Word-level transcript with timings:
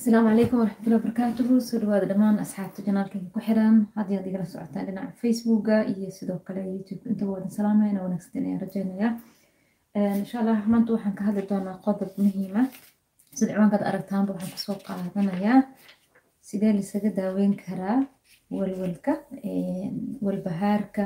asalaamu 0.00 0.28
calaykum 0.30 0.58
waraxmatullahi 0.60 1.00
wabarakaatuhu 1.00 1.54
soo 1.68 1.78
dhawaada 1.82 2.06
dhammaan 2.10 2.38
asxaabta 2.44 2.80
janaalkayga 2.86 3.28
ku 3.34 3.40
xiran. 3.46 3.76
Haddii 3.96 4.16
aad 4.18 4.26
igala 4.30 4.44
socotaan 4.52 4.86
dhinaca 4.88 5.12
facebooka 5.22 5.74
iyo 5.92 6.10
sidoo 6.18 6.38
kale 6.46 6.60
youtube 6.74 7.02
intaba 7.10 7.30
wadan 7.34 7.50
salaameyna 7.58 8.00
wanaagsan 8.04 8.44
ayaan 8.46 8.60
rajeynayaa 8.64 9.12
insha 10.22 10.36
allah 10.42 10.58
maanta 10.72 10.92
waxaan 10.94 11.14
ka 11.18 11.22
hadli 11.28 11.42
doonaa 11.50 11.76
qodob 11.86 12.10
muhiima 12.24 12.62
sida 13.38 13.52
ciwaankaad 13.54 13.82
aragtaanba 13.90 14.30
waxaan 14.34 14.52
ka 14.54 14.58
soo 14.66 14.76
qaadanayaa. 14.86 15.58
Sidee 16.48 16.72
lisaga 16.78 17.10
daaweyn 17.18 17.54
karaa 17.64 17.98
walwalka 18.58 19.12
walbahaarka 20.26 21.02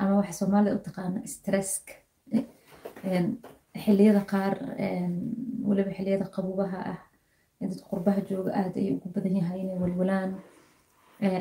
ama 0.00 0.12
waxa 0.20 0.32
soomaalida 0.40 0.76
u 0.78 0.84
taqaana 0.88 1.18
stresska? 1.34 1.92
Xiliyada 3.84 4.22
qaar 4.32 4.54
weliba 5.68 5.90
xiliyada 5.98 6.26
qabuubaha 6.36 6.78
ah 6.92 6.98
dadka 7.70 7.88
qurbaha 7.92 8.20
jooga 8.30 8.50
aada 8.60 8.76
ayay 8.80 8.92
ugu 8.96 9.08
badan 9.14 9.36
yahay 9.40 9.60
inay 9.64 9.78
walwalaan 9.82 10.30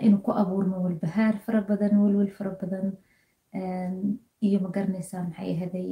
inuu 0.05 0.21
ku 0.25 0.31
abuurmo 0.41 0.77
walbahaar 0.85 1.35
fara 1.45 1.61
badan 1.69 1.93
walwal 2.03 2.31
fara 2.37 2.51
badan 2.61 2.87
iyo 4.47 4.57
ma 4.63 4.69
garanaysaa 4.75 5.23
maxay 5.27 5.51
ahaday? 5.55 5.89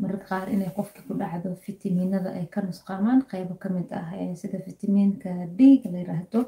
Mararka 0.00 0.26
qaar 0.30 0.48
inay 0.54 0.70
qofkii 0.78 1.04
ku 1.08 1.12
dhacdo 1.20 1.48
fitamiinada 1.64 2.30
ay 2.38 2.46
ka 2.54 2.60
nusqaamaan 2.66 3.20
qeybo 3.30 3.54
ka 3.62 3.68
mid 3.74 3.88
ah 4.00 4.10
sida 4.40 4.58
fitamiinka 4.66 5.30
d 5.58 5.60
la 5.92 5.98
yiraahdo 6.02 6.40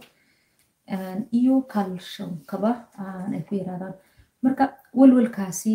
iyo 1.38 1.54
calciumkaba 1.72 2.70
ay 3.34 3.42
ku 3.48 3.52
yirahdaan. 3.60 3.94
Marka 4.42 4.64
walwalkaasi 4.98 5.74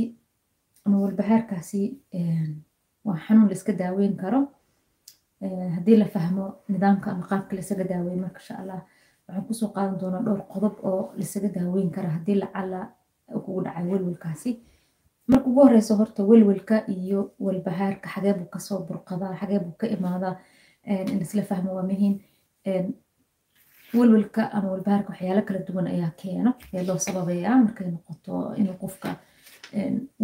ama 0.86 0.98
walbahaarkaasi 1.04 1.82
waa 3.08 3.20
xanuun 3.26 3.48
la 3.50 3.56
iska 3.60 3.74
daaweyn 3.82 4.16
karo 4.24 4.40
haddii 5.76 5.98
la 6.02 6.06
fahmo 6.16 6.46
nidaamka 6.74 7.08
ama 7.12 7.24
qaabka 7.32 7.56
laisaga 7.56 7.84
daaweyn 7.92 8.20
marka 8.26 8.40
insha 8.42 8.56
allah 8.62 8.80
waxaan 9.28 9.46
ku 9.48 9.54
soo 9.60 9.70
qaadan 9.76 9.98
doonaa 10.02 10.22
dhowr 10.28 10.42
qodob 10.54 10.76
oo 10.90 11.04
laisaga 11.20 11.48
daaweyn 11.58 11.90
kara 11.96 12.10
haddii 12.16 12.36
lacala 12.44 12.80
kugu 13.46 13.62
dhacay 13.66 13.86
walwalkaasi 13.92 14.52
marka 15.32 15.48
ugu 15.50 15.62
horeyso 15.66 15.96
horta 16.00 16.22
walwalka 16.30 16.76
iyo 16.98 17.22
walbahaarka 17.46 18.08
xagee 18.14 18.34
buu 18.40 18.50
ka 18.54 18.60
soo 18.68 18.80
burqadaa 18.88 19.34
xagee 19.40 19.60
buu 19.64 19.76
ka 19.82 19.88
imaadaa 19.96 20.36
in 21.12 21.22
isla 21.26 21.42
fahmo 21.50 21.70
waa 21.78 21.84
muhiim 21.92 22.16
walwalka 23.98 24.42
ama 24.56 24.68
walbahaarka 24.74 25.10
waxyaalo 25.14 25.42
kala 25.48 25.60
duwan 25.68 25.88
ayaa 25.94 26.12
keeno 26.22 26.52
ee 26.74 26.84
loo 26.88 26.98
sababayaa 27.08 27.58
markay 27.64 27.88
noqoto 27.96 28.34
inuu 28.62 28.78
qofka 28.84 29.10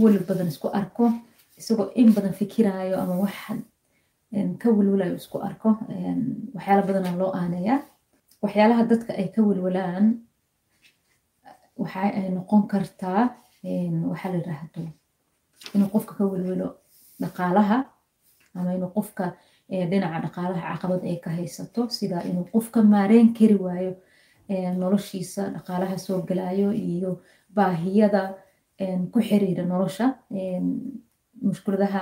walwal 0.02 0.26
badan 0.30 0.48
isku 0.54 0.68
arko 0.80 1.06
isagoo 1.60 1.92
in 2.02 2.10
badan 2.16 2.34
fikiraayo 2.42 2.96
ama 3.04 3.16
wax 3.24 3.36
ka 4.62 4.68
walwalayo 4.78 5.16
isku 5.22 5.38
arko. 5.48 5.70
Waxyaala 6.56 6.82
badanaa 6.88 7.16
loo 7.22 7.32
aaneeyaa 7.40 7.80
waxyaalaha 8.44 8.84
dadka 8.92 9.12
ay 9.22 9.28
ka 9.36 9.42
walwalaan 9.48 10.06
waxa 11.82 12.00
ay 12.20 12.30
noqon 12.38 12.64
kartaa 12.72 13.22
waxaa 14.12 14.32
la 14.34 14.38
yiraahdo 14.42 14.82
inuu 15.76 15.90
qofka 15.96 16.14
ka 16.20 16.24
walwalo 16.32 16.68
dhaqaalaha 17.22 17.78
ama 18.58 18.70
inuu 18.78 18.92
qofka 18.98 19.26
dhinaca 19.90 20.18
dhaqaalaha 20.26 20.62
caqabad 20.72 21.02
ay 21.10 21.18
ka 21.24 21.30
haysato 21.38 21.82
sida 21.98 22.18
inuu 22.30 22.46
qofka 22.54 22.80
maareyn 22.94 23.30
kari 23.38 23.56
waayo 23.66 23.92
noloshiisa 24.82 25.42
dhaqaalaha 25.56 25.96
soo 26.06 26.20
galayo 26.30 26.70
iyo 26.72 27.12
baahiyada 27.56 28.22
ku 29.14 29.20
xiriira 29.28 29.64
nolosha 29.72 30.06
mushkuladaha 31.42 32.02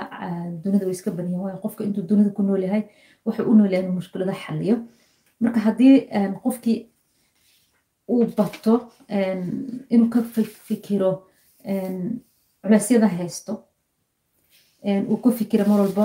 dunida 0.64 0.84
way 0.86 0.94
iska 0.96 1.10
badan 1.10 1.30
yahin 1.32 1.44
waayo 1.44 1.58
qofka 1.64 1.84
intuu 1.84 2.02
dunida 2.10 2.30
ku 2.36 2.42
nool 2.42 2.62
yahay 2.66 2.82
wuxuu 3.26 3.50
u 3.50 3.54
nool 3.54 3.72
yahay 3.72 3.84
inuu 3.84 3.94
mushkulada 4.00 4.34
xaliyo 4.44 4.76
marka 5.40 5.60
haddii 5.66 5.94
qofkii 6.44 6.78
uu 8.12 8.24
bato 8.38 8.74
inuu 9.94 10.08
ka 10.14 10.20
fikiro 10.68 11.10
culeysyada 12.62 13.08
haysto 13.18 13.52
uu 15.10 15.16
ku 15.22 15.28
fikiro 15.38 15.64
mar 15.70 15.80
walba 15.84 16.04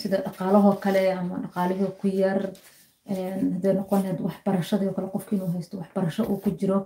sida 0.00 0.16
dhaqaalahoo 0.26 0.74
kale 0.84 1.02
ama 1.20 1.34
dhaqaalihii 1.44 1.90
ku 2.00 2.06
yar 2.22 2.40
hadday 3.08 3.74
noqon 3.78 4.00
lahayd 4.02 4.20
waxbarashadii 4.26 4.88
oo 4.88 4.94
kale 4.96 5.08
qofki 5.14 5.32
inuu 5.36 5.50
haysto 5.56 5.74
waxbarasho 5.80 6.22
uu 6.30 6.38
ku 6.44 6.50
jiro 6.60 6.78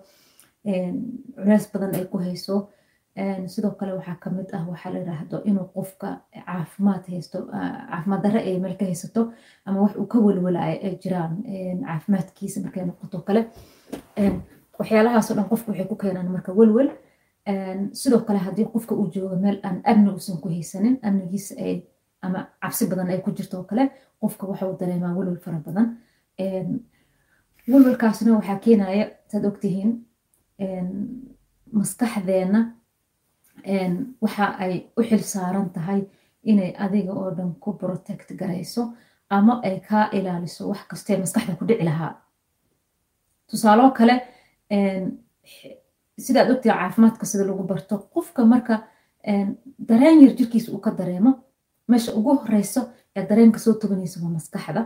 culeys 1.36 1.64
badan 1.72 1.94
ay 1.98 2.04
ku 2.12 2.18
hayso 2.26 2.54
sidoo 3.54 3.70
kale 3.78 3.92
waxaa 3.98 4.16
ka 4.22 4.30
mid 4.30 4.48
ah 4.56 4.62
waxaa 4.70 4.92
la 4.92 4.98
yiraahdo 5.02 5.36
inuu 5.50 5.66
qofka 5.76 6.08
caafimaad 6.46 7.04
haysto 7.12 7.38
caafimaad 7.90 8.22
darre 8.24 8.40
ay 8.48 8.58
meel 8.64 8.76
ka 8.80 8.84
haysato 8.90 9.22
ama 9.64 9.80
wax 9.84 9.96
uu 10.00 10.06
ka 10.12 10.18
walwalaayo 10.26 10.78
ay 10.86 10.94
jiraan 11.02 11.32
caafimaadkiisa 11.86 12.60
markay 12.64 12.84
noqoto 12.86 13.18
kale. 13.28 13.40
Waxyaalahaasoo 14.78 15.34
dhan 15.36 15.48
qofka 15.52 15.68
waxay 15.72 15.86
ku 15.90 15.96
keenaan 16.02 16.28
marka 16.36 16.52
walwal. 16.58 16.88
Sidoo 18.00 18.20
kale 18.28 18.38
haddii 18.46 18.64
qofka 18.74 18.94
uu 19.00 19.08
joogo 19.14 19.36
meel 19.44 19.58
aan 19.66 19.78
amni 19.90 20.10
uusan 20.12 20.36
ku 20.42 20.48
haysanin 20.48 20.98
amnigiisa 21.06 21.54
ay 21.66 21.76
ama 22.22 22.40
cabsi 22.62 22.86
badan 22.90 23.08
ay 23.10 23.20
ku 23.24 23.30
jirto 23.36 23.62
kale 23.70 23.84
qofka 24.20 24.46
waxa 24.50 24.66
uu 24.68 24.76
dareemaa 24.80 25.14
walwal 25.18 25.36
fara 25.44 25.58
badan. 25.66 25.86
Walwalkaasna 27.72 28.36
waxaa 28.38 28.58
keenaya 28.64 29.04
saad 29.30 29.44
ogtihiin 29.50 29.92
maskaxdeena 31.72 32.60
waxa 34.20 34.46
ay 34.64 34.74
u 34.98 35.02
xil 35.02 35.22
saaran 35.32 35.68
tahay 35.76 36.00
inay 36.50 36.70
adiga 36.84 37.12
oo 37.12 37.30
dhan 37.36 37.54
ku 37.62 37.72
protect 37.80 38.32
garayso 38.40 38.82
ama 39.30 39.60
ay 39.64 39.80
kaa 39.88 40.10
ilaaliso 40.12 40.68
wax 40.70 40.80
kastee 40.90 41.16
maskaxda 41.18 41.56
ku 41.58 41.64
dhici 41.68 41.84
lahaa. 41.84 42.12
Tusaaloo 43.50 43.90
kale 43.98 44.14
sidaad 46.18 46.50
ogtihi 46.50 46.74
caafimaadka 46.74 47.26
sida 47.26 47.44
lagu 47.44 47.62
barto 47.70 47.98
qofka 48.14 48.44
marka 48.44 48.74
dareen 49.88 50.20
yar 50.24 50.34
jirkiisa 50.38 50.72
uu 50.72 50.78
ka 50.80 50.90
dareemo 50.90 51.32
meesha 51.88 52.12
ugu 52.18 52.34
horeyso 52.42 52.80
ee 53.16 53.26
dareenka 53.28 53.58
soo 53.58 53.74
toganaysa 53.74 54.20
waa 54.22 54.30
maskaxda. 54.38 54.82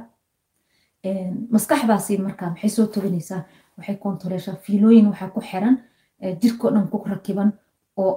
Maskaxdaasi 1.55 2.19
marka 2.19 2.51
maxay 2.51 2.71
soo 2.71 2.87
toganaysaa 2.87 3.43
waxay 3.77 3.97
kontoleeshaa 3.97 4.57
fiilooyin 4.65 5.07
waxaa 5.11 5.29
ku 5.35 5.41
xiran 5.41 5.77
jirkao 6.43 6.71
dhan 6.75 6.89
ku 6.93 6.97
rakiban 7.13 7.51
oo 7.97 8.13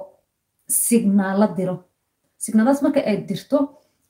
signaalo 0.68 1.46
diro 1.56 1.76
signaaladaas 2.38 2.82
marka 2.82 3.00
ay 3.10 3.16
dirto 3.28 3.58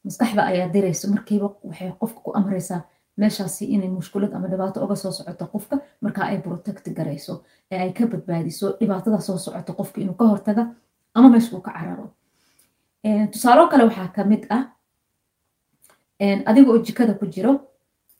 maskaxda 0.05 0.43
ayaa 0.51 0.69
dirayso 0.75 1.09
markiiba 1.15 1.49
waxay 1.69 1.93
qofka 2.01 2.21
ku 2.25 2.31
amraysaa 2.39 2.81
meeshaasi 3.21 3.65
inay 3.75 3.89
mushkulad 3.89 4.33
ama 4.35 4.49
dhibaato 4.49 4.85
uga 4.85 4.97
soo 4.97 5.13
socoto 5.13 5.47
qofka 5.53 5.77
marka 6.05 6.21
ay 6.31 6.39
protect 6.47 6.87
garayso 6.99 7.35
ee 7.71 7.79
ay 7.85 7.93
ka 7.93 8.07
badbaadiso 8.07 8.67
dhibaatada 8.81 9.21
soo 9.21 9.39
socoto 9.39 9.73
qofka 9.79 10.01
inuu 10.01 10.15
ka 10.21 10.25
hortaga 10.33 10.63
ama 11.15 11.29
meesha 11.29 11.57
uu 11.57 11.61
ka 11.63 11.73
cararo. 11.73 12.07
Tusaalo 13.33 13.69
kale 13.71 13.85
waxaa 13.89 14.09
ka 14.17 14.25
mid 14.25 14.43
ah 14.51 14.65
adiga 16.51 16.71
oo 16.73 16.79
jikada 16.87 17.15
ku 17.15 17.27
jiro 17.27 17.53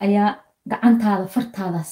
ayaa 0.05 0.31
gacantaada 0.71 1.27
fartaadaas 1.35 1.91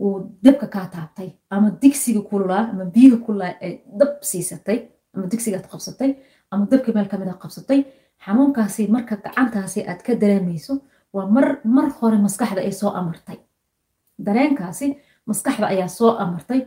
uu 0.00 0.30
dabka 0.44 0.66
kaa 0.74 0.86
taabtay 0.94 1.30
ama 1.50 1.70
digsiga 1.82 2.20
kululaa 2.30 2.64
ama 2.72 2.84
biyiga 2.84 3.16
kululaa 3.26 3.54
ay 3.64 3.72
dab 3.98 4.10
siisatay 4.22 4.78
ama 5.14 5.26
digsigaad 5.32 5.66
qabsatay 5.72 6.10
ama 6.50 6.64
dabka 6.70 6.90
meel 6.96 7.08
ka 7.12 7.16
mid 7.20 7.28
a 7.28 7.34
qabsatay 7.42 7.80
xanuunkaasi 8.24 8.82
marka 8.94 9.14
gacantaasi 9.24 9.80
aad 9.90 10.00
ka 10.06 10.12
dareemayso 10.22 10.74
waa 11.14 11.26
mar 11.76 11.88
hore 12.00 12.18
maskaxda 12.26 12.60
ay 12.60 12.72
soo 12.80 12.90
amartay. 13.00 13.38
Dareenkaasi 14.26 14.86
maskaxda 15.26 15.66
ayaa 15.72 15.88
soo 15.88 16.10
amartay 16.24 16.60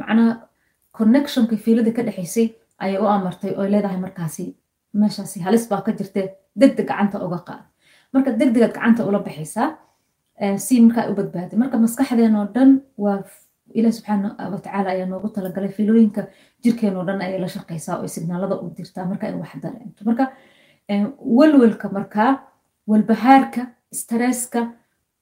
macnaha 0.00 0.32
connectionka 0.96 1.56
fiilada 1.64 1.90
ka 1.96 2.02
dhexaysay 2.06 2.46
ayay 2.78 2.98
u 3.02 3.06
amartay 3.16 3.50
oo 3.58 3.66
leedahay 3.72 3.98
markaasi 4.06 4.44
meeshaasi 4.94 5.40
halis 5.46 5.64
baa 5.70 5.80
ka 5.86 5.92
jirtee 5.98 6.26
degdeg 6.60 6.86
gacanta 6.88 7.18
uga 7.26 7.38
qaad. 7.48 7.64
Marka 8.12 8.30
degdegaad 8.40 8.72
gacanta 8.76 9.02
ula 9.08 9.18
baxaysaa 9.26 9.68
si 10.66 10.80
markaa 10.80 11.10
u 11.10 11.14
badbaaday 11.18 11.58
marka 11.62 11.76
maskaxdeen 11.84 12.34
oo 12.36 12.46
dhan 12.54 12.70
waa 13.04 13.18
ilaah 13.74 13.92
subxaana 13.92 14.28
watacaala 14.52 14.90
ayaa 14.90 15.06
noogu 15.06 15.28
talagalay 15.28 15.68
fiilooyinka 15.76 16.22
jirkeen 16.64 16.96
oo 16.96 17.04
dhan 17.08 17.20
ayay 17.22 17.40
la 17.40 17.48
shaqaysaa 17.48 17.98
oo 18.00 18.08
signaalada 18.08 18.54
u 18.62 18.70
dirtaa. 18.76 19.04
Marka 19.04 19.28
in 19.28 19.38
wax 19.42 19.52
dareento 19.62 20.04
marka 20.04 20.24
walwalka 21.38 21.88
markaa 21.88 22.30
walbahaarka 22.90 23.66
stresska 23.92 24.60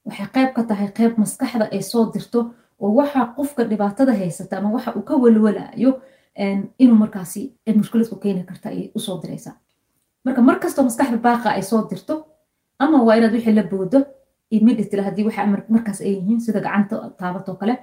waxay 0.06 0.26
qayb 0.34 0.50
ka 0.56 0.62
tahay 0.62 0.88
qayb 0.98 1.12
maskaxda 1.18 1.68
ay 1.72 1.82
soo 1.82 2.12
dirto 2.12 2.54
oo 2.80 2.90
waxa 2.98 3.26
qofka 3.36 3.64
dhibaatada 3.64 4.12
haysata 4.12 4.58
ama 4.58 4.70
waxa 4.76 4.92
uu 4.96 5.02
ka 5.02 5.14
walwalayo 5.16 6.00
inuu 6.78 6.96
markaasi 6.96 7.52
mushkilad 7.76 8.08
ku 8.08 8.16
keeni 8.16 8.44
karta 8.44 8.68
ayay 8.68 8.90
u 8.94 8.98
soo 9.00 9.20
diraysaa. 9.22 9.56
Marka 10.24 10.42
markastoo 10.42 10.84
maskaxda 10.84 11.16
baaqa 11.16 11.48
ay 11.56 11.62
soo 11.62 11.88
dirto 11.90 12.26
ama 12.78 13.02
waa 13.06 13.16
inaad 13.16 13.32
wixii 13.32 13.54
la 13.54 13.62
boodo 13.62 13.98
immediately 14.50 15.02
haddii 15.02 15.24
waxa 15.28 15.46
markaas 15.68 16.00
ay 16.00 16.12
yihiin 16.18 16.40
sida 16.40 16.60
gacanta 16.60 17.10
taabatoo 17.18 17.54
kale 17.56 17.74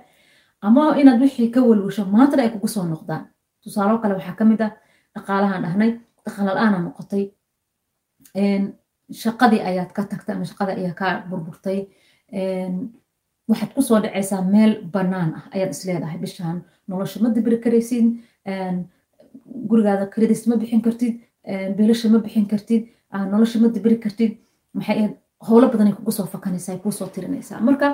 ama 0.67 0.83
inaad 1.01 1.19
wixii 1.23 1.49
ka 1.55 1.59
walwasho 1.69 2.05
maantana 2.05 2.43
ay 2.43 2.49
kugu 2.53 2.67
soo 2.67 2.83
noqdaan. 2.93 3.23
Tusaalo 3.63 3.97
kale 4.01 4.13
waxaa 4.19 4.35
ka 4.39 4.45
mid 4.45 4.61
ah 4.65 4.71
dhaqaalahan 5.15 5.61
dhahnay 5.65 5.91
dhaqaala 6.25 6.51
la'aana 6.57 6.77
noqotay 6.85 7.23
shaqadii 9.21 9.61
ayaad 9.69 9.91
ka 9.95 10.01
tagtay 10.11 10.35
ama 10.35 10.45
shaqada 10.51 10.71
ayaa 10.79 10.93
kaa 11.01 11.13
burburtay 11.29 11.79
waxaad 13.49 13.71
ku 13.75 13.81
soo 13.87 13.99
dhacaysaa 14.03 14.41
meel 14.53 14.71
bannaan 14.93 15.29
ah 15.37 15.43
ayaad 15.55 15.71
isleedahay 15.75 16.17
bishaan. 16.23 16.57
Nolosha 16.89 17.19
ma 17.23 17.29
dibiri 17.35 17.57
karaysid 17.65 18.05
gurigaada 19.69 20.05
kredis 20.13 20.41
ma 20.49 20.55
bixin 20.61 20.81
kartid 20.85 21.13
biilasha 21.77 22.07
ma 22.13 22.19
bixin 22.25 22.45
kartid 22.51 22.81
nolosha 23.33 23.57
ma 23.63 23.67
dibiri 23.75 23.97
kartid. 24.03 24.31
Maxay 24.77 25.17
howlo 25.47 25.67
badanay 25.73 25.93
kugu 25.97 26.11
fakanaysaa 26.33 26.77
kuusoo 26.83 27.07
tirinaysaa. 27.15 27.59
Marka 27.67 27.87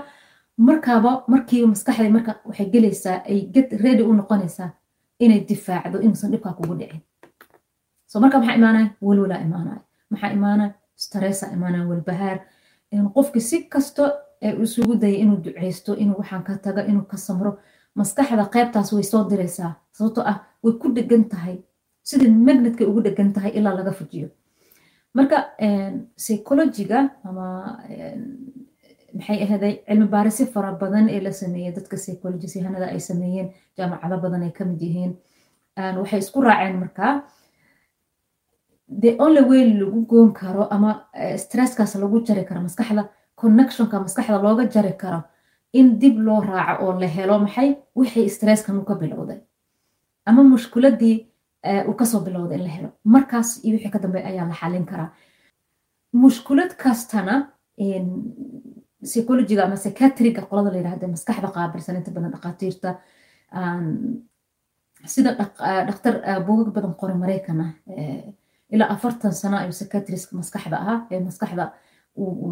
markaaba 0.58 1.24
markiiba 1.28 1.68
maskaxday 1.74 2.10
marka 2.10 2.32
waxay 2.46 2.66
gelaysaa 2.74 3.18
ay 3.30 3.40
get 3.54 3.70
ready 3.84 4.04
u 4.04 4.14
noqonaysaa 4.14 4.70
inay 5.20 5.40
difaacdo 5.50 6.00
inuusan 6.02 6.32
dhibkaa 6.32 6.54
kugu 6.54 6.76
dhicin. 6.80 7.02
So 8.08 8.20
marka 8.20 8.40
maxaa 8.40 8.56
imaanaya 8.56 8.90
welwelaa 9.02 9.42
imaanaya 9.48 9.82
maxaa 10.10 10.32
imaanaya 10.38 10.74
stressa 10.96 11.52
imaanaya 11.56 11.88
walbahaar. 11.88 12.40
Qofki 13.14 13.42
si 13.42 13.58
kasto 13.64 14.04
isugu 14.64 14.96
daya 14.96 15.18
inuu 15.24 15.38
duceysto 15.44 15.96
inuu 15.96 16.18
waxaan 16.22 16.44
ka 16.44 16.58
tago 16.58 16.82
inuu 16.82 17.06
ka 17.12 17.18
samro 17.18 17.52
maskaxda 17.96 18.46
qaybtaas 18.56 18.94
way 18.94 19.04
soo 19.04 19.24
diraysaa 19.30 19.72
sababtoo 19.92 20.24
ah 20.32 20.38
way 20.64 20.74
ku 20.82 20.88
dhegan 20.96 21.24
tahay. 21.30 21.58
Sidii 22.04 22.30
magnetkay 22.48 22.88
ugu 22.88 23.02
dhegan 23.02 23.34
tahay 23.34 23.52
ilaa 23.52 23.74
laga 23.78 23.92
fujiyo. 23.92 24.30
Marka 25.14 25.38
psychologiga 26.16 27.10
ama 27.24 27.46
maxay 29.18 29.38
ahaday 29.46 29.74
cilmi 29.88 30.08
baarisyo 30.16 30.46
fara 30.54 30.72
badan 30.82 31.06
ee 31.16 31.20
la 31.26 31.32
sameeyey 31.42 31.72
dadka 31.78 31.96
psychology 32.04 32.48
sihanada 32.54 32.88
ay 32.94 33.00
sameeyeen 33.10 33.48
jaamacado 33.78 34.16
badan 34.26 34.44
ay 34.48 34.52
ka 34.58 34.64
mid 34.66 34.82
yihiin. 34.88 35.14
Waxay 36.02 36.20
isku 36.24 36.42
raaceen 36.48 36.78
markaa 36.84 37.14
the 39.02 39.12
only 39.20 39.42
way 39.50 39.64
lagu 39.80 40.00
goon 40.12 40.30
karo 40.34 40.64
ama 40.76 40.92
stresskaas 41.44 41.96
lagu 42.04 42.18
jari 42.28 42.44
karo 42.50 42.62
maskaxda 42.68 43.04
connectionka 43.42 43.96
maskaxda 44.06 44.38
looga 44.46 44.64
jari 44.76 44.94
karo 45.04 45.20
in 45.74 46.00
dib 46.00 46.16
loo 46.26 46.42
raaco 46.50 46.84
oo 46.86 47.00
la 47.02 47.08
helo 47.16 47.40
maxay? 47.46 47.70
Wixii 47.96 48.30
stresskan 48.36 48.78
uu 48.80 48.86
ka 48.90 48.96
bilowday. 49.02 49.40
Ama 50.26 50.42
mushkiladii 50.44 51.18
uu 51.88 51.94
ka 52.00 52.06
soo 52.06 52.22
bilowday 52.28 52.58
in 52.58 52.64
la 52.68 52.70
helo. 52.76 52.90
Markaas 53.14 53.50
iyo 53.66 53.74
wixii 53.76 53.92
ka 53.96 54.00
dambe 54.00 54.20
ayaa 54.30 54.48
la 54.48 54.56
xalin 54.62 54.86
karaa. 54.86 55.10
Mushkulad 56.14 56.72
kastana 56.84 57.36
psychologiga 59.04 59.62
ama 59.66 59.76
psychiatriga 59.76 60.42
qolada 60.50 60.70
la 60.74 60.78
yidhahda 60.82 61.08
maskaxda 61.16 61.48
qaabilsan 61.58 61.96
inta 62.00 62.12
badan 62.16 62.32
dhakhaatiirta 62.36 62.90
sida 65.14 65.32
dhakhtar 65.88 66.16
buugag 66.48 66.70
badan 66.76 66.94
qore 67.02 67.14
maraykan 67.24 67.60
ah 67.66 67.72
ilaa 68.74 68.90
afartan 68.96 69.34
sano 69.42 69.58
ayuu 69.58 69.76
psychiatriska 69.78 70.32
maskaxda 70.42 70.76
ahaa 70.84 71.00
ee 71.12 71.20
maskaxda 71.28 71.64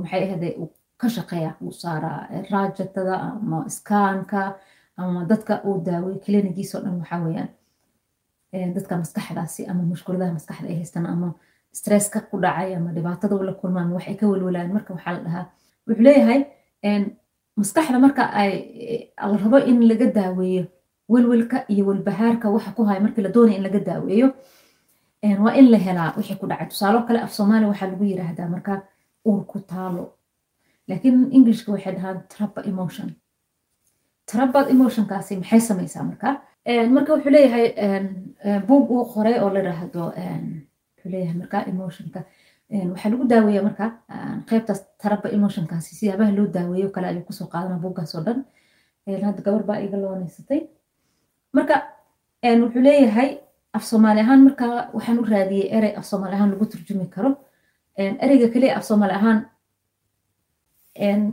maxay 0.01 0.21
ahade 0.27 0.49
uu 0.61 0.69
ka 1.01 1.07
shaqeeya 1.15 1.51
uu 1.65 1.71
saaraa 1.83 2.19
raajatada 2.51 3.15
ama 3.29 3.57
iskaanka 3.71 4.41
ama 5.01 5.19
dadka 5.31 5.53
uu 5.67 5.77
daawey 5.87 6.15
klinigiisoo 6.25 6.81
dhan 6.85 6.95
waxaa 7.01 7.19
weeyaan 7.25 7.49
dadka 8.77 8.93
maskaxdaasi 9.03 9.61
ama 9.71 9.83
mushkuladaha 9.91 10.31
maskaxda 10.37 10.67
ay 10.71 10.77
haystaan 10.81 11.05
ama 11.13 11.29
stresska 11.79 12.19
ku 12.29 12.35
dhacay 12.45 12.69
ama 12.79 12.89
dhibaatada 12.97 13.35
ula 13.41 13.53
kulmaan 13.61 13.89
wax 13.95 14.05
ka 14.19 14.25
welwalaan 14.31 14.69
marka 14.77 14.89
waxaa 14.95 15.13
la 15.17 15.21
dhahaa 15.27 15.45
wuxuu 15.87 16.03
leeyahay 16.07 16.41
maskaxda 17.59 17.99
marka 18.05 18.23
ay 18.41 18.51
la 19.31 19.37
rabo 19.43 19.57
in 19.71 19.79
laga 19.89 20.07
daaweeyo 20.17 20.63
welwelka 21.13 21.57
iyo 21.73 21.83
welbahaarka 21.89 22.49
waxa 22.55 22.71
ku 22.77 22.83
haya 22.87 22.99
markii 23.05 23.23
la 23.25 23.29
doonaya 23.35 23.57
in 23.57 23.63
laga 23.67 23.79
daaweeyo 23.89 24.27
waa 25.45 25.53
in 25.59 25.67
la 25.73 25.77
helaa 25.85 26.13
wixii 26.17 26.35
ku 26.41 26.47
dhacay. 26.49 26.67
Tusaalo 26.73 26.99
kale 27.07 27.19
af 27.25 27.31
soomaaliya 27.37 27.69
waxaa 27.71 27.87
lagu 27.91 28.03
yiraahdaa 28.11 28.47
marka 28.55 28.73
uur 29.29 29.41
ku 29.51 29.59
taalo. 29.71 30.03
Laakiin 30.87 31.17
englishka 31.37 31.71
waxay 31.71 31.93
dhahaan 31.95 32.19
trapa 32.33 32.61
emotion. 32.71 33.09
Trapad 34.31 34.65
emotionkaasi 34.73 35.35
maxay 35.41 35.59
samaysaa 35.69 36.03
marka? 36.09 36.29
Marka 36.95 37.09
wuxuu 37.15 37.31
leeyahay 37.35 37.65
buug 38.67 38.91
uu 38.91 39.05
qoray 39.13 39.35
oo 39.43 39.49
la 39.53 39.59
yiraahdo 39.59 40.03
wuxuu 40.05 41.09
leeyahay 41.13 41.37
marka 41.41 41.57
emotionka 41.71 42.19
waxaa 42.69 43.09
lagu 43.13 43.23
daaweeya 43.31 43.61
marka 43.67 43.85
qaybtaas 44.49 44.81
taraba 45.01 45.27
emotionkaasi 45.37 45.95
siyaabaha 45.99 46.31
loo 46.37 46.47
daaweeyo 46.55 46.89
kale 46.95 47.07
ayuu 47.07 47.25
ku 47.27 47.33
soo 47.33 47.47
qaadana 47.53 47.77
buuggaas 47.83 48.15
oo 48.15 48.23
dhan 48.27 48.39
hadda 49.27 49.41
gabar 49.45 49.63
baa 49.69 49.79
iga 49.85 49.97
looneysatay 50.03 50.61
marka 51.57 51.75
wuxuu 52.61 52.81
leeyahay 52.87 53.29
af 53.77 53.83
soomaali 53.89 54.19
ahaan 54.25 54.41
marka 54.47 54.65
waxaan 54.95 55.19
u 55.23 55.25
raadiyey 55.33 55.67
erey 55.77 55.93
af 55.99 56.05
soomaali 56.09 56.35
ahaan 56.35 56.51
lagu 56.53 56.65
turjumi 56.71 57.05
karo. 57.15 57.31
Ereyga 58.23 58.47
kaliya 58.53 58.75
af 58.77 58.83
soomaali 58.89 59.13
ahaan 59.19 59.37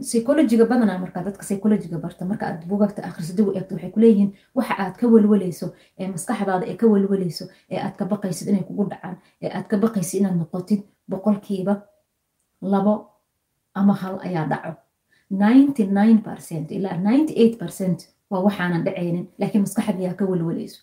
psychologiga 0.00 0.64
badanaa 0.66 0.98
marka 0.98 1.22
dadka 1.22 1.42
psychologiga 1.46 1.98
barta 1.98 2.24
marka 2.24 2.46
aad 2.46 2.66
buugagta 2.66 3.02
akhrisada 3.08 3.42
u 3.42 3.52
eegto 3.54 3.74
waxay 3.74 3.90
kuleeyihiin 3.90 4.30
waxa 4.54 4.74
aad 4.78 4.94
ka 5.00 5.06
welweleyso 5.06 5.66
ee 5.98 6.08
maskaxdaada 6.14 6.66
ee 6.66 6.76
ka 6.76 6.86
welweleyso 6.86 7.44
ee 7.70 7.78
aad 7.86 7.94
ka 7.96 8.04
baqaysid 8.12 8.48
inay 8.48 8.62
kugu 8.68 8.84
dhacaan 8.90 9.16
ee 9.42 9.50
aad 9.56 9.66
ka 9.70 9.76
baqaysid 9.84 10.20
inaad 10.20 10.36
noqotid 10.42 10.82
boqolkiiba 11.10 11.74
labo 12.62 12.94
ama 13.74 13.94
hal 14.02 14.18
ayaa 14.26 14.46
dhaco. 14.52 14.72
ninety 15.30 15.84
nine 15.86 16.18
percent 16.28 16.70
ilaa 16.70 16.96
ninety 17.08 17.32
eight 17.42 17.58
percent 17.58 17.98
waa 18.30 18.40
waxaanan 18.46 18.82
dhacaynin 18.86 19.26
laakiin 19.38 19.62
maskaxdiyaa 19.66 20.14
ka 20.14 20.24
welweleyso 20.30 20.80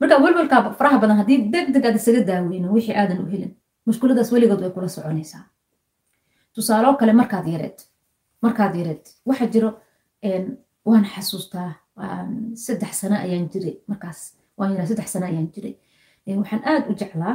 marka 0.00 0.16
welwelkaa 0.24 0.72
faraha 0.78 0.98
badan 1.02 1.16
haddii 1.20 1.38
deg 1.54 1.66
deg 1.74 1.84
aad 1.86 1.96
isaga 2.00 2.20
daaweynin 2.30 2.70
wixii 2.76 2.96
aadan 3.00 3.18
u 3.24 3.26
helin 3.32 3.52
mushkuladaas 3.86 4.32
weligood 4.32 4.60
way 4.64 4.70
kula 4.76 4.88
soconaysaa 4.88 5.44
tusaaloo 6.54 6.94
kale 7.00 7.12
markaad 7.20 7.46
yareed 7.54 7.78
markaad 8.44 8.74
yareed 8.80 9.04
waxa 9.28 9.46
jiro 9.54 9.70
waan 10.88 11.04
xasuustaa 11.14 11.70
saddex 12.64 12.92
sano 13.00 13.16
ayaan 13.24 13.48
jiray 13.52 13.74
markaas 13.90 14.18
waan 14.58 14.72
yaraa 14.74 14.86
saddex 14.90 15.08
sano 15.12 15.26
ayaan 15.26 15.48
jiray. 15.54 15.74
Waxaan 16.40 16.62
aad 16.70 16.84
u 16.90 16.94
jeclaa 17.00 17.34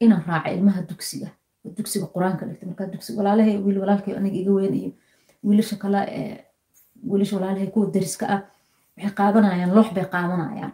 inaan 0.00 0.22
raaco 0.28 0.48
ilmaha 0.56 0.80
dugsiga 0.90 1.28
dugsiga 1.76 2.06
qur'aanka 2.14 2.46
dhigta. 2.48 2.66
Markaa 2.70 2.86
dugsi 2.92 3.10
walaalahay 3.18 3.56
wiil 3.64 3.78
walaalkay 3.82 4.14
aniga 4.18 4.36
iga 4.42 4.52
weyn 4.58 4.74
iyo 4.80 4.90
wiilasha 5.46 5.76
kale 5.82 6.00
wiilasha 7.10 7.36
walaalahay 7.36 7.66
kuwa 7.74 7.86
dariska 7.94 8.24
ah 8.34 8.40
waxay 8.96 9.12
qaadanayaan 9.20 9.72
loox 9.76 9.88
bay 9.96 10.04
qaadanayaan. 10.14 10.72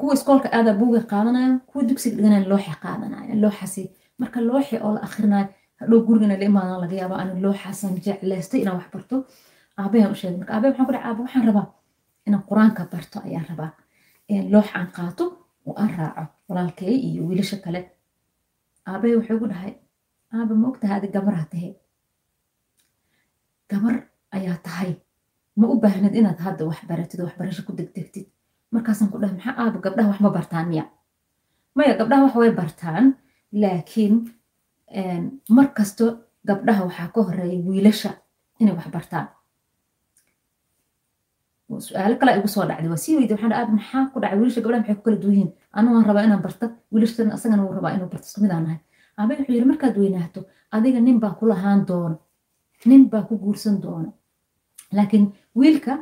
Kuwa 0.00 0.14
iskoolka 0.14 0.48
aadaa 0.56 0.74
buugay 0.80 1.02
qaadanayaan 1.12 1.60
kuwa 1.70 1.84
dugsiga 1.88 2.16
dhiganayaan 2.16 2.48
looxay 2.52 2.76
qaadanayaan 2.84 3.40
looxaasi. 3.44 3.82
Marka 4.20 4.38
looxi 4.50 4.76
oo 4.84 4.92
la 4.94 5.00
akhrinayo 5.06 5.46
hadhow 5.80 5.98
gurigana 6.06 6.36
la 6.40 6.44
imaadan 6.50 6.78
laga 6.84 6.96
yaaba 7.02 7.14
ani 7.22 7.40
looxaasan 7.44 7.92
jeclaystay 8.04 8.60
inaan 8.62 8.76
wax 8.80 8.88
barto. 8.94 9.16
Aabayaan 9.80 10.12
u 10.12 10.16
sheegay 10.20 10.38
marka 10.38 10.52
aabay 10.54 10.70
waxaan 10.70 10.86
ku 10.86 10.92
dhaca 10.92 11.06
aaba 11.08 11.20
waxaan 11.24 11.44
rabaa 11.48 11.66
inaan 12.26 12.44
qur'aanka 12.48 12.82
barto 12.92 13.16
ayaan 13.26 13.46
rabaa. 13.50 13.70
Loox 14.52 14.68
aan 14.78 14.88
qaato 14.96 15.24
oo 15.66 15.74
aan 15.82 15.90
raaco 15.98 16.24
walaalkay 16.48 16.94
iyo 17.08 17.22
wiilasha 17.28 17.56
kale. 17.64 17.80
Aabay 18.90 19.12
wuxuu 19.16 19.38
gu 19.40 19.46
dhahay 19.52 19.72
aaba 20.36 20.54
ma 20.60 20.66
ogtahay 20.70 20.96
adi 20.98 21.08
gabaraa 21.16 21.46
tahay? 21.52 21.72
Gabar 23.70 23.96
ayaa 24.36 24.58
tahay 24.66 24.90
ma 25.56 25.66
u 25.72 25.80
baahnid 25.80 26.14
inaad 26.14 26.38
hadda 26.46 26.62
wax 26.68 26.80
baratid 26.88 27.20
waxbarasho 27.24 27.62
ku 27.66 27.72
degdegtid? 27.78 28.26
Markaasaan 28.74 29.10
ku 29.12 29.18
dhahay 29.18 29.34
maxaa 29.36 29.56
aaba 29.62 29.78
gabdhaha 29.84 30.08
wax 30.12 30.20
bartaan 30.36 30.66
miya? 30.70 30.84
Maya 31.76 31.94
gabdhaha 31.98 32.22
wax 32.26 32.34
way 32.40 32.50
bartaan 32.60 33.04
laakiin 33.62 34.14
mar 35.56 35.66
kasto 35.76 36.04
gabdhaha 36.48 36.82
waxaa 36.88 37.08
ka 37.14 37.20
horreeya 37.26 37.58
wiilasha 37.66 38.10
inay 38.60 38.74
wax 38.76 38.88
bartaan. 38.92 39.26
Su'aalo 41.86 42.14
kale 42.20 42.38
igu 42.38 42.48
soo 42.48 42.64
dhacday. 42.68 42.88
Waa 42.88 42.96
sii 43.04 43.16
weydi 43.18 43.32
waxaan 43.34 43.52
aab 43.52 43.70
maxaa 43.76 44.10
ku 44.12 44.20
dhacay? 44.20 44.38
Wiilasha 44.38 44.60
gabdhaha 44.60 44.80
maxay 44.82 44.96
ku 44.96 45.02
kala 45.06 45.16
duwan 45.22 45.34
yihiin 45.34 45.50
anu 45.76 45.88
waan 45.94 46.04
rabaa 46.08 46.24
inaan 46.26 46.42
barta 46.46 46.66
wiilashtan 46.92 47.32
asagana 47.36 47.62
wuu 47.64 47.74
rabaa 47.78 47.94
inuu 47.96 48.08
barto. 48.12 48.26
Isku 48.28 48.40
mid 48.44 48.50
aan 48.52 48.62
nahay 48.64 48.78
aabay 49.18 49.36
wuxuu 49.38 49.54
yiri 49.56 49.66
markaad 49.70 49.96
weynaato 49.98 50.40
adiga 50.74 51.00
nin 51.00 51.18
baa 51.22 51.34
ku 51.38 51.44
lahaan 51.50 51.80
doona 51.88 52.16
nin 52.86 53.02
baa 53.12 53.22
ku 53.28 53.34
guursan 53.44 53.80
doona 53.84 54.10
laakiin 54.96 55.24
wiilka 55.58 55.92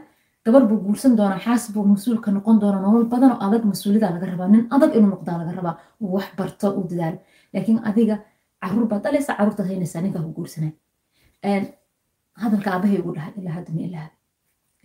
gabar 0.45 0.63
buu 0.69 0.81
guursan 0.85 1.17
doonaa 1.17 1.39
xaas 1.45 1.71
buu 1.73 1.85
mas'uulka 1.93 2.29
noqon 2.35 2.59
doona 2.63 2.79
nolol 2.85 3.05
badan 3.13 3.31
oo 3.33 3.41
adag 3.47 3.63
mas'uuliyada 3.65 4.11
laga 4.15 4.27
rabaa. 4.33 4.49
Nin 4.55 4.63
adag 4.75 4.91
inuu 4.97 5.11
noqdaa 5.15 5.37
laga 5.41 5.53
rabaa 5.59 5.75
uu 6.03 6.13
wax 6.17 6.29
barto 6.39 6.67
uu 6.79 6.85
dadaalo. 6.91 7.19
Laakiin 7.55 7.79
adiga 7.89 8.15
carruur 8.63 8.87
baad 8.91 9.03
dhalaysaa 9.05 9.37
caruurtaad 9.39 9.69
haynaysaa 9.73 10.03
ninkaa 10.05 10.23
ku 10.27 10.33
guursanay 10.39 10.73
hadalka 12.43 12.69
aabahay 12.75 12.99
ugu 13.03 13.13
dhahay 13.17 13.33
ilaa 13.41 13.55
hadda 13.59 13.73
ma 13.77 13.83
ilaaha 13.89 14.11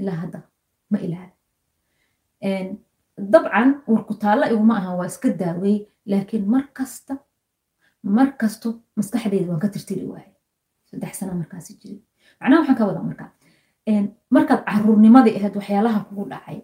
ilaa 0.02 0.18
hadda 0.24 0.40
ma 0.92 0.98
ilaaha 1.06 1.30
dabcan 3.34 3.70
warku 3.94 4.14
taalla 4.24 4.46
iguma 4.54 4.76
aha 4.80 4.92
waa 5.00 5.08
iska 5.12 5.30
daawey 5.42 5.76
laakiin 6.12 6.46
mar 6.54 6.64
kasta 6.78 7.14
mar 8.18 8.28
kasto 8.42 8.70
maskaxdeyda 8.98 9.48
waan 9.52 9.62
ka 9.64 9.70
tirtiri 9.76 10.06
waaye 10.14 10.32
saddex 10.90 11.14
sana 11.20 11.34
markaasi 11.42 11.72
jiray. 11.82 12.00
Macnaha 12.40 12.60
waxaan 12.62 12.78
ka 12.80 12.84
wadaa 12.90 13.06
markaa 13.10 13.30
markaad 14.36 14.62
caruurnimadii 14.70 15.36
ahayd 15.40 15.56
waxyaalaha 15.60 16.00
kugu 16.08 16.24
dhacay 16.34 16.60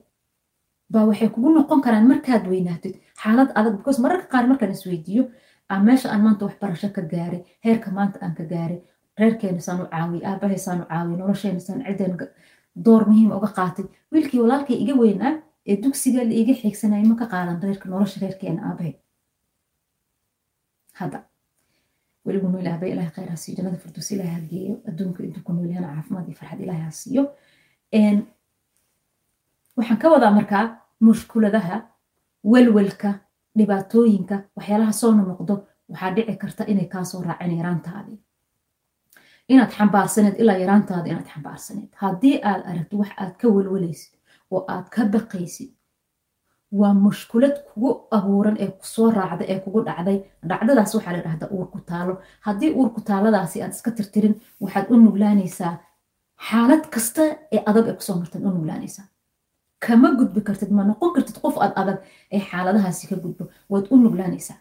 baa 0.94 1.06
waxay 1.10 1.30
kugu 1.36 1.50
noqon 1.58 1.80
karaan 1.86 2.06
markaad 2.12 2.44
weynaatid 2.52 2.94
xaalad 3.22 3.50
adag 3.60 3.74
because 3.80 4.00
mararka 4.06 4.28
qaar 4.34 4.46
markaan 4.52 4.72
isweydiiyo 4.78 5.24
meesha 5.88 6.10
aan 6.12 6.22
maanta 6.26 6.46
waxbarasho 6.46 6.90
ka 6.96 7.02
gaaray 7.02 7.42
heerka 7.66 7.92
maanta 7.92 8.20
aan 8.22 8.36
ka 8.36 8.44
gaaray 8.44 8.80
reerkeena 9.20 9.62
saan 9.62 9.82
u 9.82 9.88
caawiye 9.94 10.26
aabahay 10.28 10.58
saan 10.66 10.82
u 10.82 10.86
caawiye 10.92 11.18
nolosheena 11.18 11.60
saan 11.60 11.84
ciddeen 11.88 12.18
door 12.86 13.04
muhiima 13.10 13.36
uga 13.38 13.48
qaatay. 13.58 13.86
Wiilkii 14.12 14.40
walaalkay 14.44 14.76
iga 14.84 14.94
weynaa 15.02 15.34
ee 15.70 15.78
dugsiga 15.84 16.24
la 16.24 16.34
iga 16.42 16.54
xiigsanaya 16.62 17.06
ma 17.10 17.16
ka 17.16 17.26
qaadan 17.34 17.62
reerka 17.64 17.90
nolosha 17.90 18.20
reerkeena 18.22 18.62
aabahay 18.70 18.94
hadda 21.00 21.20
weligu 22.26 22.48
nool 22.50 22.68
aabay 22.68 22.92
ilahay 22.94 23.12
khayr 23.16 23.30
ha 23.34 23.38
jannada 23.58 23.78
firdows 23.84 24.12
ilahay 24.12 24.34
ha 24.36 24.40
adduunka 24.90 25.24
intuu 25.24 25.44
ku 25.48 25.54
nool 25.54 25.70
yahana 25.74 25.90
caafimaad 25.96 26.28
iyo 26.28 26.36
farxad 26.40 26.60
ilahay 26.66 26.82
ha 26.86 26.92
waxaan 29.78 30.00
ka 30.04 30.08
wadaa 30.14 30.32
markaa 30.40 30.66
mushkuladaha 31.08 31.76
welwelka 32.52 33.10
dhibaatooyinka 33.58 34.36
waxyaalaha 34.58 34.94
soo 35.02 35.12
nonoqdo 35.18 35.56
waxaa 35.92 36.12
dhici 36.16 36.36
karta 36.44 36.64
inay 36.72 36.88
kaasoo 36.94 37.22
raaceen 37.28 37.58
yaraantaadii. 37.60 38.18
Inaad 39.50 39.72
xambaarsaneed 39.78 40.36
ilaa 40.42 40.58
yaraantaada 40.64 41.08
inaad 41.12 41.28
xambaarsaneed. 41.34 41.90
Haddii 42.04 42.36
aad 42.50 42.62
aragto 42.72 42.98
wax 43.02 43.12
aad 43.22 43.34
ka 43.42 43.48
welwelaysid 43.56 44.14
oo 44.52 44.62
aad 44.74 44.88
ka 44.96 45.02
baqaysid 45.14 45.72
waa 46.80 46.94
mushkulad 47.06 47.56
kugu 47.70 47.90
abuuran 48.18 48.56
ee 48.64 48.68
ku 48.80 48.86
soo 48.96 49.10
raacda 49.18 49.46
ee 49.52 49.60
kugu 49.64 49.80
dhacday. 49.88 50.18
Dhacdadaas 50.50 50.96
waxaa 50.96 51.14
la 51.18 51.22
dhahdaa 51.26 51.50
uurku 51.56 51.80
taalo 51.92 52.14
haddii 52.46 52.72
uurku 52.80 53.02
taaladaasi 53.10 53.62
aad 53.64 53.72
iska 53.78 53.92
tirtirin 53.98 54.36
waxaad 54.64 54.86
u 54.92 54.96
nuglaanaysaa 55.06 55.74
xaalad 56.50 56.84
kasta 56.94 57.24
ee 57.56 57.62
adag 57.70 57.86
ee 57.90 57.96
ku 58.00 58.04
soo 58.08 58.16
martaad 58.22 58.44
u 58.48 58.52
nuglaanaysaa 58.58 59.06
kama 59.86 60.10
gudbi 60.20 60.42
kartid 60.48 60.72
ma 60.78 60.84
noqon 60.90 61.14
kartid 61.16 61.38
qof 61.44 61.56
aad 61.64 61.74
adag 61.82 61.98
ee 62.32 62.40
xaaladahaasi 62.50 63.08
ka 63.10 63.16
gudbo. 63.24 63.44
Waad 63.72 63.86
u 63.94 63.98
nuglaanaysaa. 63.98 64.58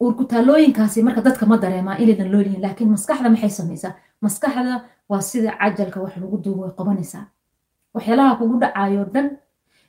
Uurkutaalooyinkaasi 0.00 1.02
marka 1.02 1.20
dadka 1.22 1.46
ma 1.46 1.56
dareemaa 1.62 1.96
inaynan 2.02 2.32
loolihin 2.32 2.62
laakiin 2.62 2.90
maskaxda 2.90 3.30
maxay 3.30 3.50
samaysaa. 3.50 3.94
Maskaxda 4.20 4.74
waa 5.08 5.20
sida 5.20 5.50
cajalka 5.60 6.00
wax 6.00 6.16
lagu 6.16 6.36
duubo 6.44 6.62
way 6.62 6.72
qabanaysaa. 6.78 7.24
Waxyaalaha 7.94 8.36
kugu 8.38 8.56
dhacayo 8.62 9.04
dhan 9.14 9.26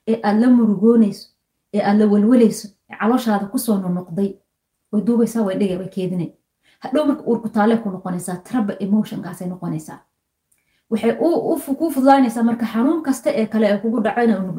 ee 0.08 0.20
aad 0.24 0.38
la 0.42 0.48
murugoonayso 0.58 1.26
ee 1.74 1.82
aad 1.90 1.98
la 2.00 2.06
welwalayso 2.14 2.68
ee 2.90 2.96
calooshaada 3.00 3.46
ku 3.52 3.58
soo 3.66 3.78
nonoqday 3.78 4.30
way 4.92 5.02
duubaysaa 5.08 5.44
way 5.48 5.56
dhigay 5.60 5.78
way 5.78 5.90
keedinay. 5.96 6.30
Hadhow 6.80 7.06
marka 7.08 7.24
uurkutaalee 7.30 7.78
ku 7.84 7.90
noqonaysaa 7.90 8.38
traba 8.48 8.74
emotionkaasay 8.86 9.48
noqonaysaa 9.48 10.00
waxay 10.94 11.14
kuu 11.80 11.90
fududaanaysaa 11.96 12.44
marka 12.50 12.66
xanuun 12.74 13.02
kasta 13.08 13.30
ee 13.40 13.46
kale 13.54 13.66
ee 13.72 13.78
kugu 13.84 14.00
dhaco 14.06 14.22
inay 14.26 14.38
u 14.40 14.54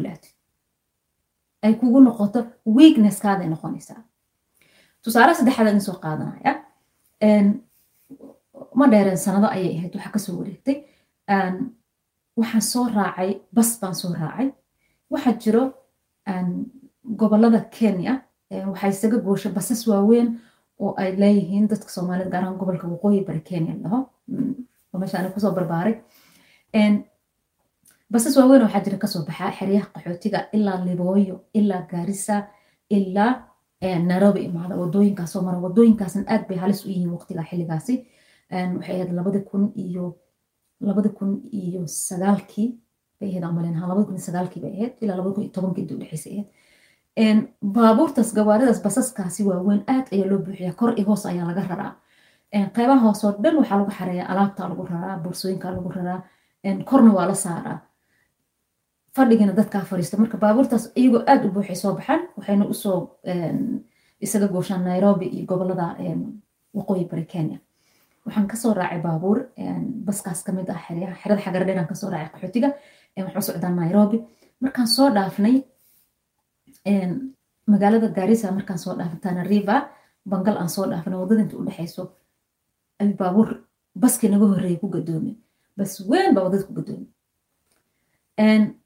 ay 1.67 1.75
kugu 1.81 1.99
noqoto 2.07 2.39
weaknesskaaday 2.77 3.49
noqonaysaa. 3.55 4.01
Tusaale 5.03 5.33
saddexaad 5.39 5.69
idin 5.69 5.81
soo 5.89 5.97
qaadanaya 6.05 6.53
ma 8.79 8.87
dheereen 8.93 9.19
sanado 9.25 9.47
ayay 9.57 9.73
ahayd 9.79 9.95
waxa 9.97 10.11
ka 10.15 10.19
soo 10.25 10.35
wareegtay. 10.41 10.77
Waxaan 12.41 12.63
soo 12.73 12.85
raacay 12.97 13.31
bas 13.57 13.71
baan 13.81 13.95
soo 14.01 14.13
raacay. 14.21 14.49
Waxaa 15.13 15.35
jiro 15.43 15.63
gobollada 17.21 17.61
kenya 17.77 18.13
waxaa 18.73 18.89
isaga 18.95 19.19
goosha 19.27 19.49
basas 19.57 19.87
waaweyn 19.89 20.29
oo 20.83 20.93
ay 21.03 21.11
leeyihiin 21.23 21.69
dadka 21.73 21.89
soomaalida 21.97 22.31
gaar 22.31 22.43
ahaan 22.45 22.59
gobolka 22.61 22.87
waqooyi 22.93 23.25
bari 23.29 23.41
kenya 23.51 23.75
laho. 23.85 23.99
Meesha 25.01 25.19
ana 25.19 25.31
ku 25.35 25.41
soo 25.41 25.53
barbaaray 25.59 25.95
basas 28.13 28.37
waaweyn 28.37 28.63
waxaa 28.67 28.85
jira 28.87 28.99
ka 29.03 29.07
soo 29.07 29.25
baxaa 29.29 29.51
xeryaha 29.59 29.87
qaxootiga 29.95 30.39
ilaa 30.57 30.79
libooyo 30.89 31.37
ilaa 31.59 31.83
gaarisa 31.91 32.37
ilaa 32.91 33.33
nairobi 34.11 34.41
imaada 34.49 34.77
wadooyinkaasoo 34.83 35.43
mara 35.47 35.59
wadooyinkaasna 35.67 36.23
aad 36.33 36.43
bay 36.49 36.59
halis 36.65 36.85
u 36.87 36.89
yihiin 36.89 37.11
waqtiga 37.17 37.43
xilligaasi. 37.51 37.95
Waxay 38.51 38.95
ahayd 38.97 39.11
labadi 39.19 39.41
kun 39.51 39.73
iyo 39.85 40.07
labadi 40.81 41.09
kun 41.19 41.31
iyo 41.53 41.83
sagaalkii 41.87 42.69
bay 43.21 43.29
ahayd 43.31 43.45
amaleen 43.45 43.81
labadi 43.81 44.05
kun 44.07 44.15
iyo 44.17 44.25
sagaalkii 44.29 44.61
bay 44.65 44.73
ahayd 44.77 44.93
ilaa 45.03 45.17
labadi 45.19 45.35
kun 45.35 45.43
iyo 45.45 45.53
tobankii 45.57 45.83
inta 45.85 45.95
udhexeysay 45.95 46.37
ahayd. 47.19 47.39
Baabuurtaas 47.75 48.31
gawaaridaas 48.37 48.81
basaskaasi 48.87 49.43
waaweyn 49.49 49.83
aad 49.95 50.07
ayaa 50.15 50.29
loo 50.31 50.39
buuxiyaa 50.47 50.73
kor 50.81 50.91
iyo 50.99 51.07
hoos 51.09 51.27
ayaa 51.27 51.47
laga 51.51 51.63
raraa. 51.71 51.93
Qeybaha 52.77 53.01
hoosoo 53.07 53.33
dhan 53.43 53.57
waxaa 53.61 53.79
lagu 53.81 53.91
xareeyaa 53.99 54.29
alaabta 54.33 54.69
lagu 54.71 54.83
raraa 54.93 55.17
boorsooyinka 55.25 55.71
lagu 55.77 55.89
raraa 55.97 56.21
korna 56.85 57.11
waa 57.17 57.27
la 57.27 57.35
saaraa. 57.35 57.79
Fadhigana 59.17 59.53
dadkaa 59.53 59.85
fariista 59.91 60.17
marka 60.17 60.37
baabuurtaas 60.39 60.85
iyagoo 60.97 61.23
aad 61.27 61.45
u 61.47 61.51
buuxay 61.55 61.77
soo 61.77 61.95
baxaan 61.95 62.21
waxayna 62.37 62.65
u 62.73 62.75
soo 62.75 62.99
isaga 64.25 64.49
gooshaan 64.49 64.85
nairobi 64.85 65.27
iyo 65.27 65.45
gobollada 65.47 65.87
waqooyi 66.77 67.05
bari 67.11 67.25
kenya. 67.33 67.59
Waxaan 68.27 68.47
ka 68.51 68.57
soo 68.57 68.73
raacay 68.75 69.01
baabuur 69.07 69.39
baskaas 70.07 70.43
ka 70.47 70.53
mid 70.53 70.69
ah 70.71 70.81
xerada 71.23 71.43
xagardheeraan 71.45 71.87
ka 71.91 71.95
soo 71.95 72.11
raacay 72.11 72.31
qaxootiga 72.33 72.69
waxaan 73.17 73.43
socdaa 73.49 73.71
nairobi. 73.71 74.19
Markaan 74.61 74.89
soo 74.97 75.09
dhaafnay 75.15 75.57
magaalada 77.67 78.09
gaarisa 78.17 78.53
markaan 78.53 78.79
soo 78.79 78.95
dhaafnay 78.99 79.21
tana 79.21 79.43
river 79.45 79.83
bangal 80.31 80.57
aan 80.59 80.69
soo 80.69 80.87
dhaafnay 80.91 81.19
waddada 81.21 81.43
inta 81.43 81.57
u 81.57 81.65
dhexeyso 81.65 82.03
ay 83.01 83.13
baabuur 83.21 83.49
baskii 84.03 84.29
naga 84.31 84.47
horreeyay 84.51 84.79
ku 84.83 84.89
gadoomay 84.95 85.35
bas 85.77 85.93
weyn 86.11 86.35
baa 86.35 86.43
waddada 86.47 86.65
ku 86.69 86.73
gadoomay 86.79 87.11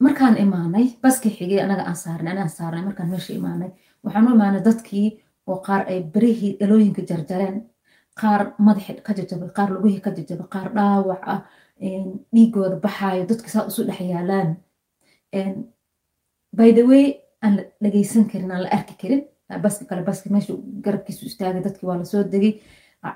markaan 0.04 0.36
imaanay 0.44 0.86
baskii 1.02 1.32
xigay 1.38 1.60
anaga 1.64 1.82
aan 1.90 1.96
saarnay 2.04 2.32
anaan 2.32 2.50
saarnay 2.58 2.82
markaan 2.88 3.08
meesha 3.12 3.32
imaanay 3.40 3.70
waxaan 4.04 4.26
imaanay 4.36 4.62
dadkii 4.68 5.08
oo 5.50 5.58
qaar 5.66 5.82
ay 5.92 6.00
berihii 6.14 6.56
dhalooyinka 6.60 7.02
jarjareen. 7.10 7.56
Qaar 8.20 8.42
madaxi 8.66 8.92
ka 9.06 9.12
jajabay 9.18 9.48
qaar 9.56 9.68
lugihii 9.74 10.00
ka 10.06 10.10
jajabay 10.16 10.48
qaar 10.54 10.68
dhaawac 10.76 11.22
ah 11.34 11.40
dhiigooda 12.34 12.76
baxaayo 12.84 13.24
dadka 13.30 13.48
saa 13.54 13.64
usu 13.70 13.80
dhex 13.88 14.00
yaalaan. 14.12 14.48
By 16.58 16.70
the 16.76 16.82
way 16.90 17.04
aan 17.42 17.52
la 17.56 17.62
dhageysan 17.82 18.24
karin 18.30 18.50
aan 18.52 18.62
la 18.64 18.70
arki 18.76 18.94
karin. 19.02 19.22
Baski 19.64 19.84
kale 19.88 20.02
baski 20.08 20.28
meesha 20.34 20.52
garabkiisu 20.84 21.26
istaagay 21.30 21.62
dadkii 21.66 21.86
waa 21.88 21.98
la 22.00 22.04
soo 22.04 22.22
degay 22.34 22.52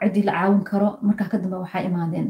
ciddii 0.03 0.25
la 0.29 0.33
caawin 0.39 0.65
karo. 0.71 0.89
Markaa 1.03 1.29
ka 1.33 1.37
dambe 1.43 1.57
waxaa 1.65 1.83
imaadeen 1.89 2.29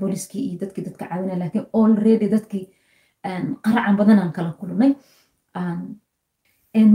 booliskii 0.00 0.42
iyo 0.48 0.58
dadkii 0.62 0.84
dadka 0.88 1.04
caawinaya 1.08 1.38
laakiin 1.42 1.66
already 1.80 2.26
dadkii 2.34 2.64
qaracan 3.64 3.96
badanaan 4.00 4.32
kala 4.36 4.52
kulnay 4.60 4.92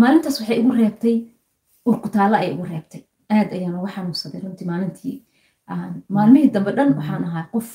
maalintaas 0.02 0.40
waxay 0.40 0.58
igu 0.60 0.72
reebtay 0.72 1.16
urkutaalla 1.86 2.38
ay 2.38 2.52
igu 2.54 2.64
reebtay. 2.66 3.02
Aad 3.30 3.50
ayaan 3.56 3.76
uga 3.80 3.92
xanuunsaday 3.96 4.42
runtii 4.44 4.68
maalintii. 4.72 5.16
Maalmihii 6.16 6.52
dambe 6.54 6.72
dhan 6.78 6.90
waxaan 6.98 7.24
ahaa 7.30 7.46
qof 7.54 7.68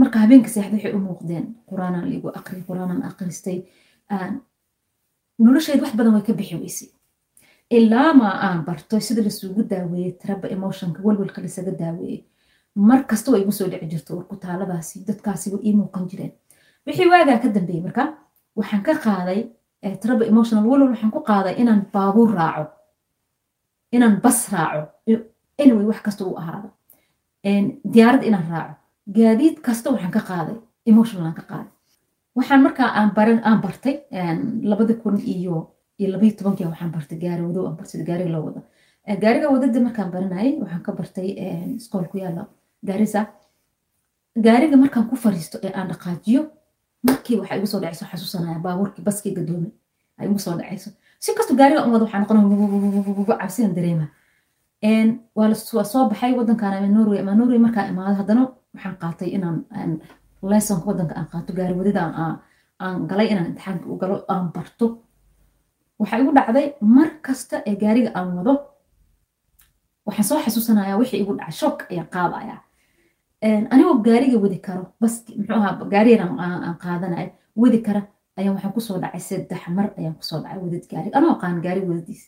marka 0.00 0.18
habeenka 0.18 0.48
seexda 0.48 0.76
waxay 0.76 0.92
u 0.96 1.00
muuqdeen 1.08 1.44
quraanaan 1.68 2.06
liigu 2.10 2.28
aqri 2.38 2.62
quraanaan 2.68 3.02
aqristay. 3.10 3.58
Nolosheed 5.44 5.80
wax 5.82 5.92
badan 5.98 6.12
way 6.14 6.22
ka 6.22 6.32
bixi 6.32 6.56
weysay. 6.62 6.88
Ilaa 7.76 8.12
ma 8.14 8.28
aan 8.46 8.64
barto 8.64 9.00
sida 9.00 9.22
lasugu 9.26 9.62
daaweeyey 9.72 10.12
traba 10.22 10.46
emotionka 10.56 11.00
welwelka 11.06 11.40
lasaga 11.42 11.72
daaweeyey 11.82 12.24
mar 12.76 13.04
kasta 13.06 13.30
way 13.32 13.40
igu 13.42 13.52
soo 13.52 13.68
dhici 13.70 13.86
jirto 13.92 14.16
urkutaaladaasi 14.18 15.04
dadkaasi 15.08 15.50
way 15.52 15.60
ii 15.68 15.74
muuqan 15.80 16.08
jireen. 16.10 16.32
Wixii 16.86 17.08
waagaa 17.12 17.38
ka 17.42 17.48
dambeeyey 17.48 17.82
marka 17.86 18.02
waxaan 18.56 18.82
ka 18.82 18.94
qaaday 19.04 19.40
traba 20.02 20.24
emotional 20.24 20.64
welwel 20.70 20.90
waxaan 20.94 21.10
ku 21.12 21.20
qaaday 21.30 21.54
inaan 21.62 21.82
baabuur 21.94 22.30
raaco 22.38 22.64
inaan 23.92 24.20
bas 24.24 24.40
raaco 24.52 24.82
anyway 25.62 25.84
wax 25.90 26.00
kasta 26.06 26.24
uu 26.24 26.36
ahaado 26.42 26.68
diyaarad 27.94 28.22
inaan 28.28 28.48
raaco. 28.50 28.74
Gaadiid 29.16 29.56
kasta 29.66 29.90
waxaan 29.94 30.10
ka 30.16 30.20
qaaday 30.30 30.56
emotional 30.86 31.26
aan 31.26 31.34
ka 31.40 31.42
qaaday. 31.50 31.70
Waxaan 32.36 32.62
markaa 32.66 32.88
aan 32.98 33.60
bartay 33.62 33.96
labadi 34.70 34.94
kun 35.02 35.16
iyo 35.34 35.56
iyo 35.98 36.08
labayo 36.12 36.32
tobankii 36.38 36.66
waxaan 36.66 36.90
bartay 36.92 37.18
gaari 37.18 37.42
wadow 37.46 37.66
aan 37.66 37.76
bartay 37.76 38.02
gaariga 38.08 38.30
loo 38.34 38.44
wada 38.46 38.60
gaariga 39.22 39.48
waddada 39.52 39.80
markaan 39.86 40.10
baranayay 40.14 40.58
waxaan 40.62 40.82
ka 40.86 40.92
bartay 40.92 41.28
iskool 41.78 42.04
ku 42.12 42.18
gaarisa 42.88 43.20
gaariga 44.44 44.76
markaan 44.82 45.06
ku 45.10 45.16
fariisto 45.24 45.56
ee 45.66 45.72
aan 45.78 45.88
dhaqaajiyo 45.90 46.42
markii 47.06 47.36
waxaa 47.40 47.56
igu 47.58 47.66
soo 47.72 47.80
dhacayso 47.82 48.04
xasuusanaya 48.10 48.58
baabuurkii 48.64 49.04
baskii 49.08 49.34
gadoomay. 49.38 49.72
Ay 50.18 50.26
igu 50.28 50.38
soo 50.38 50.54
dhacayso. 50.58 50.90
Si 51.24 51.30
kasto 51.36 51.52
gaariga 51.60 51.80
un 51.86 51.92
wada 51.94 52.04
waxaa 52.04 52.20
noqonaya 52.20 53.38
cabsidan 53.40 53.74
dareema. 53.78 54.06
Waa 55.36 55.48
baxay 56.10 56.32
wadankan 56.38 56.72
ama 56.78 56.88
norway 56.96 57.18
ama 57.22 57.32
norway 57.34 57.58
markaan 57.66 57.86
imaado 57.92 58.14
haddana 58.20 58.42
waxaan 58.74 58.96
qaatay 59.02 59.28
inaan 59.36 59.56
lessonka 60.50 60.86
wadanka 60.90 61.14
aan 61.18 61.28
qaato 61.32 61.50
gaari 61.58 61.74
wadida 61.80 62.00
aan 62.84 62.98
galay 63.10 63.26
inaan 63.32 63.46
imtixaanka 63.50 63.86
u 63.92 63.96
galo 64.02 64.16
aan 64.32 64.46
barto. 64.54 64.86
Waxaa 66.00 66.18
igu 66.22 66.30
dhacday 66.38 66.66
mar 66.96 67.08
kasta 67.26 67.56
ee 67.68 67.76
gaariga 67.82 68.10
aan 68.18 68.28
wado 68.38 68.54
waxaan 70.06 70.26
soo 70.28 70.38
xasuusanaya 70.44 70.94
wixii 71.00 71.20
igu 71.22 71.32
dhacay. 71.38 71.52
Shock 71.60 71.78
ayaan 71.90 72.08
qaadaya 72.14 72.56
anigoo 73.72 73.96
gaariga 74.06 74.38
wadi 74.44 74.58
karo 74.66 74.84
bas 75.00 75.14
muxuu 75.38 75.56
ahaa 75.60 75.84
gaarigan 75.94 76.30
aan 76.44 76.76
qaadanayo 76.84 77.30
wadi 77.62 77.78
kara 77.86 78.00
ayaan 78.38 78.54
waxaan 78.56 78.72
ku 78.76 78.80
soo 78.86 78.98
dhacay 79.02 79.20
saddex 79.28 79.62
mar 79.76 79.86
ayaan 79.98 80.14
ku 80.18 80.24
soo 80.30 80.38
dhacay 80.42 80.58
wadad 80.64 80.84
gaari. 80.92 81.08
Anoo 81.18 81.34
qaan 81.42 81.56
gaari 81.64 81.80
wadadiis 81.88 82.22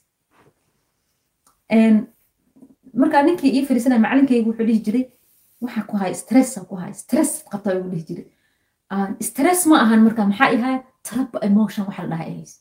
markaa 3.00 3.22
ninkii 3.22 3.52
ii 3.56 3.66
fariisanaya 3.66 4.00
macalinkaygu 4.00 4.48
wuxuu 4.50 4.66
dhihi 4.68 4.80
jiray 4.86 5.04
waxaa 5.64 5.82
ku 5.90 5.96
haya 5.96 6.14
stressa 6.14 6.60
ku 6.68 6.74
haya 6.82 6.94
stress 6.94 7.30
qabtaa 7.52 7.74
ugu 7.78 7.88
dhihi 7.92 8.04
jiray. 8.08 8.26
Stress 9.28 9.66
ma 9.66 9.76
ahan 9.84 10.00
marka 10.06 10.22
maxaa 10.30 10.50
ihaya 10.56 10.78
traba 11.06 11.38
emotion 11.48 11.86
waxa 11.88 12.02
la 12.02 12.08
dhaha 12.12 12.24
ahays 12.30 12.52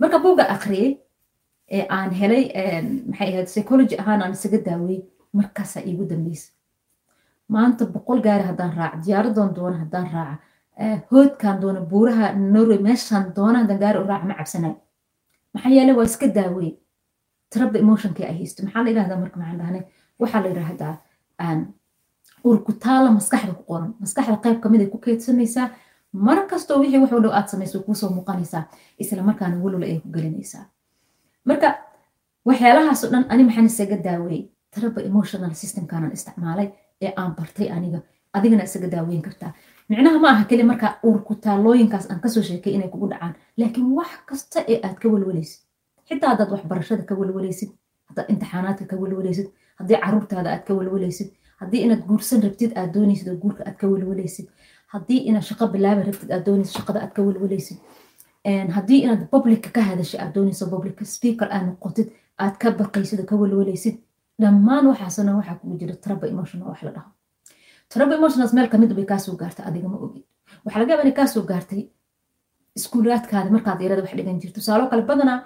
marka 0.00 0.18
buugga 0.24 0.44
akhriyey 0.56 0.90
ee 1.76 1.86
aan 1.96 2.10
helay 2.20 2.44
maxay 3.10 3.28
ahayd 3.32 3.46
psychology 3.52 3.96
ahaan 4.02 4.22
aan 4.22 4.32
isaga 4.38 4.58
daaweyey 4.68 5.00
markaasaa 5.38 5.82
iigu 5.88 6.04
dambeysa 6.10 6.48
maanta 7.54 7.84
boqol 7.94 8.20
gaari 8.26 8.44
haddaan 8.50 8.72
raaca 8.78 8.96
diyaaradoon 9.04 9.50
doona 9.58 9.76
haddaan 9.82 10.08
raaca 10.14 10.36
hoodkaan 11.10 11.60
doona 11.62 11.80
buuraha 11.90 12.32
norway 12.54 12.78
meeshaan 12.88 13.24
doona 13.36 13.58
haddaan 13.62 13.80
gaari 13.84 13.98
u 14.02 14.06
raaca 14.10 14.26
ma 14.30 14.34
cabsanayo 14.40 14.76
maxaa 15.54 15.72
yeele 15.76 15.92
waa 15.98 16.04
iska 16.10 16.26
daaweye 16.38 16.72
traba 17.52 17.78
emotionkii 17.78 18.24
ay 18.30 18.36
haysto. 18.38 18.62
Maxaa 18.64 18.82
la 18.84 18.88
yidhahdaa 18.90 19.18
marka 19.22 19.36
maxaan 19.40 19.58
dhahnay 19.60 19.82
waxaa 20.20 20.40
la 20.44 20.48
yidhaahdaa 20.52 20.94
urkutaala 22.44 23.10
maskaxda 23.18 23.52
ku 23.58 23.62
qoran. 23.70 23.90
Maskaxda 24.02 24.36
qayb 24.44 24.58
ka 24.62 24.68
mid 24.68 24.80
ay 24.80 24.90
ku 24.92 24.98
keedsanaysaa 24.98 25.68
mar 26.26 26.38
kastoo 26.50 26.78
wixii 26.82 27.00
wax 27.02 27.10
dhow 27.10 27.32
aad 27.38 27.48
samayso 27.52 27.80
kuusoo 27.86 28.10
muuqanaysaa 28.16 28.62
isla 29.02 29.22
markaana 29.28 29.56
walwala 29.64 29.86
ay 29.86 29.98
ku 30.04 30.08
gelinaysaa. 30.16 30.64
Marka 31.48 31.68
waxyaalahaasoo 32.48 33.10
dhan 33.12 33.24
ani 33.32 33.42
maxaan 33.48 33.66
isaga 33.72 33.96
daaweyey 34.06 34.42
traba 34.74 35.00
emotional 35.08 35.52
systemkaanan 35.62 36.12
isticmaalay 36.16 36.68
ee 37.00 37.12
aan 37.16 37.34
bartay 37.38 37.68
aniga. 37.70 38.00
Adigana 38.32 38.64
isaga 38.64 38.88
daaweyn 38.90 39.22
kartaa. 39.22 39.52
Micnaha 39.88 40.18
ma 40.18 40.28
aha 40.28 40.44
keli 40.44 40.62
marka 40.64 40.98
urkutaalooyinkaas 41.02 42.10
aan 42.10 42.20
ka 42.20 42.28
soo 42.28 42.42
sheekay 42.42 42.72
inay 42.74 42.88
kugu 42.88 43.08
dhacaan. 43.10 43.34
Laakiin 43.56 43.90
wax 43.96 44.10
kasta 44.26 44.60
ee 44.68 44.80
aad 44.86 44.98
ka 45.02 45.08
walwalaysid 45.08 45.60
xitaa 46.08 46.30
haddaad 46.30 46.50
waxbarashada 46.54 47.02
ka 47.02 47.14
walwalaysid 47.14 47.70
haddaad 48.08 48.26
imtixaanaadka 48.32 48.84
ka 48.90 48.96
walwalaysid 48.96 49.46
haddii 49.78 49.98
caruurtaada 50.04 50.48
aad 50.52 50.64
ka 50.68 50.74
walwalaysid 50.74 51.28
haddii 51.60 51.82
inaad 51.86 52.02
guursan 52.08 52.42
rabtid 52.42 52.72
aad 52.78 52.90
doonaysid 52.94 53.28
oo 53.28 53.36
guurka 53.42 53.62
aad 53.66 53.76
ka 53.80 53.86
walwalaysid 53.92 54.46
haddii 54.94 55.18
inaad 55.28 55.42
shaqo 55.48 55.66
bilaabi 55.74 56.02
rabtid 56.08 56.30
aad 56.30 56.44
doonaysid 56.46 56.74
shaqada 56.78 56.98
aad 57.04 57.12
ka 57.16 57.22
walwalaysid 57.26 57.78
haddii 58.76 59.00
inaad 59.04 59.22
publica 59.30 59.70
ka 59.76 59.82
hadasho 59.90 60.18
aad 60.22 60.32
doonayso 60.34 60.66
public 60.74 60.96
speaker 61.16 61.48
aad 61.50 61.66
noqotid 61.66 62.08
aad 62.38 62.54
ka 62.62 62.70
baqaysid 62.70 63.20
oo 63.20 63.26
ka 63.30 63.36
walwalaysid 63.42 63.96
dhammaan 64.42 64.84
waxaasna 64.90 65.32
waxaa 65.38 65.58
kugu 65.60 65.74
jira 65.80 65.94
traba 66.04 66.26
emotional 66.32 66.68
wax 66.70 66.82
la 66.86 66.90
dhaho. 66.96 67.10
Traba 67.92 68.12
emotionals 68.18 68.52
meel 68.56 68.68
ka 68.72 68.78
mid 68.78 68.92
bay 68.96 69.04
kaasoo 69.12 69.36
gaartay 69.40 69.64
adiga 69.68 69.88
ma 69.92 69.98
ogid 70.06 70.24
waxaa 70.64 70.80
laga 70.80 70.90
yaaba 70.92 71.02
inay 71.04 71.16
kaasoo 71.20 71.44
gaartay 71.50 71.82
iskuulaadkaada 72.78 73.50
markaad 73.54 73.80
yarada 73.84 74.02
wax 74.04 74.12
dhigan 74.18 74.40
jirto. 74.40 74.54
Tusaalo 74.60 74.84
kale 74.90 75.02
badanaa 75.10 75.38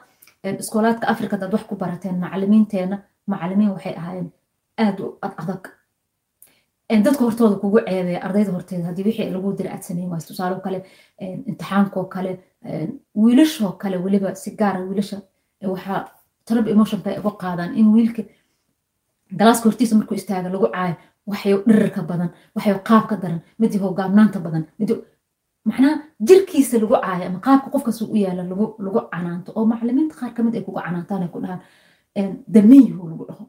iskoolaadka 0.62 1.04
africa 1.12 1.34
dad 1.40 1.52
wax 1.54 1.64
ku 1.70 1.74
barateen 1.82 2.16
macalimiinteena 2.24 2.96
macalimiin 3.32 3.70
waxay 3.76 3.94
ahaayeen 4.00 4.28
aad 4.84 4.98
u 5.04 5.06
ad 5.26 5.36
dadka 7.06 7.22
hortooda 7.26 7.56
kugu 7.62 7.78
ceebeya 7.86 8.20
ardayda 8.26 8.50
horteeda 8.56 8.84
haddii 8.88 9.04
wixii 9.08 9.30
lagu 9.36 9.48
dira 9.58 9.70
aad 9.74 9.82
sameyn 9.88 10.08
wayso 10.12 10.26
tusaalo 10.30 10.56
kale 10.66 10.78
imtixaankoo 11.48 12.04
kale 12.14 12.32
wiilashoo 13.22 13.72
kale 13.82 13.96
weliba 14.04 14.34
si 14.42 14.50
gaara 14.60 14.80
wiilasha 14.88 15.18
waxaa 15.74 16.00
trab 16.46 16.66
emotionka 16.74 17.08
ay 17.10 17.18
uga 17.20 17.32
qaadaan 17.42 17.70
in 17.80 17.86
wiilka 17.94 18.22
galaaska 19.38 19.64
hortiisa 19.68 19.94
markuu 19.98 20.16
istaaga 20.20 20.48
lagu 20.54 20.66
caayo 20.74 20.94
waxyo 21.30 21.56
dhirirka 21.68 22.02
badan 22.10 22.30
waxyo 22.56 22.74
qaabka 22.88 23.14
daran 23.22 23.40
mid 23.60 23.72
hogaamnaanta 23.84 24.38
badan 24.46 24.64
mid 24.80 24.90
macnaha 25.68 25.94
jirkiisa 26.28 26.76
lagu 26.82 26.94
caayo 27.04 27.24
ama 27.28 27.38
qaabka 27.46 27.68
qofkaas 27.74 27.98
u 28.02 28.16
yaalla 28.24 28.42
lagu 28.50 29.00
canaanto 29.12 29.50
oo 29.58 29.64
macalimiinta 29.72 30.14
qaar 30.20 30.32
ka 30.36 30.40
mid 30.46 30.54
ay 30.58 30.62
kuga 30.68 30.80
canaantaan 30.86 31.22
ay 31.24 31.30
ku 31.34 31.38
dhahaan 31.44 31.60
damiinyahu 32.54 33.04
lagu 33.12 33.24
dhaho. 33.30 33.44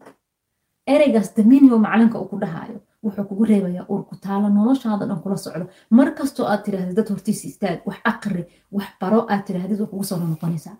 Ereygaas 0.93 1.29
damiinyahu 1.37 1.77
macalinka 1.85 2.17
uu 2.21 2.29
ku 2.31 2.37
dhahaayo 2.43 2.77
wuxuu 3.03 3.25
kugu 3.29 3.43
reebayaa 3.51 3.85
uur 3.91 4.01
ku 4.09 4.15
taalo 4.25 4.47
noloshaada 4.57 5.05
dhan 5.09 5.19
kula 5.23 5.37
socdo. 5.45 5.65
Mar 5.97 6.07
kastoo 6.17 6.45
aad 6.51 6.61
tirahdid 6.65 6.95
dad 6.97 7.07
hortiisa 7.13 7.47
istaag 7.51 7.79
wax 7.87 7.97
aqri 8.11 8.43
wax 8.77 8.89
baro 9.01 9.19
aad 9.31 9.41
tirahdid 9.47 9.79
way 9.81 9.89
kugu 9.91 10.03
soo 10.09 10.17
noqonaysaa 10.19 10.75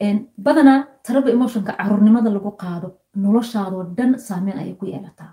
badanaa 0.00 0.86
taraba 1.06 1.30
emotionka 1.30 1.72
caruurnimada 1.78 2.30
lagu 2.30 2.50
qaado 2.62 2.88
noloshaadoo 3.16 3.84
dhan 3.96 4.18
saameyn 4.18 4.58
ayay 4.58 4.74
ku 4.74 4.86
yeelataa. 4.86 5.32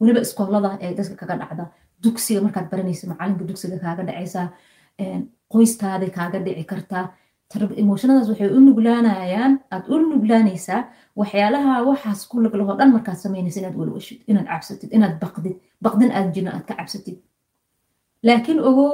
Weliba 0.00 0.20
iskoolada 0.20 0.78
ee 0.80 0.94
dadka 0.94 1.14
kaga 1.16 1.36
dhacda 1.40 1.64
dugsiga 2.02 2.40
markaad 2.40 2.70
baranaysa 2.70 3.06
macalinka 3.08 3.44
dugsiga 3.48 3.78
kaaga 3.78 4.02
dhacaysaa 4.08 4.48
qoyskaaday 5.52 6.10
kaaga 6.10 6.38
dhici 6.46 6.64
kartaa 6.64 7.04
emotionadaas 7.82 8.28
waxay 8.28 8.48
u 8.56 8.60
nuglaanayaan 8.60 9.52
aad 9.74 9.84
u 9.92 9.96
nuglaanaysaa 10.12 10.80
waxyaalaha 11.20 11.72
waxaas 11.88 12.20
ku 12.30 12.40
laglahoo 12.44 12.76
dhan 12.80 12.90
markaad 12.96 13.16
samaynaysa 13.24 13.58
inaad 13.60 13.76
walwashid 13.80 14.18
inaad 14.30 14.46
cabsatid 14.52 14.90
inaad 14.96 15.14
baqdid 15.22 15.56
baqdin 15.84 16.10
aad 16.16 16.28
jirno 16.34 16.50
aad 16.56 16.64
ka 16.68 16.74
cabsatid. 16.80 17.16
Laakiin 18.26 18.58
ogow 18.68 18.92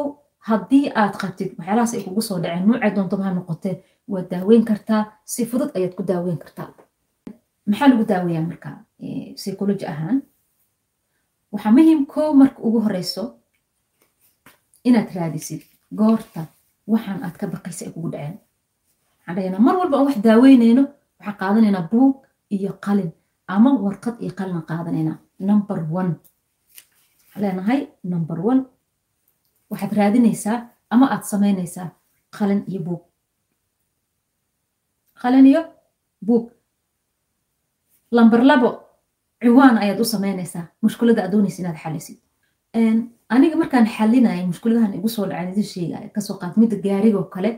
haddii 0.49 0.85
aad 1.01 1.15
qabtid 1.23 1.51
waxyaalahaas 1.59 1.95
ay 1.97 2.03
kugu 2.07 2.23
soo 2.29 2.39
dhaceen 2.43 2.67
nuucay 2.69 2.91
doontaba 2.97 3.23
ha 3.27 3.31
noqotee 3.39 3.75
waad 4.13 4.27
daaweyn 4.33 4.65
kartaa 4.71 5.03
si 5.33 5.47
fudud 5.51 5.71
ayaad 5.77 5.95
ku 5.99 6.03
daaweyn 6.11 6.39
kartaa 6.45 6.69
maxaa 7.69 7.89
lagu 7.93 8.05
daaweeyaa 8.13 8.47
marka 8.51 8.69
psychology 9.39 9.87
ahaan 9.93 10.19
waxaa 11.53 11.73
muhiim 11.77 12.01
koo 12.13 12.31
marka 12.41 12.59
ugu 12.67 12.79
horeyso 12.87 13.25
inaad 14.89 15.09
raadisid 15.17 15.63
goorta 15.99 16.41
waxaan 16.93 17.21
aad 17.27 17.37
ka 17.41 17.47
baqaysa 17.53 17.83
ay 17.87 17.93
kugu 17.95 18.09
dhaceen 18.15 18.37
waxaan 19.19 19.35
dhahaynaa 19.37 19.65
mar 19.67 19.75
walba 19.81 19.97
aan 19.99 20.07
wax 20.09 20.17
daaweynayno 20.29 20.83
waxaan 21.19 21.37
qaadanaynaa 21.43 21.85
buug 21.93 22.15
iyo 22.55 22.73
qalin 22.87 23.11
ama 23.55 23.71
warqad 23.85 24.17
iyo 24.25 24.33
qalin 24.39 24.63
qaadanaynaa 24.71 25.17
number 25.49 25.79
one 26.01 26.13
waxaan 27.25 27.41
leenahay 27.43 27.81
number 28.13 28.39
one 28.51 28.61
waxaad 29.71 29.93
raadinaysaa 30.01 30.59
ama 30.93 31.07
aad 31.15 31.25
samaynaysaa 31.33 31.89
qalin 32.39 32.61
iyo 32.71 32.81
buug 32.87 33.03
qalin 35.23 35.47
iyo 35.53 35.63
buug 36.27 36.45
lamber 38.17 38.43
labo 38.51 38.71
ciwaan 39.43 39.77
ayaad 39.83 40.01
u 40.01 40.05
samaynaysaa 40.15 40.67
mushkulada 40.85 41.21
aad 41.25 41.33
doonaysa 41.33 41.63
inaad 41.63 41.79
xalisid 41.85 42.19
aniga 43.35 43.57
markaan 43.63 43.87
xalinaya 43.97 44.47
mushkuladahan 44.51 44.95
igu 44.99 45.09
soo 45.09 45.27
dhaceen 45.31 45.53
idin 45.53 45.65
sheegaya 45.73 46.09
ka 46.15 46.21
soo 46.27 46.37
qaad 46.41 46.55
midda 46.61 46.77
gaarigoo 46.85 47.25
kale. 47.35 47.51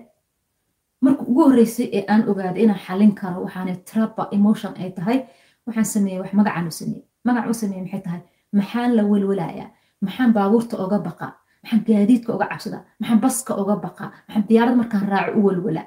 Marka 1.04 1.22
ugu 1.30 1.42
horreysay 1.48 1.88
ee 1.96 2.04
aan 2.12 2.22
ogaaday 2.30 2.62
inaan 2.64 2.80
xalin 2.86 3.12
karo 3.20 3.38
waxaana 3.44 3.74
traba 3.88 4.22
emotion 4.36 4.72
ay 4.80 4.90
tahay. 4.98 5.18
Waxaan 5.66 5.84
sameeyey 5.94 6.20
wax 6.22 6.32
magacaan 6.38 6.66
u 6.70 6.74
sameeyey 6.80 7.04
magacan 7.26 7.50
u 7.50 7.54
sameeyey 7.62 7.82
maxay 7.84 8.00
tahay? 8.06 8.20
Maxaan 8.58 8.90
la 8.96 9.02
welwelayaa. 9.10 9.68
Maxaan 10.04 10.30
baabuurta 10.36 10.74
oga 10.84 10.98
baqaa 11.08 11.32
maxaan 11.62 11.82
gaadiidka 11.88 12.30
oga 12.36 12.46
cabsadaa 12.52 12.82
maxaan 13.00 13.20
baska 13.24 13.52
oga 13.62 13.74
baqaa 13.84 14.08
maxaan 14.26 14.44
diyaarad 14.48 14.76
markaan 14.80 15.06
raaco 15.12 15.30
u 15.38 15.42
welwelaa 15.46 15.86